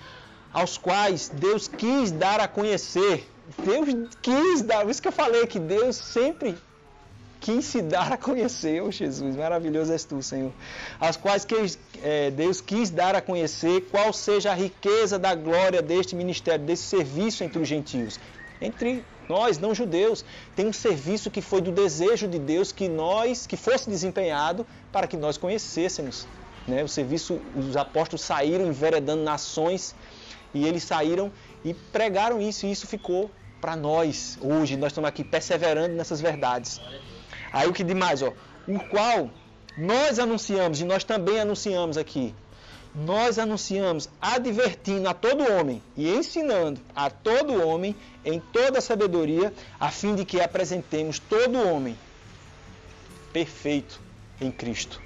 aos 0.52 0.78
quais 0.78 1.28
Deus 1.28 1.68
quis 1.68 2.10
dar 2.10 2.40
a 2.40 2.48
conhecer. 2.48 3.28
Deus 3.64 4.10
quis 4.20 4.62
dar, 4.62 4.82
por 4.82 4.90
isso 4.90 5.00
que 5.00 5.08
eu 5.08 5.12
falei 5.12 5.46
que 5.46 5.58
Deus 5.58 5.96
sempre 5.96 6.56
quis 7.40 7.64
se 7.64 7.80
dar 7.80 8.12
a 8.12 8.16
conhecer, 8.16 8.82
oh 8.82 8.90
Jesus, 8.90 9.36
maravilhoso 9.36 9.92
és 9.92 10.04
tu, 10.04 10.22
Senhor. 10.22 10.52
As 11.00 11.16
quais 11.16 11.44
que, 11.44 11.54
é, 12.02 12.30
Deus 12.30 12.60
quis 12.60 12.90
dar 12.90 13.14
a 13.14 13.20
conhecer 13.20 13.82
qual 13.90 14.12
seja 14.12 14.50
a 14.50 14.54
riqueza 14.54 15.18
da 15.18 15.34
glória 15.34 15.80
deste 15.80 16.16
ministério, 16.16 16.64
desse 16.64 16.84
serviço 16.84 17.44
entre 17.44 17.58
os 17.58 17.68
gentios. 17.68 18.18
Entre 18.60 19.04
nós, 19.28 19.58
não 19.58 19.74
judeus, 19.74 20.24
tem 20.56 20.66
um 20.66 20.72
serviço 20.72 21.30
que 21.30 21.40
foi 21.40 21.60
do 21.60 21.70
desejo 21.70 22.26
de 22.26 22.38
Deus 22.38 22.72
que 22.72 22.88
nós, 22.88 23.46
que 23.46 23.56
fosse 23.56 23.88
desempenhado 23.88 24.66
para 24.90 25.06
que 25.06 25.16
nós 25.16 25.36
conhecêssemos. 25.36 26.26
Né? 26.66 26.82
O 26.82 26.88
serviço, 26.88 27.40
os 27.56 27.76
apóstolos 27.76 28.22
saíram 28.22 28.66
enveredando 28.66 29.22
nações 29.22 29.94
e 30.54 30.66
eles 30.66 30.82
saíram 30.82 31.30
e 31.64 31.74
pregaram 31.74 32.40
isso 32.40 32.66
e 32.66 32.70
isso 32.70 32.86
ficou 32.86 33.30
para 33.60 33.76
nós 33.76 34.38
hoje. 34.40 34.76
Nós 34.76 34.92
estamos 34.92 35.08
aqui 35.08 35.24
perseverando 35.24 35.94
nessas 35.94 36.20
verdades. 36.20 36.80
Aí 37.52 37.68
o 37.68 37.72
que 37.72 37.84
demais, 37.84 38.22
ó, 38.22 38.32
o 38.66 38.78
qual 38.78 39.30
Nós 39.76 40.18
anunciamos, 40.18 40.80
e 40.80 40.84
nós 40.84 41.04
também 41.04 41.38
anunciamos 41.38 41.96
aqui, 41.96 42.34
nós 42.92 43.38
anunciamos 43.38 44.08
advertindo 44.20 45.08
a 45.08 45.14
todo 45.14 45.48
homem 45.52 45.80
e 45.96 46.08
ensinando 46.08 46.80
a 46.96 47.08
todo 47.08 47.64
homem 47.64 47.94
em 48.24 48.40
toda 48.40 48.80
sabedoria, 48.80 49.52
a 49.78 49.88
fim 49.88 50.16
de 50.16 50.24
que 50.24 50.40
apresentemos 50.40 51.20
todo 51.20 51.62
homem 51.64 51.96
perfeito 53.32 54.00
em 54.40 54.50
Cristo, 54.50 55.00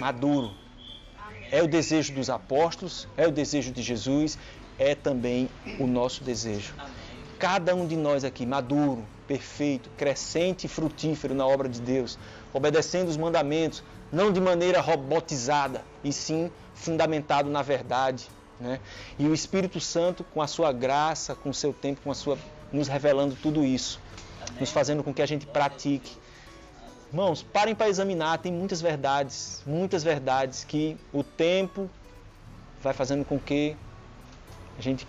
maduro. 0.00 0.52
É 1.50 1.62
o 1.62 1.68
desejo 1.68 2.14
dos 2.14 2.30
apóstolos, 2.30 3.08
é 3.16 3.26
o 3.26 3.30
desejo 3.30 3.72
de 3.72 3.82
Jesus, 3.82 4.38
é 4.78 4.94
também 4.94 5.48
o 5.78 5.86
nosso 5.86 6.22
desejo. 6.22 6.74
Cada 7.38 7.74
um 7.74 7.86
de 7.86 7.96
nós 7.96 8.24
aqui, 8.24 8.46
maduro, 8.46 9.04
perfeito, 9.26 9.90
crescente 9.96 10.64
e 10.64 10.68
frutífero 10.68 11.34
na 11.34 11.46
obra 11.46 11.68
de 11.68 11.80
Deus, 11.80 12.18
obedecendo 12.52 13.08
os 13.08 13.16
mandamentos, 13.16 13.82
não 14.10 14.32
de 14.32 14.40
maneira 14.40 14.80
robotizada, 14.80 15.84
e 16.02 16.12
sim 16.12 16.50
fundamentado 16.74 17.50
na 17.50 17.62
verdade. 17.62 18.28
Né? 18.58 18.80
E 19.18 19.26
o 19.26 19.34
Espírito 19.34 19.78
Santo, 19.80 20.24
com 20.24 20.40
a 20.42 20.46
sua 20.46 20.72
graça, 20.72 21.34
com 21.34 21.50
o 21.50 21.54
seu 21.54 21.72
tempo, 21.72 22.00
com 22.02 22.10
a 22.10 22.14
sua, 22.14 22.38
nos 22.72 22.88
revelando 22.88 23.36
tudo 23.40 23.64
isso, 23.64 24.00
nos 24.58 24.70
fazendo 24.70 25.04
com 25.04 25.12
que 25.12 25.22
a 25.22 25.26
gente 25.26 25.46
pratique. 25.46 26.16
Irmãos, 27.10 27.42
parem 27.42 27.74
para 27.74 27.88
examinar, 27.88 28.38
tem 28.38 28.52
muitas 28.52 28.80
verdades, 28.80 29.62
muitas 29.66 30.02
verdades 30.02 30.64
que 30.64 30.96
o 31.12 31.22
tempo 31.22 31.88
vai 32.82 32.92
fazendo 32.92 33.24
com 33.24 33.38
que 33.38 33.76
a 34.78 34.82
gente 34.82 35.06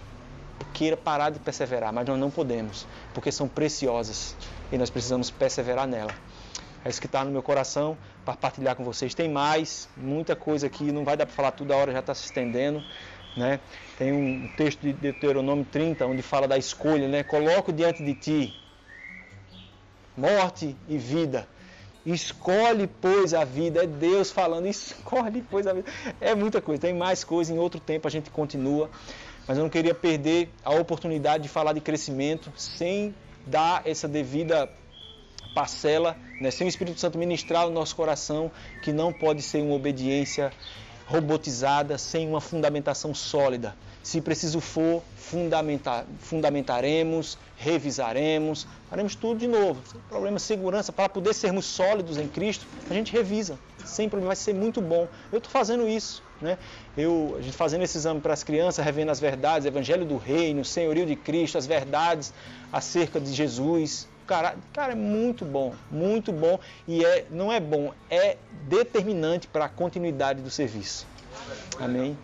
queira 0.73 0.97
parar 0.97 1.29
de 1.29 1.39
perseverar, 1.39 1.93
mas 1.93 2.07
nós 2.07 2.19
não 2.19 2.29
podemos, 2.29 2.87
porque 3.13 3.31
são 3.31 3.47
preciosas 3.47 4.35
e 4.71 4.77
nós 4.77 4.89
precisamos 4.89 5.29
perseverar 5.29 5.87
nela. 5.87 6.13
É 6.83 6.89
isso 6.89 7.01
que 7.01 7.07
está 7.07 7.23
no 7.25 7.31
meu 7.31 7.43
coração 7.43 7.97
para 8.23 8.35
partilhar 8.35 8.75
com 8.75 8.83
vocês. 8.83 9.13
Tem 9.13 9.29
mais, 9.29 9.89
muita 9.97 10.35
coisa 10.35 10.67
aqui, 10.67 10.91
não 10.91 11.03
vai 11.03 11.17
dar 11.17 11.25
para 11.25 11.35
falar 11.35 11.51
tudo, 11.51 11.73
a 11.73 11.75
hora 11.75 11.91
já 11.91 11.99
está 11.99 12.13
se 12.13 12.25
estendendo. 12.25 12.81
Né? 13.35 13.59
Tem 13.97 14.11
um 14.11 14.49
texto 14.55 14.81
de 14.81 14.93
Deuteronômio 14.93 15.65
30, 15.69 16.05
onde 16.05 16.21
fala 16.21 16.47
da 16.47 16.57
escolha, 16.57 17.07
né? 17.07 17.21
Coloco 17.23 17.71
diante 17.71 18.03
de 18.03 18.13
ti 18.15 18.53
morte 20.19 20.75
e 20.87 20.97
vida. 20.97 21.47
Escolhe, 22.05 22.87
pois, 22.87 23.33
a 23.33 23.45
vida. 23.45 23.83
É 23.83 23.87
Deus 23.87 24.31
falando, 24.31 24.67
escolhe, 24.67 25.43
pois, 25.49 25.65
a 25.67 25.73
vida. 25.73 25.89
É 26.19 26.35
muita 26.35 26.61
coisa, 26.61 26.81
tem 26.81 26.93
mais 26.93 27.23
coisa, 27.23 27.53
em 27.53 27.57
outro 27.57 27.79
tempo 27.79 28.07
a 28.07 28.11
gente 28.11 28.29
continua. 28.29 28.89
Mas 29.49 29.57
eu 29.57 29.63
não 29.63 29.69
queria 29.71 29.95
perder 29.95 30.47
a 30.63 30.69
oportunidade 30.75 31.41
de 31.41 31.49
falar 31.49 31.73
de 31.73 31.81
crescimento 31.81 32.53
sem 32.55 33.15
dar 33.47 33.81
essa 33.83 34.07
devida 34.07 34.69
parcela, 35.55 36.15
né, 36.39 36.51
sem 36.51 36.67
o 36.67 36.69
Espírito 36.69 36.99
Santo 36.99 37.17
ministrar 37.17 37.67
o 37.67 37.71
nosso 37.71 37.95
coração, 37.95 38.51
que 38.83 38.93
não 38.93 39.11
pode 39.11 39.41
ser 39.41 39.63
uma 39.63 39.73
obediência 39.73 40.53
robotizada, 41.07 41.97
sem 41.97 42.27
uma 42.27 42.39
fundamentação 42.39 43.11
sólida. 43.15 43.75
Se 44.03 44.21
preciso 44.21 44.61
for, 44.61 45.01
fundamentar, 45.15 46.05
fundamentaremos, 46.19 47.35
revisaremos, 47.57 48.67
faremos 48.87 49.15
tudo 49.15 49.39
de 49.39 49.47
novo. 49.47 49.81
Sem 49.91 49.99
problema, 50.01 50.37
segurança, 50.37 50.93
para 50.93 51.09
poder 51.09 51.33
sermos 51.33 51.65
sólidos 51.65 52.19
em 52.19 52.27
Cristo, 52.27 52.67
a 52.87 52.93
gente 52.93 53.11
revisa, 53.11 53.57
sem 53.83 54.07
problema, 54.07 54.27
vai 54.27 54.35
ser 54.35 54.53
muito 54.53 54.79
bom. 54.79 55.07
Eu 55.31 55.39
estou 55.39 55.51
fazendo 55.51 55.89
isso, 55.89 56.21
né? 56.41 56.57
Eu, 56.97 57.35
a 57.37 57.41
gente 57.41 57.55
fazendo 57.55 57.83
esse 57.83 57.97
exame 57.97 58.21
para 58.21 58.33
as 58.33 58.43
crianças, 58.43 58.83
revendo 58.83 59.11
as 59.11 59.19
verdades, 59.19 59.65
Evangelho 59.65 60.05
do 60.05 60.17
Reino, 60.17 60.63
Senhorio 60.63 61.05
de 61.05 61.15
Cristo, 61.15 61.57
as 61.57 61.65
verdades 61.65 62.33
acerca 62.71 63.19
de 63.19 63.33
Jesus, 63.33 64.07
Cara, 64.29 64.55
cara, 64.71 64.91
é 64.91 64.95
muito 64.95 65.43
bom, 65.43 65.73
muito 65.89 66.31
bom 66.31 66.59
e 66.87 67.03
é, 67.03 67.25
não 67.31 67.51
é 67.51 67.59
bom, 67.59 67.91
é 68.11 68.37
determinante 68.67 69.47
para 69.47 69.65
a 69.65 69.69
continuidade 69.69 70.43
do 70.43 70.51
serviço. 70.51 71.07
Amém. 71.79 72.15